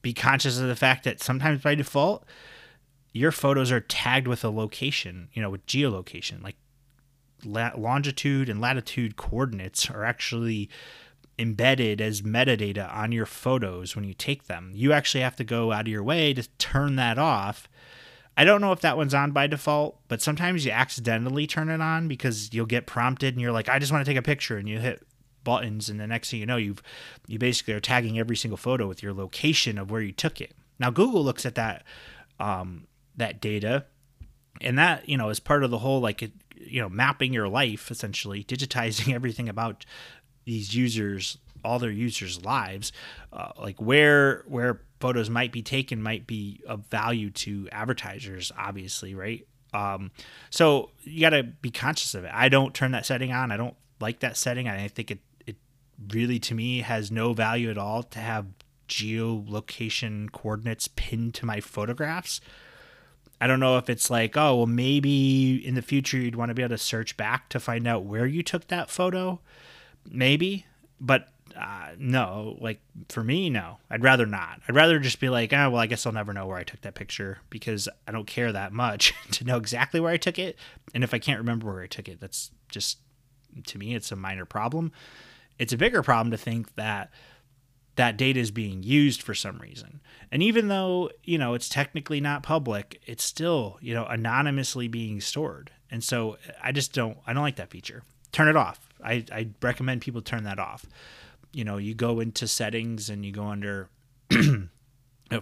be 0.00 0.14
conscious 0.14 0.58
of 0.58 0.66
the 0.66 0.76
fact 0.76 1.04
that 1.04 1.22
sometimes 1.22 1.60
by 1.60 1.74
default 1.74 2.24
your 3.12 3.32
photos 3.32 3.70
are 3.70 3.80
tagged 3.80 4.26
with 4.26 4.44
a 4.44 4.50
location. 4.50 5.28
You 5.34 5.42
know 5.42 5.50
with 5.50 5.66
geolocation 5.66 6.42
like 6.42 6.56
longitude 7.44 8.48
and 8.48 8.62
latitude 8.62 9.16
coordinates 9.16 9.90
are 9.90 10.06
actually 10.06 10.70
embedded 11.38 12.00
as 12.00 12.22
metadata 12.22 12.94
on 12.94 13.12
your 13.12 13.26
photos 13.26 13.94
when 13.94 14.06
you 14.06 14.14
take 14.14 14.46
them. 14.46 14.72
You 14.74 14.94
actually 14.94 15.22
have 15.22 15.36
to 15.36 15.44
go 15.44 15.70
out 15.70 15.82
of 15.82 15.88
your 15.88 16.02
way 16.02 16.32
to 16.32 16.48
turn 16.56 16.96
that 16.96 17.18
off. 17.18 17.68
I 18.40 18.44
don't 18.44 18.62
know 18.62 18.72
if 18.72 18.80
that 18.80 18.96
one's 18.96 19.12
on 19.12 19.32
by 19.32 19.48
default, 19.48 20.00
but 20.08 20.22
sometimes 20.22 20.64
you 20.64 20.70
accidentally 20.70 21.46
turn 21.46 21.68
it 21.68 21.82
on 21.82 22.08
because 22.08 22.48
you'll 22.54 22.64
get 22.64 22.86
prompted 22.86 23.34
and 23.34 23.40
you're 23.42 23.52
like, 23.52 23.68
I 23.68 23.78
just 23.78 23.92
want 23.92 24.02
to 24.02 24.10
take 24.10 24.16
a 24.16 24.22
picture, 24.22 24.56
and 24.56 24.66
you 24.66 24.78
hit 24.78 25.06
buttons, 25.44 25.90
and 25.90 26.00
the 26.00 26.06
next 26.06 26.30
thing 26.30 26.40
you 26.40 26.46
know, 26.46 26.56
you've 26.56 26.82
you 27.26 27.38
basically 27.38 27.74
are 27.74 27.80
tagging 27.80 28.18
every 28.18 28.36
single 28.36 28.56
photo 28.56 28.88
with 28.88 29.02
your 29.02 29.12
location 29.12 29.76
of 29.76 29.90
where 29.90 30.00
you 30.00 30.12
took 30.12 30.40
it. 30.40 30.54
Now 30.78 30.88
Google 30.88 31.22
looks 31.22 31.44
at 31.44 31.54
that 31.56 31.84
um, 32.38 32.86
that 33.14 33.42
data, 33.42 33.84
and 34.62 34.78
that 34.78 35.06
you 35.06 35.18
know 35.18 35.28
is 35.28 35.38
part 35.38 35.62
of 35.62 35.70
the 35.70 35.80
whole 35.80 36.00
like 36.00 36.22
you 36.56 36.80
know 36.80 36.88
mapping 36.88 37.34
your 37.34 37.46
life 37.46 37.90
essentially, 37.90 38.42
digitizing 38.42 39.12
everything 39.14 39.50
about 39.50 39.84
these 40.46 40.74
users 40.74 41.36
all 41.62 41.78
their 41.78 41.90
users 41.90 42.42
lives 42.42 42.90
uh, 43.34 43.50
like 43.58 43.78
where 43.82 44.44
where 44.48 44.80
photos 45.00 45.30
might 45.30 45.50
be 45.50 45.62
taken 45.62 46.02
might 46.02 46.26
be 46.26 46.60
of 46.66 46.86
value 46.86 47.30
to 47.30 47.68
advertisers 47.72 48.52
obviously 48.56 49.14
right? 49.14 49.46
Um, 49.72 50.10
so 50.50 50.90
you 51.02 51.20
got 51.20 51.30
to 51.30 51.42
be 51.44 51.70
conscious 51.70 52.14
of 52.14 52.24
it. 52.24 52.30
I 52.34 52.48
don't 52.48 52.74
turn 52.74 52.92
that 52.92 53.06
setting 53.06 53.32
on. 53.32 53.52
I 53.52 53.56
don't 53.56 53.76
like 54.00 54.20
that 54.20 54.36
setting. 54.36 54.68
I 54.68 54.88
think 54.88 55.10
it 55.10 55.18
it 55.46 55.56
really 56.12 56.38
to 56.40 56.54
me 56.54 56.80
has 56.80 57.10
no 57.10 57.32
value 57.32 57.70
at 57.70 57.78
all 57.78 58.02
to 58.02 58.18
have 58.18 58.46
geolocation 58.88 60.30
coordinates 60.32 60.88
pinned 60.88 61.34
to 61.34 61.46
my 61.46 61.60
photographs. 61.60 62.40
I 63.40 63.46
don't 63.46 63.60
know 63.60 63.78
if 63.78 63.88
it's 63.88 64.10
like, 64.10 64.36
oh, 64.36 64.56
well, 64.56 64.66
maybe 64.66 65.66
in 65.66 65.74
the 65.74 65.82
future 65.82 66.18
you'd 66.18 66.36
want 66.36 66.50
to 66.50 66.54
be 66.54 66.62
able 66.62 66.74
to 66.74 66.78
search 66.78 67.16
back 67.16 67.48
to 67.50 67.60
find 67.60 67.86
out 67.86 68.04
where 68.04 68.26
you 68.26 68.42
took 68.42 68.66
that 68.68 68.90
photo. 68.90 69.40
Maybe, 70.04 70.66
but 71.00 71.28
uh, 71.56 71.90
no, 71.98 72.56
like 72.60 72.80
for 73.08 73.22
me, 73.22 73.50
no. 73.50 73.78
I'd 73.90 74.02
rather 74.02 74.26
not. 74.26 74.60
I'd 74.68 74.74
rather 74.74 74.98
just 74.98 75.20
be 75.20 75.28
like, 75.28 75.52
oh, 75.52 75.70
well, 75.70 75.80
I 75.80 75.86
guess 75.86 76.06
I'll 76.06 76.12
never 76.12 76.32
know 76.32 76.46
where 76.46 76.56
I 76.56 76.64
took 76.64 76.80
that 76.82 76.94
picture 76.94 77.38
because 77.50 77.88
I 78.06 78.12
don't 78.12 78.26
care 78.26 78.52
that 78.52 78.72
much 78.72 79.14
to 79.32 79.44
know 79.44 79.56
exactly 79.56 80.00
where 80.00 80.12
I 80.12 80.16
took 80.16 80.38
it. 80.38 80.56
And 80.94 81.04
if 81.04 81.14
I 81.14 81.18
can't 81.18 81.38
remember 81.38 81.66
where 81.66 81.82
I 81.82 81.86
took 81.86 82.08
it, 82.08 82.20
that's 82.20 82.50
just, 82.68 82.98
to 83.66 83.78
me, 83.78 83.94
it's 83.94 84.12
a 84.12 84.16
minor 84.16 84.44
problem. 84.44 84.92
It's 85.58 85.72
a 85.72 85.78
bigger 85.78 86.02
problem 86.02 86.30
to 86.30 86.38
think 86.38 86.74
that 86.76 87.10
that 87.96 88.16
data 88.16 88.40
is 88.40 88.50
being 88.50 88.82
used 88.82 89.22
for 89.22 89.34
some 89.34 89.58
reason. 89.58 90.00
And 90.32 90.42
even 90.42 90.68
though, 90.68 91.10
you 91.24 91.36
know, 91.36 91.54
it's 91.54 91.68
technically 91.68 92.20
not 92.20 92.42
public, 92.42 93.00
it's 93.04 93.24
still, 93.24 93.78
you 93.80 93.92
know, 93.92 94.06
anonymously 94.06 94.88
being 94.88 95.20
stored. 95.20 95.70
And 95.90 96.02
so 96.02 96.38
I 96.62 96.72
just 96.72 96.92
don't, 96.92 97.18
I 97.26 97.32
don't 97.32 97.42
like 97.42 97.56
that 97.56 97.70
feature. 97.70 98.04
Turn 98.32 98.48
it 98.48 98.56
off 98.56 98.90
I, 99.04 99.24
I 99.32 99.48
recommend 99.62 100.02
people 100.02 100.22
turn 100.22 100.44
that 100.44 100.58
off. 100.58 100.86
You 101.52 101.64
know, 101.64 101.76
you 101.76 101.94
go 101.94 102.20
into 102.20 102.46
settings 102.46 103.10
and 103.10 103.24
you 103.24 103.32
go 103.32 103.44
under 103.44 103.88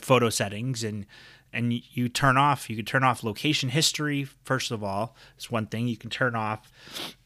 photo 0.00 0.30
settings 0.30 0.84
and 0.84 1.06
and 1.52 1.72
you 1.72 2.10
turn 2.10 2.36
off 2.36 2.68
you 2.68 2.76
can 2.76 2.84
turn 2.84 3.02
off 3.02 3.24
location 3.24 3.70
history 3.70 4.28
first 4.44 4.70
of 4.70 4.84
all 4.84 5.16
it's 5.36 5.50
one 5.50 5.66
thing. 5.66 5.88
You 5.88 5.96
can 5.96 6.10
turn 6.10 6.34
off 6.34 6.70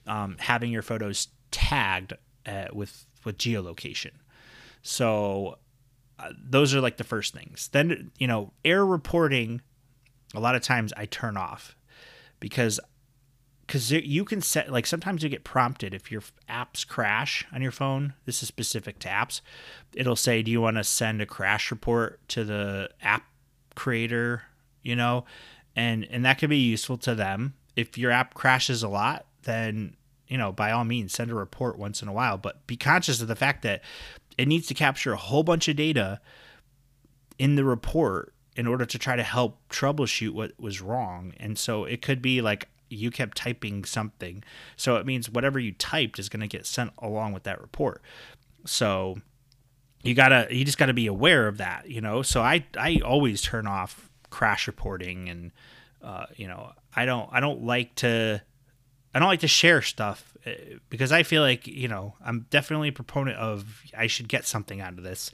um, 0.07 0.37
having 0.39 0.71
your 0.71 0.83
photos 0.83 1.29
tagged 1.51 2.15
uh, 2.47 2.67
with 2.73 3.07
with 3.25 3.39
geolocation. 3.39 4.13
So 4.83 5.59
uh, 6.19 6.31
those 6.37 6.75
are 6.75 6.81
like 6.81 6.97
the 6.97 7.05
first 7.05 7.35
things. 7.35 7.69
Then 7.73 8.11
you 8.19 8.27
know 8.27 8.53
error 8.65 8.87
reporting 8.87 9.61
a 10.35 10.41
lot 10.41 10.55
of 10.55 10.63
times 10.63 10.93
i 10.97 11.05
turn 11.07 11.37
off 11.37 11.77
because 12.41 12.81
because 13.73 13.91
you 13.91 14.23
can 14.27 14.43
set 14.43 14.71
like 14.71 14.87
sometimes 14.87 15.23
you 15.23 15.31
get 15.31 15.45
prompted 15.45 15.95
if 15.95 16.13
your 16.13 16.21
apps 16.47 16.87
crash 16.87 17.47
on 17.55 17.63
your 17.63 17.73
phone. 17.73 18.13
This 18.27 18.43
is 18.43 18.49
specific 18.49 18.99
to 18.99 19.09
apps. 19.09 19.41
It'll 19.95 20.15
say 20.15 20.43
do 20.43 20.51
you 20.51 20.61
want 20.61 20.77
to 20.77 20.85
send 20.85 21.23
a 21.23 21.27
crash 21.27 21.71
report 21.71 22.21
to 22.29 22.45
the 22.45 22.91
app 23.01 23.25
creator? 23.75 24.43
You 24.83 24.95
know? 24.95 25.25
And 25.75 26.07
and 26.11 26.23
that 26.23 26.37
can 26.37 26.51
be 26.51 26.59
useful 26.59 26.99
to 26.99 27.15
them. 27.15 27.55
If 27.75 27.97
your 27.97 28.11
app 28.11 28.35
crashes 28.35 28.83
a 28.83 28.89
lot 28.89 29.25
then 29.45 29.97
you 30.29 30.37
know 30.37 30.53
by 30.53 30.71
all 30.71 30.85
means 30.85 31.15
send 31.15 31.31
a 31.31 31.35
report 31.35 31.79
once 31.79 32.03
in 32.03 32.09
a 32.09 32.13
while. 32.13 32.37
But 32.37 32.67
be 32.67 32.77
conscious 32.77 33.23
of 33.23 33.29
the 33.29 33.35
fact 33.35 33.63
that 33.63 33.81
it 34.37 34.49
needs 34.49 34.67
to 34.67 34.75
capture 34.75 35.15
a 35.15 35.17
whole 35.17 35.45
bunch 35.45 35.67
of 35.69 35.77
data 35.77 36.21
in 37.39 37.57
the 37.57 37.65
report 37.65 38.35
in 38.55 38.67
order 38.67 38.85
to 38.85 38.99
try 38.99 39.17
to 39.17 39.23
help 39.23 39.67
troubleshoot 39.71 40.33
what 40.35 40.53
was 40.61 40.83
wrong. 40.83 41.33
And 41.41 41.59
so 41.59 41.85
it 41.85 42.03
could 42.03 42.21
be 42.21 42.43
like 42.43 42.69
you 42.93 43.11
kept 43.11 43.37
typing 43.37 43.85
something. 43.85 44.45
So 44.77 44.97
it 44.97 45.07
means 45.07 45.31
whatever 45.31 45.59
you 45.59 45.73
typed 45.73 46.19
is 46.19 46.29
going 46.29 46.41
to 46.41 46.47
get 46.47 46.67
sent 46.67 46.93
along 46.99 47.33
with 47.33 47.45
that 47.45 47.61
report. 47.61 48.03
So 48.65 49.19
you 50.03 50.15
gotta 50.15 50.49
you 50.51 50.65
just 50.65 50.79
gotta 50.79 50.95
be 50.95 51.07
aware 51.07 51.49
of 51.49 51.59
that, 51.59 51.89
you 51.89 52.01
know. 52.01 52.23
So 52.23 52.43
I 52.43 52.65
I 52.77 53.01
always 53.05 53.41
turn 53.41 53.67
off 53.67 54.11
crash 54.31 54.67
reporting 54.67 55.29
and 55.29 55.53
uh, 56.03 56.27
you 56.37 56.49
know 56.49 56.73
I 56.95 57.05
don't 57.05 57.29
I 57.33 57.41
don't 57.41 57.65
like 57.65 57.95
to 57.97 58.43
I 59.15 59.19
don't 59.19 59.29
like 59.29 59.41
to 59.41 59.49
share 59.49 59.83
stuff 59.83 60.37
uh, 60.47 60.53
because 60.91 61.13
I 61.13 61.23
feel 61.23 61.43
like 61.43 61.67
you 61.67 61.89
know 61.89 62.15
I'm 62.25 62.47
definitely 62.51 62.89
a 62.89 62.93
proponent 62.93 63.39
of 63.39 63.83
I 63.97 64.07
should 64.07 64.29
get 64.29 64.47
something 64.47 64.81
out 64.81 64.99
of 64.99 65.05
this. 65.05 65.31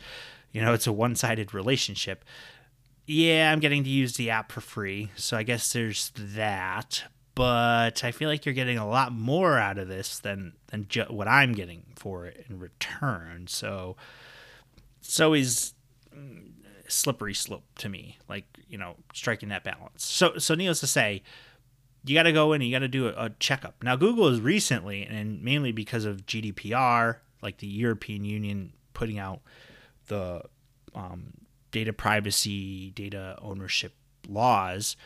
You 0.53 0.63
know, 0.63 0.73
it's 0.73 0.87
a 0.87 0.93
one 0.93 1.15
sided 1.15 1.55
relationship. 1.55 2.25
Yeah, 3.07 3.51
I'm 3.51 3.61
getting 3.61 3.85
to 3.85 3.91
use 3.91 4.17
the 4.17 4.31
app 4.31 4.53
for 4.53 4.61
free, 4.61 5.11
so 5.17 5.37
I 5.37 5.43
guess 5.43 5.73
there's 5.73 6.13
that 6.15 7.05
but 7.39 8.03
I 8.03 8.11
feel 8.11 8.29
like 8.29 8.45
you're 8.45 8.53
getting 8.53 8.79
a 8.79 8.89
lot 8.89 9.13
more 9.13 9.59
out 9.59 9.79
of 9.79 9.87
this 9.87 10.19
than 10.19 10.55
than 10.73 10.89
ju- 10.89 11.07
what 11.09 11.29
I'm 11.29 11.53
getting 11.53 11.85
for 11.95 12.27
it 12.27 12.45
in 12.49 12.59
return. 12.59 13.47
So 13.47 13.95
it's 15.01 15.21
always 15.21 15.75
mm, 16.13 16.51
slippery 16.89 17.35
slope 17.35 17.63
to 17.77 17.89
me, 17.89 18.19
like 18.29 18.45
you 18.67 18.77
know, 18.77 18.97
striking 19.15 19.51
that 19.51 19.63
balance. 19.63 20.05
So 20.05 20.39
so 20.39 20.57
needless 20.57 20.81
to 20.81 20.89
say, 20.89 21.23
you 22.05 22.17
got 22.17 22.25
to 22.25 22.33
go 22.33 22.55
in 22.55 22.61
and 22.61 22.69
you 22.69 22.75
got 22.75 22.81
to 22.81 22.89
do 22.89 23.07
a, 23.07 23.27
a 23.27 23.31
checkup. 23.39 23.85
Now 23.85 23.95
Google 23.95 24.27
is 24.27 24.41
recently, 24.41 25.05
and 25.05 25.41
mainly 25.41 25.71
because 25.71 26.05
of 26.05 26.27
GDPR, 26.27 27.19
like 27.41 27.59
the 27.59 27.69
European 27.69 28.25
Union 28.25 28.73
putting 28.95 29.21
out 29.21 29.43
the 30.09 30.43
um, 30.93 31.35
data 31.71 31.93
privacy, 31.93 32.91
data 32.91 33.39
ownership 33.41 33.95
laws 34.27 34.97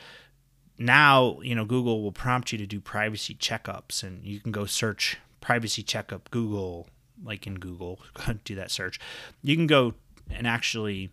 now 0.79 1.39
you 1.43 1.55
know 1.55 1.65
google 1.65 2.03
will 2.03 2.13
prompt 2.13 2.53
you 2.53 2.59
to 2.59 2.67
do 2.67 2.81
privacy 2.81 3.35
checkups 3.35 4.03
and 4.03 4.25
you 4.25 4.41
can 4.41 4.51
go 4.51 4.65
search 4.65 5.19
privacy 5.41 5.83
checkup 5.83 6.31
google 6.31 6.89
like 7.25 7.47
in 7.47 7.57
google 7.57 8.01
do 8.45 8.55
that 8.55 8.71
search. 8.71 8.99
You 9.43 9.57
can 9.57 9.67
go 9.67 9.95
and 10.31 10.47
actually 10.47 11.11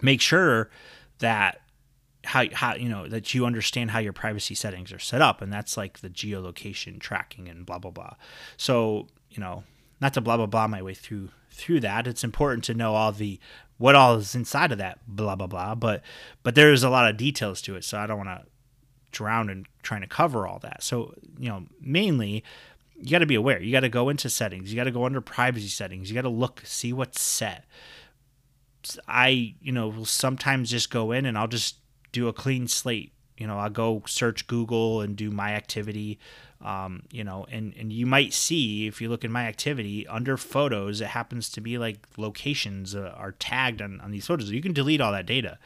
make 0.00 0.20
sure 0.20 0.70
that 1.18 1.62
how, 2.24 2.44
how 2.52 2.74
you 2.74 2.88
know 2.88 3.08
that 3.08 3.34
you 3.34 3.46
understand 3.46 3.92
how 3.92 4.00
your 4.00 4.12
privacy 4.12 4.54
settings 4.54 4.92
are 4.92 4.98
set 4.98 5.22
up 5.22 5.40
and 5.40 5.52
that's 5.52 5.76
like 5.76 6.00
the 6.00 6.10
geolocation 6.10 6.98
tracking 6.98 7.48
and 7.48 7.64
blah 7.64 7.78
blah 7.78 7.90
blah. 7.90 8.14
So 8.56 9.06
you 9.30 9.40
know 9.40 9.64
not 10.00 10.14
to 10.14 10.20
blah 10.20 10.36
blah 10.36 10.46
blah 10.46 10.66
my 10.66 10.82
way 10.82 10.94
through 10.94 11.30
through 11.50 11.80
that 11.80 12.06
it's 12.06 12.24
important 12.24 12.64
to 12.64 12.74
know 12.74 12.94
all 12.94 13.12
the 13.12 13.38
what 13.78 13.94
all 13.94 14.16
is 14.16 14.34
inside 14.34 14.72
of 14.72 14.78
that 14.78 14.98
blah 15.06 15.34
blah 15.34 15.46
blah 15.46 15.74
but 15.74 16.02
but 16.42 16.54
there's 16.54 16.82
a 16.82 16.90
lot 16.90 17.08
of 17.08 17.16
details 17.16 17.62
to 17.62 17.76
it 17.76 17.82
so 17.82 17.96
i 17.96 18.06
don't 18.06 18.18
want 18.18 18.28
to 18.28 18.44
drown 19.12 19.48
in 19.50 19.66
trying 19.82 20.02
to 20.02 20.06
cover 20.06 20.46
all 20.46 20.58
that. 20.60 20.82
So, 20.82 21.14
you 21.38 21.48
know, 21.48 21.64
mainly 21.80 22.44
you 22.98 23.10
got 23.10 23.18
to 23.18 23.26
be 23.26 23.34
aware. 23.34 23.60
You 23.60 23.72
got 23.72 23.80
to 23.80 23.88
go 23.88 24.08
into 24.08 24.30
settings. 24.30 24.72
You 24.72 24.76
got 24.76 24.84
to 24.84 24.90
go 24.90 25.04
under 25.04 25.20
privacy 25.20 25.68
settings. 25.68 26.10
You 26.10 26.14
got 26.14 26.22
to 26.22 26.28
look, 26.28 26.62
see 26.64 26.92
what's 26.92 27.20
set. 27.20 27.64
I, 29.06 29.54
you 29.60 29.72
know, 29.72 29.88
will 29.88 30.04
sometimes 30.04 30.70
just 30.70 30.90
go 30.90 31.12
in 31.12 31.26
and 31.26 31.36
I'll 31.36 31.48
just 31.48 31.76
do 32.12 32.28
a 32.28 32.32
clean 32.32 32.68
slate. 32.68 33.12
You 33.36 33.46
know, 33.46 33.58
I'll 33.58 33.68
go 33.70 34.02
search 34.06 34.46
Google 34.46 35.02
and 35.02 35.14
do 35.14 35.30
my 35.30 35.52
activity. 35.52 36.18
Um, 36.64 37.02
you 37.10 37.22
know, 37.22 37.46
and, 37.50 37.74
and 37.78 37.92
you 37.92 38.06
might 38.06 38.32
see 38.32 38.86
if 38.86 39.02
you 39.02 39.10
look 39.10 39.24
in 39.24 39.32
my 39.32 39.46
activity 39.46 40.06
under 40.06 40.38
photos, 40.38 41.02
it 41.02 41.08
happens 41.08 41.50
to 41.50 41.60
be 41.60 41.76
like 41.76 41.98
locations 42.16 42.94
uh, 42.94 43.12
are 43.14 43.32
tagged 43.32 43.82
on, 43.82 44.00
on 44.00 44.10
these 44.10 44.26
photos. 44.26 44.50
You 44.50 44.62
can 44.62 44.72
delete 44.72 45.02
all 45.02 45.12
that 45.12 45.26
data. 45.26 45.58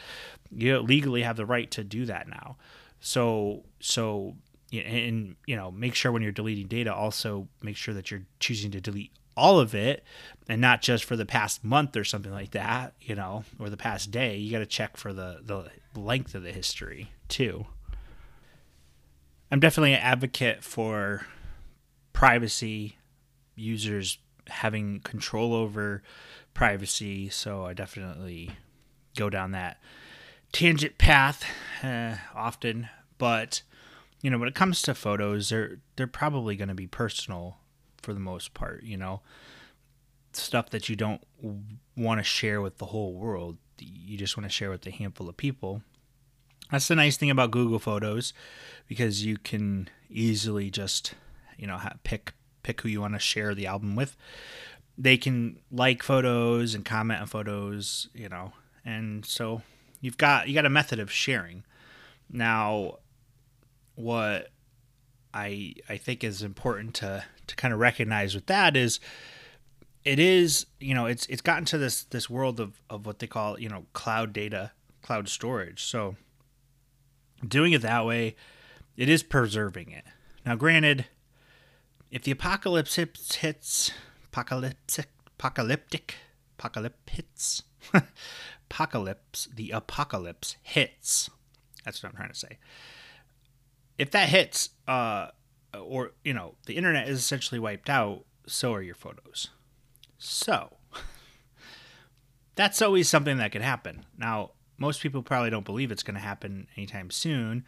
You 0.51 0.79
legally 0.81 1.23
have 1.23 1.37
the 1.37 1.47
right 1.47 1.71
to 1.71 1.85
do 1.85 2.07
that 2.07 2.27
now. 2.29 2.57
So 3.01 3.65
so 3.81 4.37
and 4.73 5.37
you 5.47 5.57
know 5.57 5.71
make 5.71 5.95
sure 5.95 6.13
when 6.13 6.23
you're 6.23 6.33
deleting 6.33 6.69
data 6.69 6.95
also 6.95 7.49
make 7.63 7.77
sure 7.77 7.95
that 7.95 8.11
you're 8.11 8.23
choosing 8.39 8.71
to 8.71 8.81
delete 8.81 9.11
all 9.37 9.59
of 9.59 9.75
it 9.75 10.05
and 10.49 10.61
not 10.61 10.81
just 10.81 11.05
for 11.05 11.17
the 11.17 11.27
past 11.27 11.65
month 11.65 11.97
or 11.97 12.05
something 12.05 12.31
like 12.31 12.53
that 12.53 12.95
you 13.01 13.17
know 13.17 13.43
or 13.59 13.69
the 13.69 13.77
past 13.77 14.13
day 14.13 14.37
you 14.37 14.53
got 14.53 14.61
to 14.61 14.67
check 14.67 14.97
for 14.97 15.13
the 15.13 15.41
the 15.45 16.01
length 16.01 16.37
of 16.37 16.45
the 16.45 16.53
history 16.53 17.11
too 17.27 17.67
I'm 19.51 19.61
definitely 19.61 19.95
an 19.95 20.01
advocate 20.01 20.63
for 20.63 21.27
privacy, 22.13 22.97
users 23.57 24.19
having 24.47 25.01
control 25.01 25.55
over 25.55 26.03
privacy. 26.55 27.29
So 27.31 27.65
I 27.65 27.73
definitely 27.73 28.51
go 29.17 29.29
down 29.29 29.51
that 29.53 29.79
tangent 30.53 30.99
path 30.99 31.45
uh, 31.83 32.17
often. 32.35 32.89
But 33.19 33.63
you 34.23 34.31
know, 34.31 34.39
when 34.39 34.49
it 34.49 34.55
comes 34.55 34.83
to 34.83 34.95
photos, 34.95 35.49
they're 35.49 35.79
they're 35.97 36.07
probably 36.07 36.57
going 36.57 36.69
to 36.69 36.75
be 36.75 36.87
personal 36.87 37.59
for 38.03 38.15
the 38.15 38.21
most 38.21 38.55
part. 38.55 38.83
You 38.83 38.97
know, 38.97 39.23
stuff 40.33 40.71
that 40.71 40.89
you 40.89 40.97
don't 40.97 41.23
want 41.97 42.21
to 42.21 42.25
share 42.25 42.61
with 42.61 42.79
the 42.79 42.87
whole 42.87 43.15
world. 43.15 43.59
You 43.79 44.19
just 44.19 44.37
want 44.37 44.45
to 44.45 44.55
share 44.55 44.71
with 44.71 44.87
a 44.87 44.91
handful 44.91 45.29
of 45.29 45.37
people. 45.37 45.83
That's 46.71 46.87
the 46.87 46.95
nice 46.95 47.17
thing 47.17 47.31
about 47.31 47.51
Google 47.51 47.79
Photos, 47.79 48.33
because 48.87 49.25
you 49.25 49.39
can 49.39 49.89
easily 50.09 50.71
just, 50.71 51.15
you 51.57 51.67
know, 51.67 51.81
pick 52.05 52.35
pick 52.63 52.81
who 52.83 52.89
you 52.89 53.01
want 53.01 53.15
to 53.15 53.19
share 53.19 53.55
the 53.55 53.67
album 53.67 53.97
with. 53.97 54.17
They 54.97 55.17
can 55.17 55.59
like 55.73 56.03
photos 56.03 56.75
and 56.75 56.85
comment 56.85 57.23
on 57.23 57.27
photos, 57.27 58.09
you 58.15 58.29
know, 58.29 58.53
and 58.85 59.25
so 59.25 59.63
you've 60.01 60.19
got 60.19 60.49
you 60.49 60.55
got 60.55 60.67
a 60.67 60.71
method 60.71 60.99
of 60.99 61.11
sharing. 61.11 61.65
Now, 62.31 62.99
what 63.95 64.49
I 65.33 65.75
I 65.89 65.97
think 65.97 66.25
is 66.25 66.43
important 66.43 66.95
to 66.97 67.25
to 67.47 67.57
kind 67.57 67.75
of 67.75 67.81
recognize 67.81 68.35
with 68.35 68.47
that 68.47 68.77
is 68.77 69.01
it 70.05 70.19
is 70.19 70.67
you 70.79 70.95
know 70.95 71.07
it's 71.07 71.27
it's 71.27 71.43
gotten 71.43 71.65
to 71.67 71.79
this 71.79 72.05
this 72.05 72.31
world 72.31 72.61
of 72.61 72.81
of 72.89 73.07
what 73.07 73.19
they 73.19 73.27
call 73.27 73.59
you 73.59 73.69
know 73.69 73.87
cloud 73.93 74.33
data 74.33 74.73
cloud 75.03 75.29
storage 75.29 75.83
so 75.83 76.17
doing 77.47 77.73
it 77.73 77.83
that 77.83 78.07
way 78.07 78.37
it 78.97 79.09
is 79.09 79.23
preserving 79.23 79.91
it 79.91 80.05
now 80.45 80.55
granted 80.55 81.07
if 82.11 82.23
the 82.25 82.33
apocalypse 82.33 82.97
hits, 82.97 83.37
hits 83.37 83.93
apocalyptic 84.27 85.09
apocalyptic 85.39 86.17
apocalypse 86.59 87.63
apocalypse 88.71 89.49
the 89.55 89.71
apocalypse 89.71 90.57
hits. 90.63 91.29
That's 91.85 92.03
what 92.03 92.11
i'm 92.11 92.17
trying 92.17 92.31
to 92.31 92.39
say. 92.39 92.59
If 93.99 94.11
that 94.13 94.29
hits 94.29 94.71
uh 94.87 95.29
or 95.79 96.13
you 96.25 96.33
know 96.33 96.55
the 96.67 96.77
internet 96.77 97.09
is 97.09 97.19
essentially 97.19 97.59
wiped 97.59 97.91
out 97.91 98.25
so 98.47 98.73
are 98.73 98.83
your 98.83 98.95
photos. 98.95 99.49
So 100.19 100.77
that's 102.55 102.81
always 102.81 103.09
something 103.09 103.39
that 103.39 103.53
could 103.53 103.63
happen. 103.63 104.07
Now 104.17 104.53
most 104.79 105.03
people 105.03 105.23
probably 105.23 105.51
don't 105.51 105.67
believe 105.67 105.93
it's 105.93 106.03
going 106.03 106.15
to 106.15 106.21
happen 106.21 106.67
anytime 106.77 107.11
soon 107.11 107.65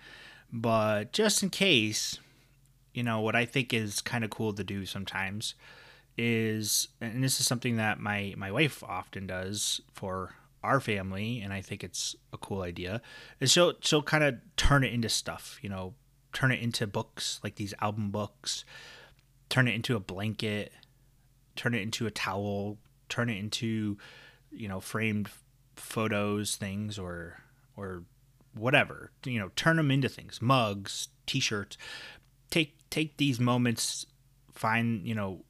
but 0.53 1.13
just 1.13 1.43
in 1.43 1.51
case 1.51 2.19
you 2.93 3.03
know 3.03 3.21
what 3.21 3.37
i 3.37 3.45
think 3.45 3.73
is 3.73 4.01
kind 4.01 4.25
of 4.25 4.31
cool 4.31 4.53
to 4.53 4.65
do 4.65 4.85
sometimes 4.85 5.55
is 6.19 6.89
and 7.01 7.23
this 7.23 7.41
is 7.41 7.47
something 7.47 7.77
that 7.77 7.99
my 7.99 8.35
my 8.37 8.51
wife 8.51 8.83
often 8.83 9.27
does 9.27 9.81
for 9.93 10.35
our 10.63 10.81
family 10.81 11.41
and 11.41 11.53
i 11.53 11.61
think 11.61 11.83
it's 11.83 12.15
a 12.33 12.39
cool 12.39 12.63
idea 12.63 13.01
And 13.41 13.51
she'll 13.51 13.75
she'll 13.81 14.03
kind 14.03 14.25
of 14.25 14.37
turn 14.57 14.85
it 14.85 14.93
into 14.93 15.09
stuff 15.09 15.59
you 15.63 15.69
know 15.69 15.95
turn 16.33 16.51
it 16.51 16.61
into 16.61 16.87
books 16.87 17.41
like 17.43 17.57
these 17.57 17.75
album 17.81 18.11
books 18.11 18.65
turn 19.49 19.69
it 19.69 19.75
into 19.75 19.97
a 19.97 20.01
blanket 20.01 20.73
turn 21.57 21.75
it 21.75 21.83
into 21.83 22.07
a 22.07 22.11
towel 22.11 22.79
turn 23.09 23.29
it 23.29 23.39
into 23.39 23.99
you 24.51 24.69
know 24.69 24.81
framed 24.81 25.29
photos 25.77 26.57
things 26.57 26.99
or 26.99 27.41
or 27.77 28.05
whatever 28.55 29.11
you 29.25 29.39
know 29.39 29.51
turn 29.57 29.77
them 29.77 29.91
into 29.91 30.09
things 30.09 30.41
mugs 30.43 31.09
t-shirts. 31.27 31.77
Take 32.51 32.77
take 32.91 33.17
these 33.17 33.41
moments 33.41 34.07
find 34.53 35.07
you 35.07 35.15
know 35.15 35.45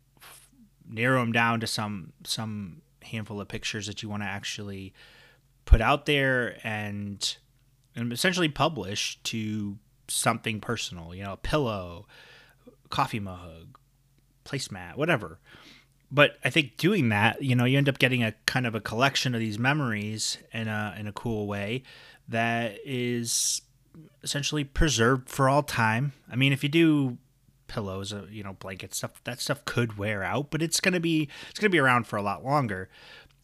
narrow 0.88 1.20
them 1.20 1.32
down 1.32 1.60
to 1.60 1.66
some 1.66 2.12
some 2.24 2.82
handful 3.02 3.40
of 3.40 3.48
pictures 3.48 3.86
that 3.86 4.02
you 4.02 4.08
want 4.08 4.22
to 4.22 4.28
actually 4.28 4.92
put 5.64 5.80
out 5.80 6.06
there 6.06 6.58
and 6.64 7.36
and 7.94 8.12
essentially 8.12 8.48
publish 8.48 9.18
to 9.22 9.76
something 10.08 10.60
personal, 10.60 11.14
you 11.14 11.22
know, 11.22 11.34
a 11.34 11.36
pillow, 11.36 12.06
coffee 12.90 13.20
mug, 13.20 13.78
placemat, 14.44 14.96
whatever. 14.96 15.38
But 16.10 16.36
I 16.44 16.50
think 16.50 16.76
doing 16.76 17.08
that, 17.08 17.42
you 17.42 17.54
know, 17.54 17.64
you 17.64 17.78
end 17.78 17.88
up 17.88 17.98
getting 17.98 18.22
a 18.22 18.32
kind 18.46 18.66
of 18.66 18.74
a 18.74 18.80
collection 18.80 19.34
of 19.34 19.40
these 19.40 19.58
memories 19.58 20.38
in 20.52 20.68
a 20.68 20.94
in 20.98 21.06
a 21.06 21.12
cool 21.12 21.46
way 21.46 21.82
that 22.28 22.78
is 22.84 23.62
essentially 24.22 24.64
preserved 24.64 25.28
for 25.28 25.48
all 25.48 25.62
time. 25.62 26.12
I 26.30 26.36
mean, 26.36 26.52
if 26.52 26.62
you 26.62 26.68
do 26.68 27.18
pillows, 27.72 28.12
uh, 28.12 28.26
you 28.30 28.44
know, 28.44 28.52
blankets, 28.52 28.98
stuff 28.98 29.24
that 29.24 29.40
stuff 29.40 29.64
could 29.64 29.96
wear 29.96 30.22
out, 30.22 30.50
but 30.50 30.60
it's 30.60 30.78
gonna 30.78 31.00
be 31.00 31.28
it's 31.48 31.58
gonna 31.58 31.70
be 31.70 31.78
around 31.78 32.06
for 32.06 32.16
a 32.16 32.22
lot 32.22 32.44
longer. 32.44 32.90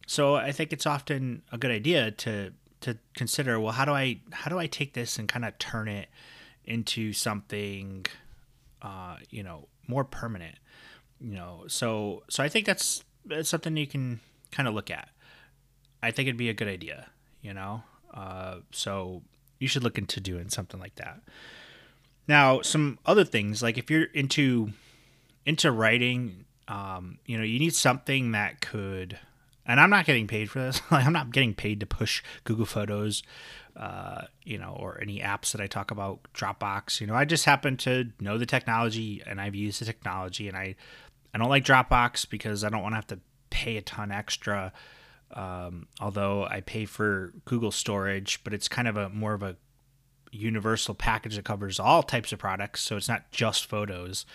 So 0.05 0.35
I 0.35 0.51
think 0.51 0.71
it's 0.71 0.85
often 0.85 1.41
a 1.51 1.57
good 1.57 1.71
idea 1.71 2.11
to 2.11 2.53
to 2.81 2.97
consider 3.15 3.59
well 3.59 3.73
how 3.73 3.85
do 3.85 3.91
I 3.91 4.19
how 4.31 4.51
do 4.51 4.59
I 4.59 4.67
take 4.67 4.93
this 4.93 5.17
and 5.17 5.27
kind 5.27 5.43
of 5.45 5.57
turn 5.57 5.87
it 5.87 6.09
into 6.63 7.11
something 7.11 8.05
uh, 8.83 9.17
you 9.31 9.41
know 9.41 9.67
more 9.87 10.03
permanent 10.03 10.55
you 11.19 11.35
know? 11.35 11.63
So 11.67 12.23
so 12.29 12.43
I 12.43 12.49
think 12.49 12.67
that's 12.67 13.03
that's 13.25 13.49
something 13.49 13.75
you 13.75 13.87
can 13.87 14.19
kind 14.51 14.69
of 14.69 14.75
look 14.75 14.91
at. 14.91 15.09
I 16.03 16.11
think 16.11 16.27
it'd 16.27 16.37
be 16.37 16.49
a 16.49 16.53
good 16.53 16.67
idea 16.67 17.07
you 17.41 17.53
know? 17.53 17.83
Uh, 18.13 18.57
so 18.71 19.23
you 19.57 19.67
should 19.67 19.83
look 19.83 19.97
into 19.97 20.19
doing 20.19 20.49
something 20.49 20.79
like 20.79 20.95
that 20.95 21.21
now 22.29 22.61
some 22.61 22.97
other 23.05 23.25
things 23.25 23.61
like 23.61 23.77
if 23.77 23.91
you're 23.91 24.05
into 24.13 24.71
into 25.45 25.71
writing 25.71 26.45
um, 26.69 27.17
you 27.25 27.37
know 27.37 27.43
you 27.43 27.59
need 27.59 27.73
something 27.73 28.31
that 28.31 28.61
could 28.61 29.19
and 29.69 29.79
I'm 29.79 29.91
not 29.91 30.05
getting 30.05 30.25
paid 30.25 30.49
for 30.49 30.57
this. 30.57 30.81
I'm 30.91 31.13
not 31.13 31.31
getting 31.31 31.53
paid 31.53 31.79
to 31.81 31.85
push 31.85 32.23
Google 32.43 32.65
Photos, 32.65 33.21
uh, 33.77 34.23
you 34.43 34.57
know, 34.57 34.75
or 34.77 34.99
any 34.99 35.19
apps 35.19 35.51
that 35.51 35.61
I 35.61 35.67
talk 35.67 35.91
about, 35.91 36.21
Dropbox. 36.33 36.99
You 36.99 37.05
know, 37.05 37.13
I 37.13 37.23
just 37.23 37.45
happen 37.45 37.77
to 37.77 38.09
know 38.19 38.39
the 38.39 38.47
technology 38.47 39.21
and 39.27 39.39
I've 39.39 39.53
used 39.53 39.79
the 39.79 39.85
technology, 39.85 40.47
and 40.47 40.57
I 40.57 40.75
I 41.33 41.37
don't 41.37 41.49
like 41.49 41.63
Dropbox 41.63 42.27
because 42.27 42.63
I 42.63 42.69
don't 42.69 42.81
want 42.81 42.93
to 42.93 42.97
have 42.97 43.07
to 43.07 43.19
pay 43.51 43.77
a 43.77 43.83
ton 43.83 44.11
extra. 44.11 44.73
Um, 45.31 45.85
although 46.01 46.45
I 46.45 46.61
pay 46.61 46.85
for 46.85 47.35
Google 47.45 47.71
storage, 47.71 48.43
but 48.43 48.55
it's 48.55 48.67
kind 48.67 48.87
of 48.87 48.97
a 48.97 49.09
more 49.09 49.35
of 49.35 49.43
a 49.43 49.55
universal 50.31 50.95
package 50.95 51.35
that 51.35 51.45
covers 51.45 51.79
all 51.79 52.03
types 52.03 52.31
of 52.31 52.39
products. 52.39 52.81
So 52.81 52.97
it's 52.97 53.09
not 53.09 53.31
just 53.31 53.65
photos. 53.65 54.25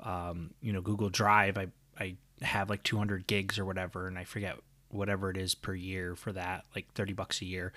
Um, 0.00 0.54
you 0.60 0.72
know, 0.72 0.80
Google 0.80 1.10
Drive, 1.10 1.58
I 1.58 1.68
I 1.98 2.16
have 2.42 2.70
like 2.70 2.82
200 2.82 3.26
gigs 3.26 3.58
or 3.58 3.64
whatever, 3.64 4.08
and 4.08 4.18
I 4.18 4.24
forget 4.24 4.56
whatever 4.88 5.30
it 5.30 5.36
is 5.36 5.54
per 5.54 5.74
year 5.74 6.14
for 6.14 6.32
that, 6.32 6.64
like 6.74 6.92
30 6.94 7.12
bucks 7.12 7.40
a 7.40 7.46
year. 7.46 7.72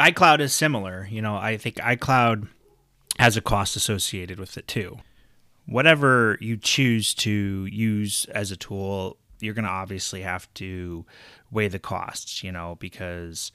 iCloud 0.00 0.40
is 0.40 0.52
similar. 0.52 1.06
You 1.10 1.22
know, 1.22 1.36
I 1.36 1.56
think 1.56 1.76
iCloud 1.76 2.48
has 3.18 3.36
a 3.36 3.40
cost 3.40 3.76
associated 3.76 4.38
with 4.38 4.56
it 4.56 4.66
too. 4.66 4.98
Whatever 5.66 6.38
you 6.40 6.56
choose 6.56 7.14
to 7.14 7.66
use 7.66 8.24
as 8.26 8.50
a 8.50 8.56
tool, 8.56 9.16
you're 9.40 9.54
going 9.54 9.64
to 9.64 9.70
obviously 9.70 10.22
have 10.22 10.52
to 10.54 11.04
weigh 11.50 11.68
the 11.68 11.78
costs, 11.78 12.42
you 12.42 12.50
know, 12.50 12.76
because 12.80 13.52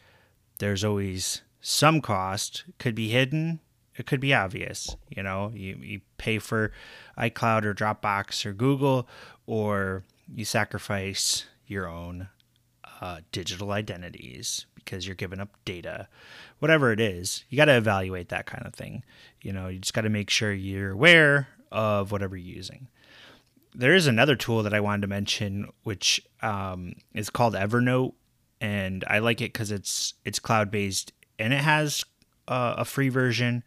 there's 0.59 0.83
always 0.83 1.41
some 1.67 2.01
cost 2.01 2.63
could 2.79 2.95
be 2.95 3.09
hidden 3.09 3.59
it 3.95 4.05
could 4.05 4.19
be 4.19 4.33
obvious 4.33 4.95
you 5.09 5.21
know 5.21 5.51
you, 5.53 5.77
you 5.81 6.01
pay 6.17 6.39
for 6.39 6.71
icloud 7.17 7.65
or 7.65 7.73
dropbox 7.73 8.45
or 8.45 8.53
google 8.53 9.07
or 9.45 10.03
you 10.33 10.45
sacrifice 10.45 11.45
your 11.65 11.87
own 11.87 12.29
uh, 13.01 13.19
digital 13.31 13.71
identities 13.71 14.65
because 14.75 15.05
you're 15.05 15.15
giving 15.15 15.39
up 15.39 15.49
data, 15.65 16.07
whatever 16.59 16.91
it 16.91 16.99
is, 16.99 17.43
you 17.49 17.57
got 17.57 17.65
to 17.65 17.75
evaluate 17.75 18.29
that 18.29 18.45
kind 18.45 18.65
of 18.65 18.73
thing. 18.73 19.03
You 19.41 19.51
know, 19.51 19.67
you 19.67 19.79
just 19.79 19.93
got 19.93 20.01
to 20.01 20.09
make 20.09 20.29
sure 20.29 20.53
you're 20.53 20.91
aware 20.91 21.49
of 21.71 22.11
whatever 22.11 22.37
you're 22.37 22.55
using. 22.55 22.87
There 23.75 23.93
is 23.93 24.07
another 24.07 24.35
tool 24.35 24.63
that 24.63 24.73
I 24.73 24.79
wanted 24.79 25.01
to 25.01 25.07
mention, 25.07 25.67
which 25.83 26.25
um, 26.41 26.93
is 27.13 27.29
called 27.29 27.53
Evernote, 27.53 28.13
and 28.59 29.03
I 29.07 29.19
like 29.19 29.41
it 29.41 29.53
because 29.53 29.71
it's 29.71 30.15
it's 30.25 30.39
cloud 30.39 30.71
based 30.71 31.11
and 31.39 31.53
it 31.53 31.61
has 31.61 32.03
uh, 32.47 32.75
a 32.77 32.85
free 32.85 33.09
version. 33.09 33.63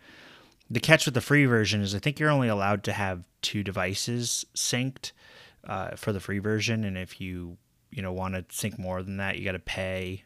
The 0.70 0.80
catch 0.80 1.04
with 1.04 1.14
the 1.14 1.20
free 1.20 1.46
version 1.46 1.80
is 1.80 1.94
I 1.94 1.98
think 1.98 2.18
you're 2.18 2.30
only 2.30 2.48
allowed 2.48 2.84
to 2.84 2.92
have 2.92 3.24
two 3.42 3.62
devices 3.62 4.44
synced 4.54 5.12
uh, 5.66 5.96
for 5.96 6.12
the 6.12 6.20
free 6.20 6.38
version, 6.38 6.84
and 6.84 6.96
if 6.96 7.20
you 7.20 7.56
you 7.90 8.02
know 8.02 8.12
want 8.12 8.34
to 8.34 8.44
sync 8.50 8.78
more 8.78 9.02
than 9.02 9.16
that, 9.18 9.38
you 9.38 9.44
got 9.44 9.52
to 9.52 9.58
pay. 9.58 10.24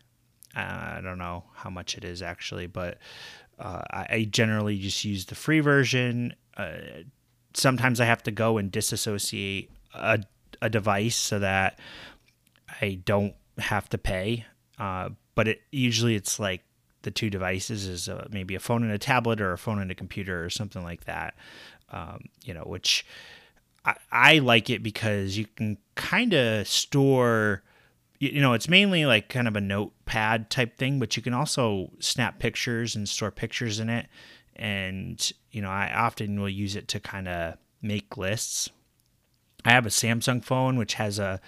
Uh, 0.57 0.95
I 0.99 1.01
don't 1.03 1.18
know 1.18 1.45
how 1.55 1.70
much 1.70 1.97
it 1.97 2.05
is 2.05 2.22
actually, 2.22 2.66
but 2.66 2.99
uh, 3.59 3.82
I, 3.90 4.07
I, 4.11 4.28
generally 4.30 4.78
just 4.78 5.05
use 5.05 5.26
the 5.26 5.34
free 5.34 5.61
version. 5.61 6.34
Uh, 6.57 6.76
sometimes 7.55 8.01
I 8.01 8.05
have 8.05 8.22
to 8.24 8.30
go 8.30 8.59
and 8.59 8.70
disassociate 8.70 9.70
a, 9.95 10.20
a 10.62 10.68
device 10.70 11.16
so 11.16 11.40
that 11.40 11.80
I 12.80 13.01
don't 13.05 13.34
have 13.59 13.88
to 13.90 13.99
pay. 13.99 14.45
But 14.78 15.49
it 15.49 15.62
usually 15.72 16.14
it's 16.14 16.38
like 16.38 16.62
the 17.05 17.11
two 17.11 17.30
devices 17.30 17.86
is 17.86 18.09
uh, 18.09 18.26
maybe 18.30 18.55
a 18.55 18.61
phone 18.61 18.82
and 18.82 18.92
a 18.92 18.98
tablet 18.98 19.40
or 19.40 19.52
a 19.52 19.59
phone 19.59 19.80
and 19.80 19.90
a 19.90 19.94
computer 19.94 20.44
or 20.44 20.50
something 20.50 20.82
like 20.82 21.05
that. 21.05 21.34
Um, 21.90 22.24
you 22.44 22.52
know, 22.52 22.62
which 22.62 23.07
I, 23.84 23.94
I 24.11 24.38
like 24.38 24.70
it 24.70 24.82
because 24.82 25.38
you 25.38 25.46
can 25.46 25.78
kind 25.94 26.34
of 26.34 26.66
store 26.66 27.62
you 28.18 28.40
know 28.40 28.52
it's 28.52 28.68
mainly 28.68 29.07
like 29.07 29.28
kind 29.28 29.48
of 29.48 29.57
a 29.57 29.61
notepad 29.61 30.50
type 30.50 30.76
thing 30.76 30.98
but 30.98 31.16
you 31.16 31.22
can 31.22 31.34
also 31.34 31.90
snap 31.98 32.38
pictures 32.38 32.96
and 32.96 33.09
store 33.09 33.30
pictures 33.30 33.80
in 33.80 33.88
it 33.88 34.07
and 34.57 35.32
you 35.50 35.61
know 35.61 35.70
i 35.70 35.92
often 35.92 36.40
will 36.40 36.48
use 36.48 36.76
it 36.76 36.88
to 36.88 37.00
kind 37.00 37.28
of 37.28 37.55
make 37.82 38.16
lists 38.16 38.70
i 39.64 39.70
have 39.70 39.86
a 39.86 39.90
samsung 39.90 40.42
phone 40.42 40.76
which 40.76 40.94
has 40.94 41.18
a 41.18 41.40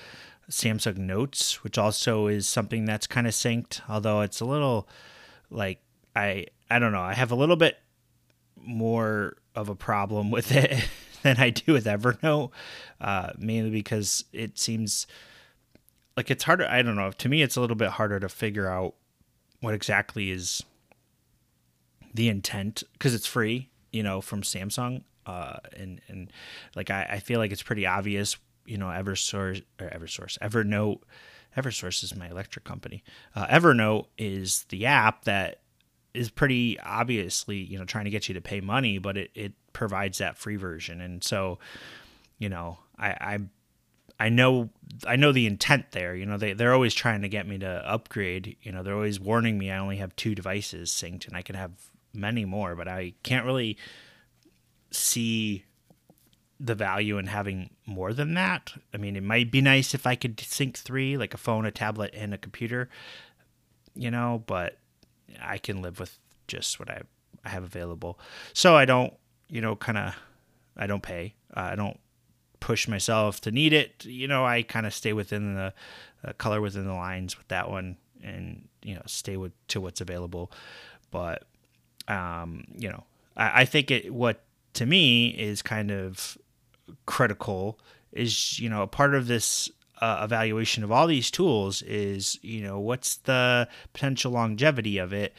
samsung 0.51 0.99
notes 0.99 1.63
which 1.65 1.79
also 1.79 2.27
is 2.27 2.49
something 2.49 2.85
that's 2.85 3.07
kind 3.07 3.27
of 3.27 3.33
synced 3.33 3.81
although 3.89 4.21
it's 4.21 4.41
a 4.41 4.45
little 4.45 4.89
like 5.51 5.81
i 6.15 6.47
i 6.71 6.79
don't 6.79 6.93
know. 6.93 7.01
I 7.01 7.15
have 7.15 7.31
a 7.31 7.37
little 7.37 7.57
bit 7.57 7.79
more 8.57 9.37
of 9.55 9.69
a 9.69 9.75
problem 9.75 10.31
with 10.37 10.53
it 10.53 10.89
than 11.23 11.39
i 11.39 11.51
do 11.51 11.73
with 11.73 11.87
evernote 11.87 12.51
uh, 13.01 13.31
mainly 13.39 13.71
because 13.71 14.25
it 14.33 14.59
seems 14.59 15.07
like 16.17 16.31
it's 16.31 16.45
harder 16.45 16.67
i 16.69 16.83
don't 16.83 16.97
know. 16.97 17.11
To 17.11 17.29
me 17.29 17.43
it's 17.43 17.57
a 17.57 17.61
little 17.61 17.77
bit 17.77 17.91
harder 17.91 18.21
to 18.21 18.29
figure 18.29 18.69
out 18.69 18.95
what 19.61 19.75
exactly 19.75 20.31
is 20.31 20.63
the 22.15 22.29
intent 22.29 22.83
because 22.93 23.15
it's 23.15 23.27
free 23.27 23.69
you 23.93 24.03
know 24.03 24.21
from 24.21 24.43
samsung 24.43 25.03
uh 25.27 25.57
and 25.77 26.01
and 26.09 26.33
like 26.75 26.91
I, 26.91 27.07
I 27.13 27.19
feel 27.19 27.39
like 27.39 27.53
it's 27.53 27.63
pretty 27.63 27.87
obvious 27.87 28.37
you 28.65 28.79
know 28.79 28.87
eversource 28.87 29.63
or 29.81 29.89
eversource 29.89 30.39
evernote 30.39 31.01
eversource 31.57 32.03
is 32.03 32.15
my 32.15 32.29
electric 32.29 32.65
company 32.65 33.03
uh, 33.35 33.47
evernote 33.47 34.07
is 34.19 34.65
the 34.69 34.87
app 34.87 35.25
that 35.25 35.61
is 36.15 36.31
pretty 36.31 36.79
obviously 36.81 37.57
you 37.57 37.79
know 37.79 37.85
trying 37.85 38.05
to 38.05 38.11
get 38.11 38.29
you 38.29 38.35
to 38.35 38.41
pay 38.41 38.61
money 38.61 38.99
but 38.99 39.17
it, 39.17 39.31
it 39.35 39.53
provides 39.73 40.19
that 40.19 40.37
free 40.37 40.57
version 40.57 41.01
and 41.01 41.23
so 41.23 41.59
you 42.39 42.49
know 42.49 42.79
i 42.99 43.09
i 43.09 43.39
I 44.19 44.29
know 44.31 44.71
I 45.07 45.17
know 45.17 45.33
the 45.33 45.47
intent 45.47 45.93
there. 45.93 46.15
You 46.15 46.27
know, 46.27 46.39
they 46.39 46.55
they're 46.55 46.73
always 46.73 46.95
trying 46.95 47.23
to 47.23 47.29
get 47.29 47.47
me 47.47 47.59
to 47.59 47.69
upgrade. 47.69 48.57
You 48.63 48.73
know, 48.73 48.83
they're 48.83 48.95
always 48.95 49.21
warning 49.21 49.59
me 49.59 49.71
I 49.71 49.79
only 49.79 49.99
have 49.99 50.17
two 50.17 50.35
devices 50.35 50.91
synced 50.91 51.29
and 51.29 51.37
I 51.37 51.43
can 51.43 51.55
have 51.55 51.73
many 52.15 52.45
more, 52.45 52.75
but 52.75 52.89
I 52.89 53.13
can't 53.23 53.45
really 53.45 53.77
see 54.91 55.66
the 56.59 56.75
value 56.75 57.19
in 57.19 57.27
having 57.27 57.71
more 57.85 58.13
than 58.13 58.35
that. 58.35 58.73
I 58.95 58.97
mean, 58.97 59.17
it 59.17 59.23
might 59.23 59.51
be 59.51 59.61
nice 59.61 59.95
if 59.95 60.07
I 60.07 60.15
could 60.15 60.41
sync 60.41 60.79
three, 60.79 61.17
like 61.17 61.35
a 61.35 61.39
phone, 61.39 61.67
a 61.67 61.71
tablet, 61.71 62.13
and 62.15 62.33
a 62.33 62.39
computer. 62.39 62.89
You 63.95 64.11
know, 64.11 64.43
but 64.47 64.79
I 65.41 65.59
can 65.59 65.83
live 65.83 66.01
with 66.01 66.19
just 66.49 66.79
what 66.79 66.91
I 66.91 67.03
I 67.45 67.51
have 67.51 67.63
available. 67.63 68.19
So 68.53 68.77
I 68.77 68.85
don't, 68.85 69.15
you 69.49 69.61
know, 69.61 69.77
kind 69.77 69.99
of 69.99 70.15
I 70.77 70.87
don't 70.87 71.03
pay. 71.03 71.35
Uh, 71.57 71.71
I 71.73 71.77
don't 71.77 71.99
push 72.61 72.89
myself 72.89 73.41
to 73.43 73.51
need 73.51 73.73
it. 73.73 74.05
You 74.05 74.27
know, 74.27 74.45
I 74.45 74.63
kind 74.63 74.87
of 74.87 74.95
stay 74.95 75.13
within 75.13 75.55
the 75.55 75.73
uh, 76.25 76.33
color 76.35 76.61
within 76.61 76.87
the 76.87 76.95
lines 76.95 77.39
with 77.39 77.49
that 77.49 77.71
one, 77.71 77.97
and 78.23 78.69
you 78.83 78.95
know, 78.95 79.03
stay 79.07 79.37
with 79.37 79.53
to 79.69 79.81
what's 79.81 80.01
available. 80.01 80.51
But 81.11 81.45
um, 82.09 82.65
you 82.77 82.89
know, 82.89 83.05
I, 83.37 83.63
I 83.63 83.65
think 83.65 83.91
it 83.91 84.13
what 84.13 84.43
to 84.75 84.87
me 84.87 85.29
is 85.29 85.63
kind 85.63 85.91
of 85.91 86.37
critical 87.07 87.79
is 88.13 88.59
you 88.59 88.69
know 88.69 88.83
a 88.83 88.87
part 88.87 89.15
of 89.15 89.27
this 89.27 89.71
uh, 90.01 90.21
evaluation 90.23 90.85
of 90.85 90.93
all 90.93 91.07
these 91.07 91.31
tools 91.31 91.83
is 91.83 92.39
you 92.43 92.63
know 92.63 92.79
what's 92.79 93.17
the 93.17 93.69
potential 93.93 94.33
longevity 94.33 94.99
of 94.99 95.13
it. 95.13 95.35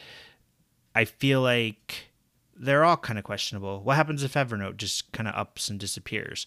I 0.94 1.04
feel 1.04 1.42
like 1.42 2.10
they're 2.56 2.84
all 2.84 2.96
kind 2.96 3.18
of 3.18 3.24
questionable. 3.24 3.82
What 3.82 3.96
happens 3.96 4.24
if 4.24 4.34
Evernote 4.34 4.76
just 4.76 5.12
kind 5.12 5.28
of 5.28 5.34
ups 5.36 5.68
and 5.68 5.78
disappears? 5.78 6.46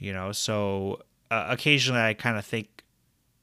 you 0.00 0.12
know 0.12 0.32
so 0.32 1.00
uh, 1.30 1.46
occasionally 1.48 2.00
i 2.00 2.14
kind 2.14 2.36
of 2.36 2.44
think 2.44 2.82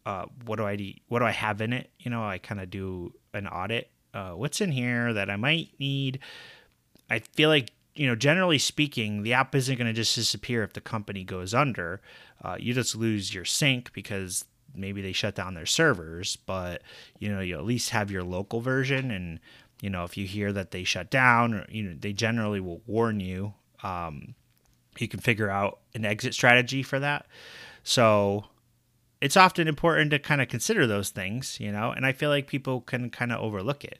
uh, 0.05 0.25
what 0.45 0.57
do 0.57 0.65
i 0.65 0.93
what 1.07 1.19
do 1.19 1.25
i 1.25 1.31
have 1.31 1.61
in 1.61 1.71
it 1.71 1.89
you 1.99 2.11
know 2.11 2.23
i 2.25 2.37
kind 2.37 2.59
of 2.59 2.69
do 2.69 3.13
an 3.33 3.47
audit 3.47 3.89
uh, 4.13 4.31
what's 4.31 4.59
in 4.59 4.71
here 4.71 5.13
that 5.13 5.29
i 5.29 5.37
might 5.37 5.69
need 5.79 6.19
i 7.09 7.19
feel 7.19 7.47
like 7.49 7.71
you 7.97 8.07
know 8.07 8.15
generally 8.15 8.57
speaking 8.57 9.23
the 9.23 9.33
app 9.33 9.53
isn't 9.55 9.77
going 9.77 9.87
to 9.87 9.93
just 9.93 10.15
disappear 10.15 10.63
if 10.63 10.73
the 10.73 10.81
company 10.81 11.23
goes 11.23 11.53
under 11.53 12.01
uh, 12.43 12.55
you 12.59 12.73
just 12.73 12.95
lose 12.95 13.33
your 13.33 13.45
sync 13.45 13.91
because 13.93 14.45
maybe 14.75 15.01
they 15.01 15.11
shut 15.11 15.35
down 15.35 15.53
their 15.53 15.65
servers 15.65 16.35
but 16.45 16.81
you 17.19 17.29
know 17.29 17.39
you 17.39 17.57
at 17.57 17.65
least 17.65 17.89
have 17.89 18.11
your 18.11 18.23
local 18.23 18.61
version 18.61 19.11
and 19.11 19.39
you 19.81 19.89
know 19.89 20.03
if 20.03 20.17
you 20.17 20.25
hear 20.25 20.53
that 20.53 20.71
they 20.71 20.83
shut 20.83 21.09
down 21.09 21.53
or 21.53 21.65
you 21.69 21.83
know 21.83 21.95
they 21.99 22.13
generally 22.13 22.59
will 22.59 22.81
warn 22.85 23.19
you 23.19 23.53
um, 23.83 24.35
you 25.01 25.07
can 25.07 25.19
figure 25.19 25.49
out 25.49 25.79
an 25.93 26.05
exit 26.05 26.33
strategy 26.33 26.83
for 26.83 26.99
that. 26.99 27.25
So 27.83 28.45
it's 29.21 29.37
often 29.37 29.67
important 29.67 30.11
to 30.11 30.19
kind 30.19 30.41
of 30.41 30.47
consider 30.47 30.85
those 30.87 31.09
things, 31.09 31.59
you 31.59 31.71
know, 31.71 31.91
and 31.91 32.05
I 32.05 32.11
feel 32.11 32.29
like 32.29 32.47
people 32.47 32.81
can 32.81 33.09
kind 33.09 33.31
of 33.31 33.41
overlook 33.41 33.83
it. 33.83 33.99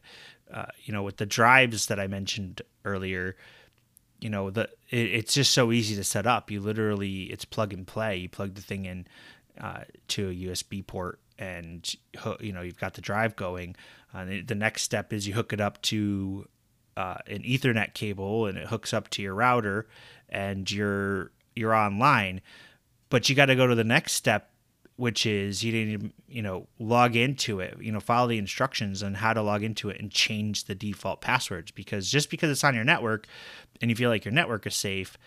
Uh, 0.52 0.66
you 0.84 0.94
know, 0.94 1.04
with 1.04 1.18
the 1.18 1.26
drives 1.26 1.88
that 1.88 2.00
I 2.00 2.08
mentioned 2.08 2.62
earlier, 2.86 3.36
you 4.20 4.30
know, 4.30 4.50
the 4.50 4.64
it, 4.90 5.08
it's 5.14 5.34
just 5.34 5.54
so 5.54 5.72
easy 5.72 5.96
to 5.96 6.04
set 6.04 6.26
up. 6.26 6.50
You 6.52 6.60
literally, 6.60 7.24
it's 7.24 7.46
plug 7.46 7.74
and 7.74 7.86
play. 7.86 8.18
You 8.18 8.30
plug 8.30 8.56
the 8.56 8.62
thing 8.62 8.86
in 8.86 9.08
uh, 9.60 9.82
to 10.10 10.30
a 10.30 10.34
USB 10.34 10.86
port, 10.86 11.20
and 11.38 11.88
you 12.40 12.52
know 12.52 12.62
you've 12.62 12.80
got 12.80 12.94
the 12.94 13.02
drive 13.02 13.36
going. 13.36 13.76
Uh, 14.14 14.26
the 14.46 14.56
next 14.56 14.84
step 14.84 15.14
is 15.14 15.28
you 15.28 15.34
hook 15.34 15.54
it 15.54 15.62
up 15.62 15.82
to 15.84 16.48
uh, 16.96 17.18
an 17.28 17.44
Ethernet 17.44 17.94
cable, 17.94 18.46
and 18.46 18.58
it 18.58 18.68
hooks 18.68 18.94
up 18.94 19.10
to 19.12 19.22
your 19.22 19.34
router, 19.34 19.88
and 20.30 20.70
you're 20.72 21.32
you're 21.56 21.74
online 21.74 22.42
but 23.10 23.30
you 23.30 23.36
got 23.36 23.46
to 23.48 23.56
go 23.56 23.68
to 23.68 23.76
the 23.76 23.84
next 23.84 24.14
step 24.14 24.50
which 24.98 25.26
is 25.26 25.64
you 25.64 25.72
to 25.72 26.10
you 26.28 26.42
know 26.42 26.68
log 26.80 27.16
into 27.16 27.60
it 27.60 27.78
you 27.80 27.92
know 27.92 28.00
follow 28.00 28.28
the 28.28 28.38
instructions 28.38 29.02
on 29.02 29.14
how 29.14 29.32
to 29.32 29.42
log 29.42 29.64
into 29.64 29.90
it 29.90 30.00
and 30.00 30.12
change 30.12 30.66
the 30.66 30.76
default 30.76 31.22
passwords 31.22 31.72
because 31.72 32.12
just 32.12 32.30
because 32.30 32.50
it's 32.50 32.64
on 32.64 32.76
your 32.76 32.84
network 32.84 33.28
and 33.82 33.90
you 33.90 33.96
feel 33.96 34.10
like 34.10 34.26
your 34.26 34.34
network 34.34 34.68
is 34.68 34.76
safe 34.76 35.18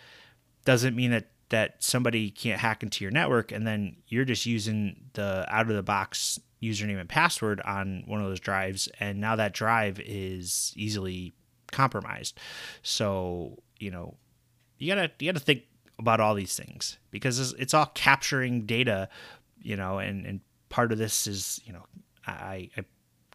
doesn't 0.65 0.95
mean 0.95 1.11
that 1.11 1.31
that 1.49 1.83
somebody 1.83 2.31
can't 2.31 2.61
hack 2.61 2.83
into 2.83 3.05
your 3.05 3.11
network 3.11 3.51
and 3.51 3.67
then 3.67 3.97
you're 4.09 4.25
just 4.25 4.47
using 4.47 4.97
the 5.15 5.45
out 5.49 5.69
of 5.69 5.75
the 5.75 5.83
box 5.83 6.39
username 6.63 7.01
and 7.01 7.09
password 7.09 7.61
on 7.63 8.03
one 8.07 8.21
of 8.21 8.27
those 8.27 8.41
drives 8.41 8.89
and 8.99 9.21
now 9.21 9.35
that 9.37 9.55
drive 9.55 10.01
is 10.01 10.73
easily 10.77 11.33
compromised. 11.71 12.39
So 12.83 13.63
you 13.79 13.91
know 13.91 14.17
you 14.79 14.95
gotta 14.95 15.11
you 15.19 15.33
gotta 15.33 15.45
think 15.45 15.63
about 15.99 16.19
all 16.21 16.35
these 16.35 16.57
things 16.57 16.99
because 17.11 17.53
it's 17.55 17.75
all 17.75 17.87
capturing 17.95 18.65
data, 18.65 19.09
you 19.63 19.77
know, 19.77 19.99
and 19.99 20.27
and 20.27 20.41
part 20.69 20.93
of 20.93 20.99
this 20.99 21.27
is 21.27 21.61
you 21.65 21.73
know 21.73 21.85
I, 22.27 22.71
I 22.77 22.85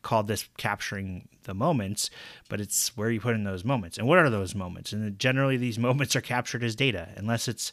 called 0.02 0.28
this 0.28 0.48
capturing 0.58 1.28
the 1.44 1.54
moments, 1.54 2.10
but 2.50 2.62
it's 2.62 2.96
where 2.96 3.10
you 3.10 3.20
put 3.20 3.36
in 3.36 3.44
those 3.44 3.64
moments 3.66 3.98
and 3.98 4.08
what 4.08 4.20
are 4.20 4.30
those 4.30 4.56
moments, 4.56 4.94
and 4.94 5.18
generally 5.20 5.58
these 5.58 5.80
moments 5.80 6.16
are 6.16 6.22
captured 6.22 6.64
as 6.64 6.76
data 6.76 7.10
unless 7.16 7.48
it's 7.48 7.72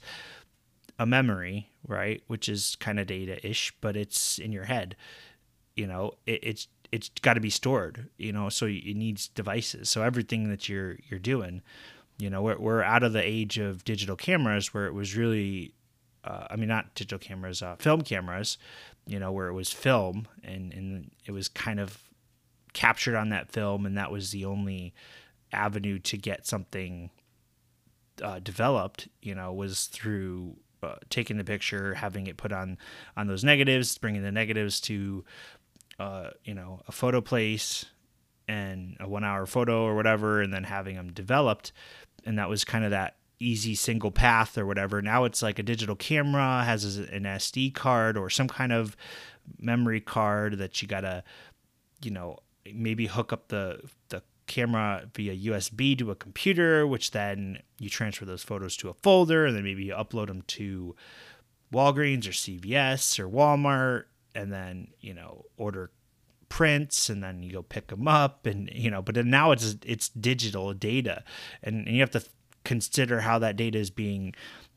a 0.98 1.06
memory, 1.06 1.70
right, 1.86 2.22
which 2.26 2.48
is 2.48 2.76
kind 2.76 3.00
of 3.00 3.06
data 3.06 3.44
ish, 3.46 3.72
but 3.80 3.96
it's 3.96 4.38
in 4.38 4.52
your 4.52 4.64
head. 4.64 4.96
You 5.74 5.86
know, 5.86 6.12
it, 6.26 6.40
it's 6.42 6.68
it's 6.90 7.08
got 7.22 7.34
to 7.34 7.40
be 7.40 7.50
stored. 7.50 8.08
You 8.18 8.32
know, 8.32 8.48
so 8.48 8.66
it 8.66 8.96
needs 8.96 9.28
devices. 9.28 9.88
So 9.88 10.02
everything 10.02 10.50
that 10.50 10.68
you're 10.68 10.96
you're 11.08 11.20
doing 11.20 11.62
you 12.22 12.30
know, 12.30 12.42
we're, 12.42 12.58
we're 12.58 12.82
out 12.82 13.02
of 13.02 13.12
the 13.12 13.22
age 13.22 13.58
of 13.58 13.84
digital 13.84 14.14
cameras 14.14 14.72
where 14.72 14.86
it 14.86 14.94
was 14.94 15.16
really, 15.16 15.74
uh, 16.24 16.46
I 16.50 16.56
mean, 16.56 16.68
not 16.68 16.94
digital 16.94 17.18
cameras, 17.18 17.62
uh, 17.62 17.76
film 17.76 18.02
cameras, 18.02 18.58
you 19.06 19.18
know, 19.18 19.32
where 19.32 19.48
it 19.48 19.54
was 19.54 19.72
film 19.72 20.28
and, 20.44 20.72
and 20.72 21.10
it 21.26 21.32
was 21.32 21.48
kind 21.48 21.80
of 21.80 22.02
captured 22.72 23.16
on 23.16 23.30
that 23.30 23.50
film, 23.50 23.86
and 23.86 23.96
that 23.98 24.10
was 24.10 24.30
the 24.30 24.44
only 24.44 24.94
avenue 25.52 25.98
to 25.98 26.16
get 26.16 26.46
something 26.46 27.10
uh, 28.22 28.38
developed, 28.38 29.08
you 29.20 29.34
know, 29.34 29.52
was 29.52 29.86
through 29.86 30.56
uh, 30.82 30.96
taking 31.10 31.36
the 31.36 31.44
picture, 31.44 31.94
having 31.94 32.26
it 32.26 32.36
put 32.36 32.52
on 32.52 32.78
on 33.16 33.26
those 33.26 33.44
negatives, 33.44 33.96
bringing 33.98 34.22
the 34.22 34.32
negatives 34.32 34.80
to, 34.80 35.24
uh, 35.98 36.30
you 36.44 36.54
know, 36.54 36.80
a 36.88 36.92
photo 36.92 37.20
place 37.20 37.84
and 38.48 38.96
a 39.00 39.08
one 39.08 39.24
hour 39.24 39.46
photo 39.46 39.84
or 39.84 39.94
whatever, 39.94 40.40
and 40.40 40.52
then 40.52 40.64
having 40.64 40.96
them 40.96 41.12
developed. 41.12 41.72
And 42.24 42.38
that 42.38 42.48
was 42.48 42.64
kind 42.64 42.84
of 42.84 42.90
that 42.90 43.16
easy 43.44 43.74
single 43.74 44.10
path 44.10 44.56
or 44.56 44.66
whatever. 44.66 45.02
Now 45.02 45.24
it's 45.24 45.42
like 45.42 45.58
a 45.58 45.62
digital 45.62 45.96
camera 45.96 46.64
has 46.64 46.96
an 46.96 47.24
SD 47.24 47.74
card 47.74 48.16
or 48.16 48.30
some 48.30 48.48
kind 48.48 48.72
of 48.72 48.96
memory 49.58 50.00
card 50.00 50.58
that 50.58 50.80
you 50.80 50.88
gotta, 50.88 51.24
you 52.02 52.10
know, 52.10 52.38
maybe 52.72 53.06
hook 53.06 53.32
up 53.32 53.48
the 53.48 53.80
the 54.08 54.22
camera 54.46 55.08
via 55.14 55.52
USB 55.52 55.96
to 55.98 56.10
a 56.10 56.14
computer, 56.14 56.86
which 56.86 57.12
then 57.12 57.62
you 57.78 57.88
transfer 57.88 58.24
those 58.24 58.42
photos 58.42 58.76
to 58.76 58.88
a 58.88 58.94
folder, 58.94 59.46
and 59.46 59.56
then 59.56 59.64
maybe 59.64 59.84
you 59.84 59.94
upload 59.94 60.26
them 60.26 60.42
to 60.42 60.94
Walgreens 61.72 62.26
or 62.26 62.32
CVS 62.32 63.18
or 63.18 63.28
Walmart, 63.28 64.04
and 64.34 64.52
then 64.52 64.88
you 65.00 65.14
know 65.14 65.46
order 65.56 65.90
prints 66.48 67.08
and 67.08 67.22
then 67.22 67.42
you 67.42 67.50
go 67.50 67.62
pick 67.62 67.86
them 67.86 68.06
up 68.06 68.44
and 68.44 68.68
you 68.74 68.90
know 68.90 69.00
but 69.00 69.16
now 69.24 69.52
it's 69.52 69.74
it's 69.86 70.10
digital 70.10 70.74
data 70.74 71.24
and, 71.62 71.86
and 71.86 71.96
you 71.96 72.00
have 72.02 72.10
to 72.10 72.22
consider 72.64 73.20
how 73.20 73.38
that 73.38 73.56
data 73.56 73.78
is 73.78 73.90
being 73.90 74.34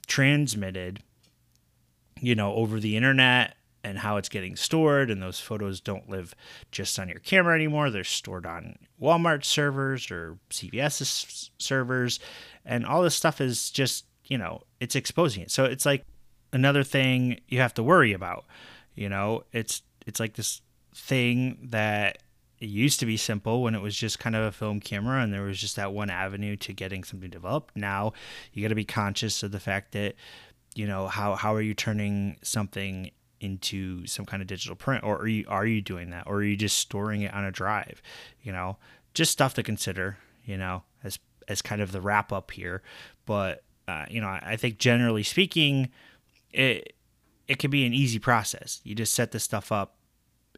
transmitted 0.07 1.01
you 2.19 2.35
know 2.35 2.53
over 2.53 2.79
the 2.79 2.95
internet 2.95 3.55
and 3.83 3.99
how 3.99 4.17
it's 4.17 4.29
getting 4.29 4.55
stored 4.55 5.11
and 5.11 5.21
those 5.21 5.39
photos 5.39 5.79
don't 5.79 6.09
live 6.09 6.33
just 6.71 6.97
on 6.97 7.07
your 7.07 7.19
camera 7.19 7.53
anymore. 7.53 7.91
They're 7.91 8.03
stored 8.03 8.45
on 8.45 8.77
walmart 8.99 9.43
servers 9.43 10.09
or 10.09 10.37
cvs 10.49 11.49
servers 11.59 12.19
and 12.65 12.85
all 12.85 13.03
this 13.03 13.15
stuff 13.15 13.39
is 13.39 13.69
just 13.69 14.05
you 14.25 14.37
know 14.37 14.61
it's 14.79 14.95
exposing 14.95 15.43
it. 15.43 15.51
So 15.51 15.65
it's 15.65 15.85
like 15.85 16.03
another 16.51 16.83
thing 16.83 17.39
you 17.47 17.59
have 17.59 17.73
to 17.75 17.83
worry 17.83 18.13
about 18.13 18.45
you 18.95 19.09
know? 19.09 19.43
It's 19.51 19.83
it's 20.07 20.19
like 20.19 20.33
this 20.33 20.61
thing 20.95 21.67
that 21.69 22.19
it 22.65 22.69
used 22.69 22.99
to 22.99 23.05
be 23.05 23.15
simple 23.15 23.61
when 23.61 23.75
it 23.75 23.81
was 23.81 23.95
just 23.95 24.17
kind 24.17 24.35
of 24.35 24.41
a 24.41 24.51
film 24.51 24.79
camera 24.79 25.21
and 25.21 25.31
there 25.31 25.43
was 25.43 25.61
just 25.61 25.75
that 25.75 25.93
one 25.93 26.09
avenue 26.09 26.55
to 26.55 26.73
getting 26.73 27.03
something 27.03 27.29
developed. 27.29 27.77
Now 27.77 28.13
you 28.53 28.63
got 28.63 28.69
to 28.69 28.75
be 28.75 28.83
conscious 28.83 29.43
of 29.43 29.51
the 29.51 29.59
fact 29.59 29.91
that 29.91 30.15
you 30.73 30.87
know 30.87 31.07
how 31.07 31.35
how 31.35 31.53
are 31.53 31.61
you 31.61 31.75
turning 31.75 32.37
something 32.41 33.11
into 33.39 34.07
some 34.07 34.25
kind 34.25 34.41
of 34.41 34.47
digital 34.47 34.75
print? 34.75 35.03
Or 35.03 35.19
are 35.19 35.27
you 35.27 35.45
are 35.47 35.67
you 35.67 35.79
doing 35.79 36.09
that? 36.09 36.25
Or 36.25 36.37
are 36.37 36.43
you 36.43 36.55
just 36.55 36.79
storing 36.79 37.21
it 37.21 37.31
on 37.35 37.45
a 37.45 37.51
drive? 37.51 38.01
You 38.41 38.51
know 38.51 38.77
just 39.13 39.31
stuff 39.31 39.53
to 39.53 39.61
consider 39.63 40.17
you 40.43 40.57
know 40.57 40.81
as 41.03 41.19
as 41.47 41.61
kind 41.61 41.81
of 41.81 41.91
the 41.91 42.01
wrap 42.01 42.33
up 42.33 42.49
here. 42.49 42.81
But 43.27 43.63
uh, 43.87 44.05
you 44.09 44.21
know 44.21 44.39
I 44.41 44.55
think 44.55 44.79
generally 44.79 45.21
speaking 45.21 45.91
it 46.51 46.93
it 47.47 47.59
can 47.59 47.69
be 47.69 47.85
an 47.85 47.93
easy 47.93 48.17
process. 48.17 48.81
You 48.83 48.95
just 48.95 49.13
set 49.13 49.33
this 49.33 49.43
stuff 49.43 49.71
up 49.71 49.94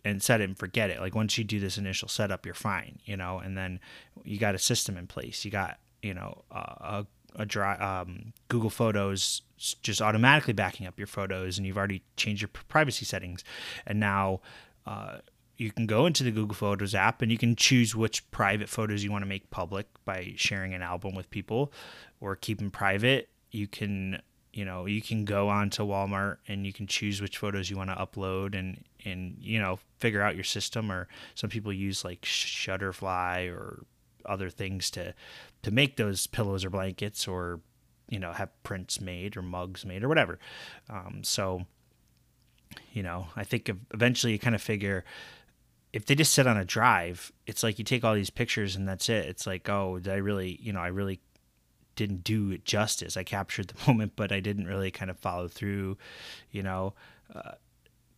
and 0.08 0.24
set 0.24 0.42
it 0.42 0.46
and 0.46 0.58
forget 0.58 0.90
it. 0.90 1.00
Like 1.00 1.16
once 1.16 1.38
you 1.38 1.44
do 1.44 1.60
this 1.60 1.78
initial 1.78 2.08
setup 2.08 2.46
you're 2.46 2.56
fine 2.56 3.00
you 3.06 3.18
know? 3.18 3.40
And 3.40 3.58
then 3.58 3.80
you 4.24 4.38
got 4.38 4.56
a 4.56 4.60
system 4.60 4.98
in 4.98 5.08
place. 5.08 5.46
You 5.46 5.52
got 5.52 5.80
you 6.02 6.14
know 6.14 6.44
a, 6.52 7.06
a 7.36 7.46
dry 7.46 7.76
um, 7.78 8.34
Google 8.50 8.70
Photos 8.70 9.42
just 9.58 10.02
automatically 10.02 10.54
backing 10.54 10.86
up 10.86 11.00
your 11.00 11.08
photos, 11.08 11.58
and 11.58 11.66
you've 11.66 11.78
already 11.78 12.04
changed 12.16 12.42
your 12.42 12.50
privacy 12.68 13.06
settings, 13.06 13.44
and 13.86 14.00
now 14.00 14.42
uh, 14.86 15.18
you 15.58 15.72
can 15.72 15.88
go 15.88 16.06
into 16.06 16.24
the 16.24 16.32
Google 16.32 16.54
Photos 16.54 16.94
app 16.94 17.22
and 17.22 17.32
you 17.32 17.38
can 17.38 17.56
choose 17.56 17.96
which 17.96 18.30
private 18.30 18.70
photos 18.70 19.04
you 19.04 19.12
want 19.12 19.24
to 19.24 19.28
make 19.28 19.50
public 19.50 19.88
by 20.06 20.34
sharing 20.36 20.74
an 20.74 20.82
album 20.82 21.16
with 21.16 21.30
people, 21.30 21.72
or 22.20 22.36
keep 22.36 22.60
them 22.60 22.72
private. 22.72 23.30
You 23.52 23.68
can 23.68 24.22
you 24.54 24.66
know 24.66 24.86
you 24.86 25.02
can 25.02 25.26
go 25.26 25.50
on 25.50 25.70
to 25.72 25.84
Walmart 25.84 26.38
and 26.48 26.66
you 26.66 26.74
can 26.74 26.88
choose 26.88 27.22
which 27.22 27.38
photos 27.38 27.70
you 27.70 27.78
want 27.78 27.90
to 27.90 27.96
upload 27.96 28.58
and 28.58 28.84
and 29.06 29.38
you 29.40 29.60
know 29.60 29.80
figure 30.00 30.22
out 30.22 30.36
your 30.36 30.44
system 30.44 30.92
or 30.92 31.08
some 31.36 31.50
people 31.50 31.74
use 31.74 32.04
like 32.06 32.22
Shutterfly 32.22 33.52
or 33.52 33.84
other 34.26 34.50
things 34.50 34.92
to 34.92 35.14
to 35.64 35.72
make 35.72 35.98
those 35.98 36.28
pillows 36.28 36.66
or 36.66 36.70
blankets 36.70 37.28
or 37.28 37.60
you 38.10 38.20
know 38.20 38.34
have 38.34 38.50
prints 38.64 39.02
made 39.02 39.38
or 39.38 39.42
mugs 39.42 39.86
made 39.86 40.04
or 40.04 40.08
whatever. 40.08 40.40
Um, 40.90 41.22
so 41.24 41.66
you 42.92 43.02
know 43.02 43.28
i 43.36 43.44
think 43.44 43.72
eventually 43.94 44.34
you 44.34 44.40
kind 44.40 44.54
of 44.56 44.62
figure 44.62 45.06
if 45.94 46.06
they 46.06 46.16
just 46.16 46.34
sit 46.34 46.46
on 46.46 46.58
a 46.58 46.66
drive 46.66 47.32
it's 47.46 47.64
like 47.64 47.80
you 47.80 47.86
take 47.86 48.04
all 48.04 48.14
these 48.14 48.30
pictures 48.30 48.76
and 48.76 48.88
that's 48.88 49.08
it. 49.10 49.26
It's 49.26 49.48
like 49.48 49.70
oh 49.70 50.00
did 50.00 50.12
i 50.12 50.18
really 50.18 50.60
you 50.62 50.74
know 50.74 50.82
i 50.82 50.88
really 50.88 51.20
didn't 51.96 52.24
do 52.24 52.52
it 52.52 52.64
justice. 52.64 53.18
I 53.18 53.24
captured 53.24 53.70
the 53.70 53.88
moment 53.92 54.14
but 54.16 54.32
i 54.32 54.40
didn't 54.40 54.68
really 54.68 54.92
kind 54.92 55.10
of 55.10 55.18
follow 55.18 55.48
through 55.48 55.98
you 56.52 56.64
know? 56.64 56.94
Uh, 57.34 57.52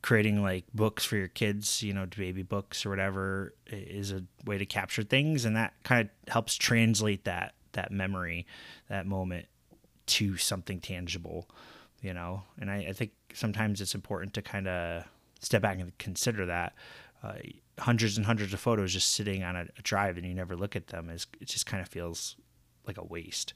creating 0.02 0.42
like 0.42 0.66
books 0.74 1.04
for 1.04 1.18
your 1.18 1.28
kids, 1.28 1.84
you 1.84 1.94
know, 1.94 2.06
baby 2.06 2.44
books 2.44 2.86
or 2.86 2.90
whatever 2.90 3.54
is 3.68 4.12
a 4.12 4.24
way 4.46 4.58
to 4.58 4.66
capture 4.66 5.04
things 5.04 5.46
and 5.46 5.56
that 5.56 5.74
kind 5.84 6.10
of 6.10 6.32
helps 6.32 6.56
translate 6.56 7.26
that 7.26 7.54
that 7.74 7.92
memory, 7.92 8.48
that 8.90 9.06
moment 9.06 9.46
to 10.08 10.38
something 10.38 10.80
tangible, 10.80 11.48
you 12.02 12.14
know. 12.14 12.44
And 12.60 12.72
I, 12.72 12.88
I 12.90 12.94
think 12.94 13.12
sometimes 13.34 13.80
it's 13.80 13.94
important 13.94 14.34
to 14.34 14.42
kind 14.42 14.68
of 14.68 15.04
step 15.40 15.62
back 15.62 15.80
and 15.80 15.96
consider 15.98 16.46
that. 16.48 16.74
Uh, 17.22 17.34
hundreds 17.78 18.18
and 18.18 18.26
hundreds 18.26 18.54
of 18.54 18.60
photos 18.60 18.94
just 18.94 19.12
sitting 19.12 19.44
on 19.44 19.56
a, 19.56 19.68
a 19.78 19.82
drive 19.84 20.18
and 20.18 20.26
you 20.26 20.34
never 20.34 20.56
look 20.56 20.76
at 20.76 20.88
them 20.88 21.10
is 21.10 21.28
it 21.40 21.48
just 21.48 21.66
kind 21.66 21.82
of 21.82 21.88
feels 21.88 22.36
like 22.88 22.98
a 22.98 23.04
waste. 23.04 23.54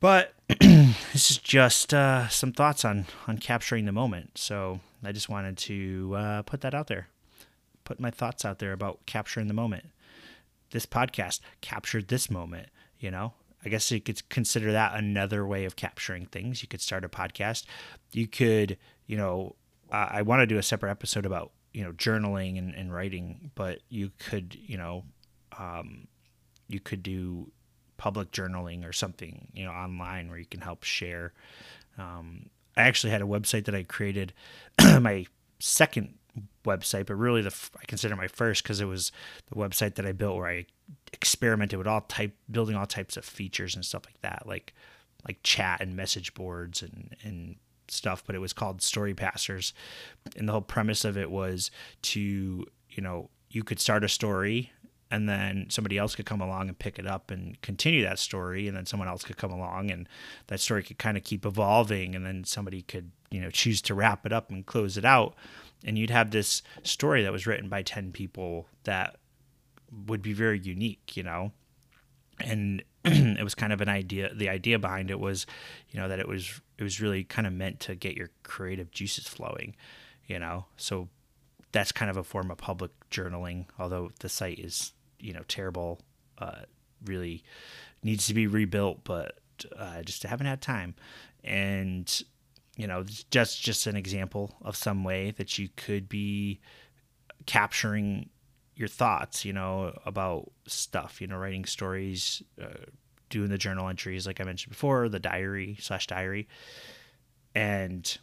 But 0.00 0.32
this 0.60 1.30
is 1.30 1.38
just 1.38 1.92
uh, 1.92 2.28
some 2.28 2.52
thoughts 2.52 2.84
on 2.84 3.06
on 3.28 3.38
capturing 3.38 3.84
the 3.84 3.92
moment. 3.92 4.38
So 4.38 4.80
I 5.04 5.12
just 5.12 5.28
wanted 5.28 5.58
to 5.58 6.14
uh, 6.16 6.42
put 6.42 6.62
that 6.62 6.74
out 6.74 6.86
there, 6.86 7.08
put 7.84 8.00
my 8.00 8.10
thoughts 8.10 8.44
out 8.44 8.58
there 8.58 8.72
about 8.72 9.04
capturing 9.06 9.46
the 9.46 9.54
moment. 9.54 9.84
This 10.70 10.86
podcast 10.86 11.40
captured 11.60 12.08
this 12.08 12.30
moment. 12.30 12.68
You 12.98 13.10
know, 13.10 13.34
I 13.64 13.68
guess 13.68 13.90
you 13.90 14.00
could 14.00 14.26
consider 14.30 14.72
that 14.72 14.94
another 14.94 15.46
way 15.46 15.66
of 15.66 15.76
capturing 15.76 16.26
things. 16.26 16.62
You 16.62 16.68
could 16.68 16.80
start 16.80 17.04
a 17.04 17.08
podcast. 17.08 17.64
You 18.12 18.26
could, 18.26 18.78
you 19.06 19.16
know, 19.18 19.56
uh, 19.92 20.08
I 20.10 20.22
want 20.22 20.40
to 20.40 20.46
do 20.46 20.58
a 20.58 20.62
separate 20.62 20.90
episode 20.90 21.26
about 21.26 21.52
you 21.74 21.84
know 21.84 21.92
journaling 21.92 22.56
and, 22.56 22.74
and 22.74 22.92
writing, 22.92 23.50
but 23.54 23.80
you 23.90 24.12
could, 24.18 24.56
you 24.58 24.78
know, 24.78 25.04
um, 25.58 26.08
you 26.68 26.80
could 26.80 27.02
do 27.02 27.52
public 28.00 28.32
journaling 28.32 28.88
or 28.88 28.94
something, 28.94 29.48
you 29.52 29.62
know, 29.62 29.72
online 29.72 30.30
where 30.30 30.38
you 30.38 30.46
can 30.46 30.62
help 30.62 30.84
share. 30.84 31.34
Um, 31.98 32.48
I 32.74 32.84
actually 32.84 33.10
had 33.10 33.20
a 33.20 33.26
website 33.26 33.66
that 33.66 33.74
I 33.74 33.82
created, 33.82 34.32
my 35.00 35.26
second 35.58 36.14
website, 36.64 37.04
but 37.04 37.16
really 37.16 37.42
the 37.42 37.54
I 37.78 37.84
consider 37.84 38.16
my 38.16 38.26
first 38.26 38.62
because 38.62 38.80
it 38.80 38.86
was 38.86 39.12
the 39.50 39.56
website 39.56 39.96
that 39.96 40.06
I 40.06 40.12
built 40.12 40.38
where 40.38 40.48
I 40.48 40.64
experimented 41.12 41.76
with 41.78 41.86
all 41.86 42.00
type 42.00 42.34
building 42.50 42.74
all 42.74 42.86
types 42.86 43.18
of 43.18 43.24
features 43.26 43.74
and 43.74 43.84
stuff 43.84 44.06
like 44.06 44.18
that, 44.22 44.44
like 44.46 44.72
like 45.28 45.42
chat 45.42 45.82
and 45.82 45.94
message 45.94 46.32
boards 46.32 46.80
and 46.80 47.14
and 47.22 47.56
stuff. 47.88 48.24
But 48.24 48.34
it 48.34 48.38
was 48.38 48.54
called 48.54 48.80
Story 48.80 49.12
Passers, 49.12 49.74
and 50.36 50.48
the 50.48 50.52
whole 50.52 50.62
premise 50.62 51.04
of 51.04 51.18
it 51.18 51.30
was 51.30 51.70
to 52.02 52.64
you 52.88 53.02
know 53.02 53.28
you 53.50 53.62
could 53.62 53.78
start 53.78 54.04
a 54.04 54.08
story 54.08 54.72
and 55.10 55.28
then 55.28 55.66
somebody 55.68 55.98
else 55.98 56.14
could 56.14 56.26
come 56.26 56.40
along 56.40 56.68
and 56.68 56.78
pick 56.78 56.98
it 56.98 57.06
up 57.06 57.30
and 57.30 57.60
continue 57.62 58.02
that 58.04 58.18
story 58.18 58.68
and 58.68 58.76
then 58.76 58.86
someone 58.86 59.08
else 59.08 59.24
could 59.24 59.36
come 59.36 59.50
along 59.50 59.90
and 59.90 60.08
that 60.46 60.60
story 60.60 60.82
could 60.82 60.98
kind 60.98 61.16
of 61.16 61.24
keep 61.24 61.44
evolving 61.44 62.14
and 62.14 62.24
then 62.24 62.44
somebody 62.44 62.82
could 62.82 63.10
you 63.30 63.40
know 63.40 63.50
choose 63.50 63.82
to 63.82 63.94
wrap 63.94 64.24
it 64.24 64.32
up 64.32 64.50
and 64.50 64.66
close 64.66 64.96
it 64.96 65.04
out. 65.04 65.34
And 65.84 65.98
you'd 65.98 66.10
have 66.10 66.30
this 66.30 66.62
story 66.82 67.22
that 67.22 67.32
was 67.32 67.46
written 67.46 67.68
by 67.68 67.82
10 67.82 68.12
people 68.12 68.68
that 68.84 69.16
would 70.06 70.22
be 70.22 70.32
very 70.32 70.58
unique 70.58 71.16
you 71.16 71.24
know? 71.24 71.52
And 72.38 72.82
it 73.04 73.42
was 73.42 73.54
kind 73.54 73.72
of 73.72 73.80
an 73.80 73.88
idea 73.88 74.32
the 74.32 74.48
idea 74.48 74.78
behind 74.78 75.10
it 75.10 75.18
was 75.18 75.44
you 75.90 75.98
know 75.98 76.08
that 76.08 76.20
it 76.20 76.28
was 76.28 76.60
it 76.78 76.84
was 76.84 77.00
really 77.00 77.24
kind 77.24 77.46
of 77.46 77.52
meant 77.52 77.80
to 77.80 77.96
get 77.96 78.16
your 78.16 78.30
creative 78.44 78.92
juices 78.92 79.26
flowing 79.26 79.74
you 80.28 80.38
know? 80.38 80.66
So 80.76 81.08
that's 81.72 81.90
kind 81.90 82.10
of 82.10 82.16
a 82.16 82.22
form 82.22 82.52
of 82.52 82.58
public 82.58 82.92
journaling 83.10 83.66
although 83.76 84.10
the 84.20 84.28
site 84.28 84.60
is 84.60 84.92
you 85.20 85.32
know 85.32 85.42
terrible. 85.48 86.00
Uh, 86.38 86.62
really 87.04 87.42
needs 88.02 88.26
to 88.26 88.34
be 88.34 88.46
rebuilt, 88.46 89.00
but 89.04 89.38
uh, 89.76 90.02
just 90.02 90.22
haven't 90.22 90.46
had 90.46 90.60
time. 90.60 90.94
And 91.44 92.22
you 92.76 92.86
know, 92.86 93.04
just 93.30 93.62
just 93.62 93.86
an 93.86 93.96
example 93.96 94.56
of 94.62 94.76
some 94.76 95.04
way 95.04 95.32
that 95.32 95.58
you 95.58 95.68
could 95.76 96.08
be 96.08 96.60
capturing 97.46 98.30
your 98.74 98.88
thoughts, 98.88 99.44
you 99.44 99.52
know, 99.52 99.98
about 100.06 100.50
stuff. 100.66 101.20
You 101.20 101.26
know, 101.26 101.36
writing 101.36 101.64
stories, 101.64 102.42
uh, 102.60 102.86
doing 103.28 103.50
the 103.50 103.58
journal 103.58 103.88
entries, 103.88 104.26
like 104.26 104.40
I 104.40 104.44
mentioned 104.44 104.70
before, 104.70 105.08
the 105.08 105.18
diary 105.18 105.76
slash 105.80 106.06
diary, 106.06 106.48
and 107.54 108.18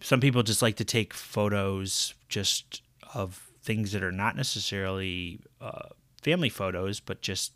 some 0.00 0.20
people 0.20 0.42
just 0.42 0.62
like 0.62 0.76
to 0.76 0.84
take 0.84 1.14
photos 1.14 2.14
just 2.28 2.82
of 3.14 3.50
things 3.64 3.92
that 3.92 4.02
are 4.02 4.12
not 4.12 4.36
necessarily 4.36 5.40
uh, 5.60 5.88
family 6.22 6.48
photos, 6.50 7.00
but 7.00 7.22
just 7.22 7.52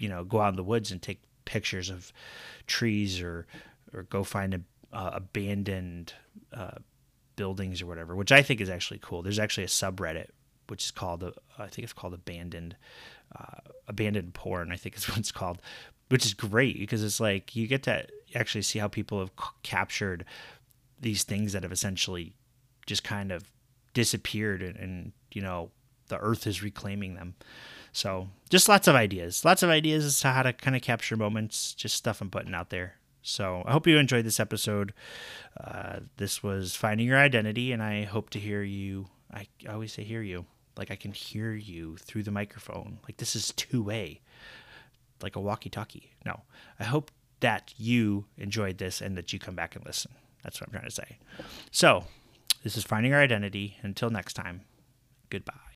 you 0.00 0.08
know 0.08 0.24
go 0.24 0.40
out 0.40 0.48
in 0.50 0.56
the 0.56 0.64
woods 0.64 0.90
and 0.90 1.00
take 1.00 1.22
pictures 1.44 1.90
of 1.90 2.12
trees 2.66 3.20
or 3.20 3.46
or 3.94 4.04
go 4.04 4.24
find 4.24 4.54
a, 4.54 4.60
uh, 4.92 5.10
abandoned 5.14 6.14
uh, 6.52 6.78
buildings 7.36 7.82
or 7.82 7.86
whatever, 7.86 8.16
which 8.16 8.32
I 8.32 8.42
think 8.42 8.60
is 8.60 8.70
actually 8.70 9.00
cool. 9.02 9.22
There's 9.22 9.38
actually 9.38 9.64
a 9.64 9.68
subreddit 9.68 10.28
which 10.68 10.84
is 10.84 10.90
called 10.90 11.22
I 11.58 11.66
think 11.66 11.84
it's 11.84 11.92
called 11.92 12.14
abandoned 12.14 12.76
uh, 13.36 13.60
abandoned 13.88 14.34
porn. 14.34 14.72
I 14.72 14.76
think 14.76 14.96
is 14.96 15.08
what 15.08 15.18
it's 15.18 15.32
called, 15.32 15.60
which 16.08 16.24
is 16.24 16.34
great 16.34 16.78
because 16.78 17.04
it's 17.04 17.20
like 17.20 17.54
you 17.54 17.66
get 17.66 17.82
to 17.84 18.06
actually 18.34 18.62
see 18.62 18.78
how 18.78 18.88
people 18.88 19.20
have 19.20 19.32
c- 19.38 19.50
captured 19.62 20.24
these 20.98 21.24
things 21.24 21.52
that 21.52 21.62
have 21.62 21.72
essentially 21.72 22.32
just 22.86 23.04
kind 23.04 23.30
of 23.30 23.44
disappeared 23.94 24.62
and, 24.62 24.76
and 24.76 25.12
you 25.32 25.42
know 25.42 25.70
the 26.08 26.18
earth 26.18 26.46
is 26.46 26.62
reclaiming 26.62 27.14
them 27.14 27.34
so 27.92 28.28
just 28.50 28.68
lots 28.68 28.88
of 28.88 28.94
ideas 28.94 29.44
lots 29.44 29.62
of 29.62 29.70
ideas 29.70 30.04
as 30.04 30.20
to 30.20 30.28
how 30.28 30.42
to 30.42 30.52
kind 30.52 30.76
of 30.76 30.82
capture 30.82 31.16
moments 31.16 31.74
just 31.74 31.96
stuff 31.96 32.20
i'm 32.20 32.30
putting 32.30 32.54
out 32.54 32.70
there 32.70 32.94
so 33.22 33.62
i 33.66 33.72
hope 33.72 33.86
you 33.86 33.98
enjoyed 33.98 34.24
this 34.24 34.40
episode 34.40 34.92
uh, 35.62 36.00
this 36.16 36.42
was 36.42 36.74
finding 36.74 37.06
your 37.06 37.18
identity 37.18 37.72
and 37.72 37.82
i 37.82 38.04
hope 38.04 38.30
to 38.30 38.38
hear 38.38 38.62
you 38.62 39.06
i 39.32 39.46
always 39.68 39.92
say 39.92 40.02
hear 40.04 40.22
you 40.22 40.44
Like 40.76 40.90
I 40.90 40.96
can 40.96 41.12
hear 41.12 41.52
you 41.52 41.96
through 41.98 42.22
the 42.22 42.30
microphone. 42.30 42.98
Like 43.04 43.18
this 43.18 43.36
is 43.36 43.52
two 43.56 43.82
way, 43.82 44.20
like 45.22 45.36
a 45.36 45.40
walkie 45.40 45.68
talkie. 45.70 46.12
No, 46.24 46.42
I 46.80 46.84
hope 46.84 47.10
that 47.40 47.74
you 47.76 48.24
enjoyed 48.38 48.78
this 48.78 49.02
and 49.02 49.16
that 49.16 49.32
you 49.32 49.38
come 49.38 49.54
back 49.54 49.76
and 49.76 49.84
listen. 49.84 50.12
That's 50.42 50.60
what 50.60 50.68
I'm 50.68 50.72
trying 50.72 50.88
to 50.88 50.90
say. 50.90 51.18
So, 51.70 52.04
this 52.62 52.76
is 52.76 52.84
Finding 52.84 53.12
Our 53.12 53.20
Identity. 53.20 53.78
Until 53.82 54.10
next 54.10 54.34
time, 54.34 54.62
goodbye. 55.30 55.71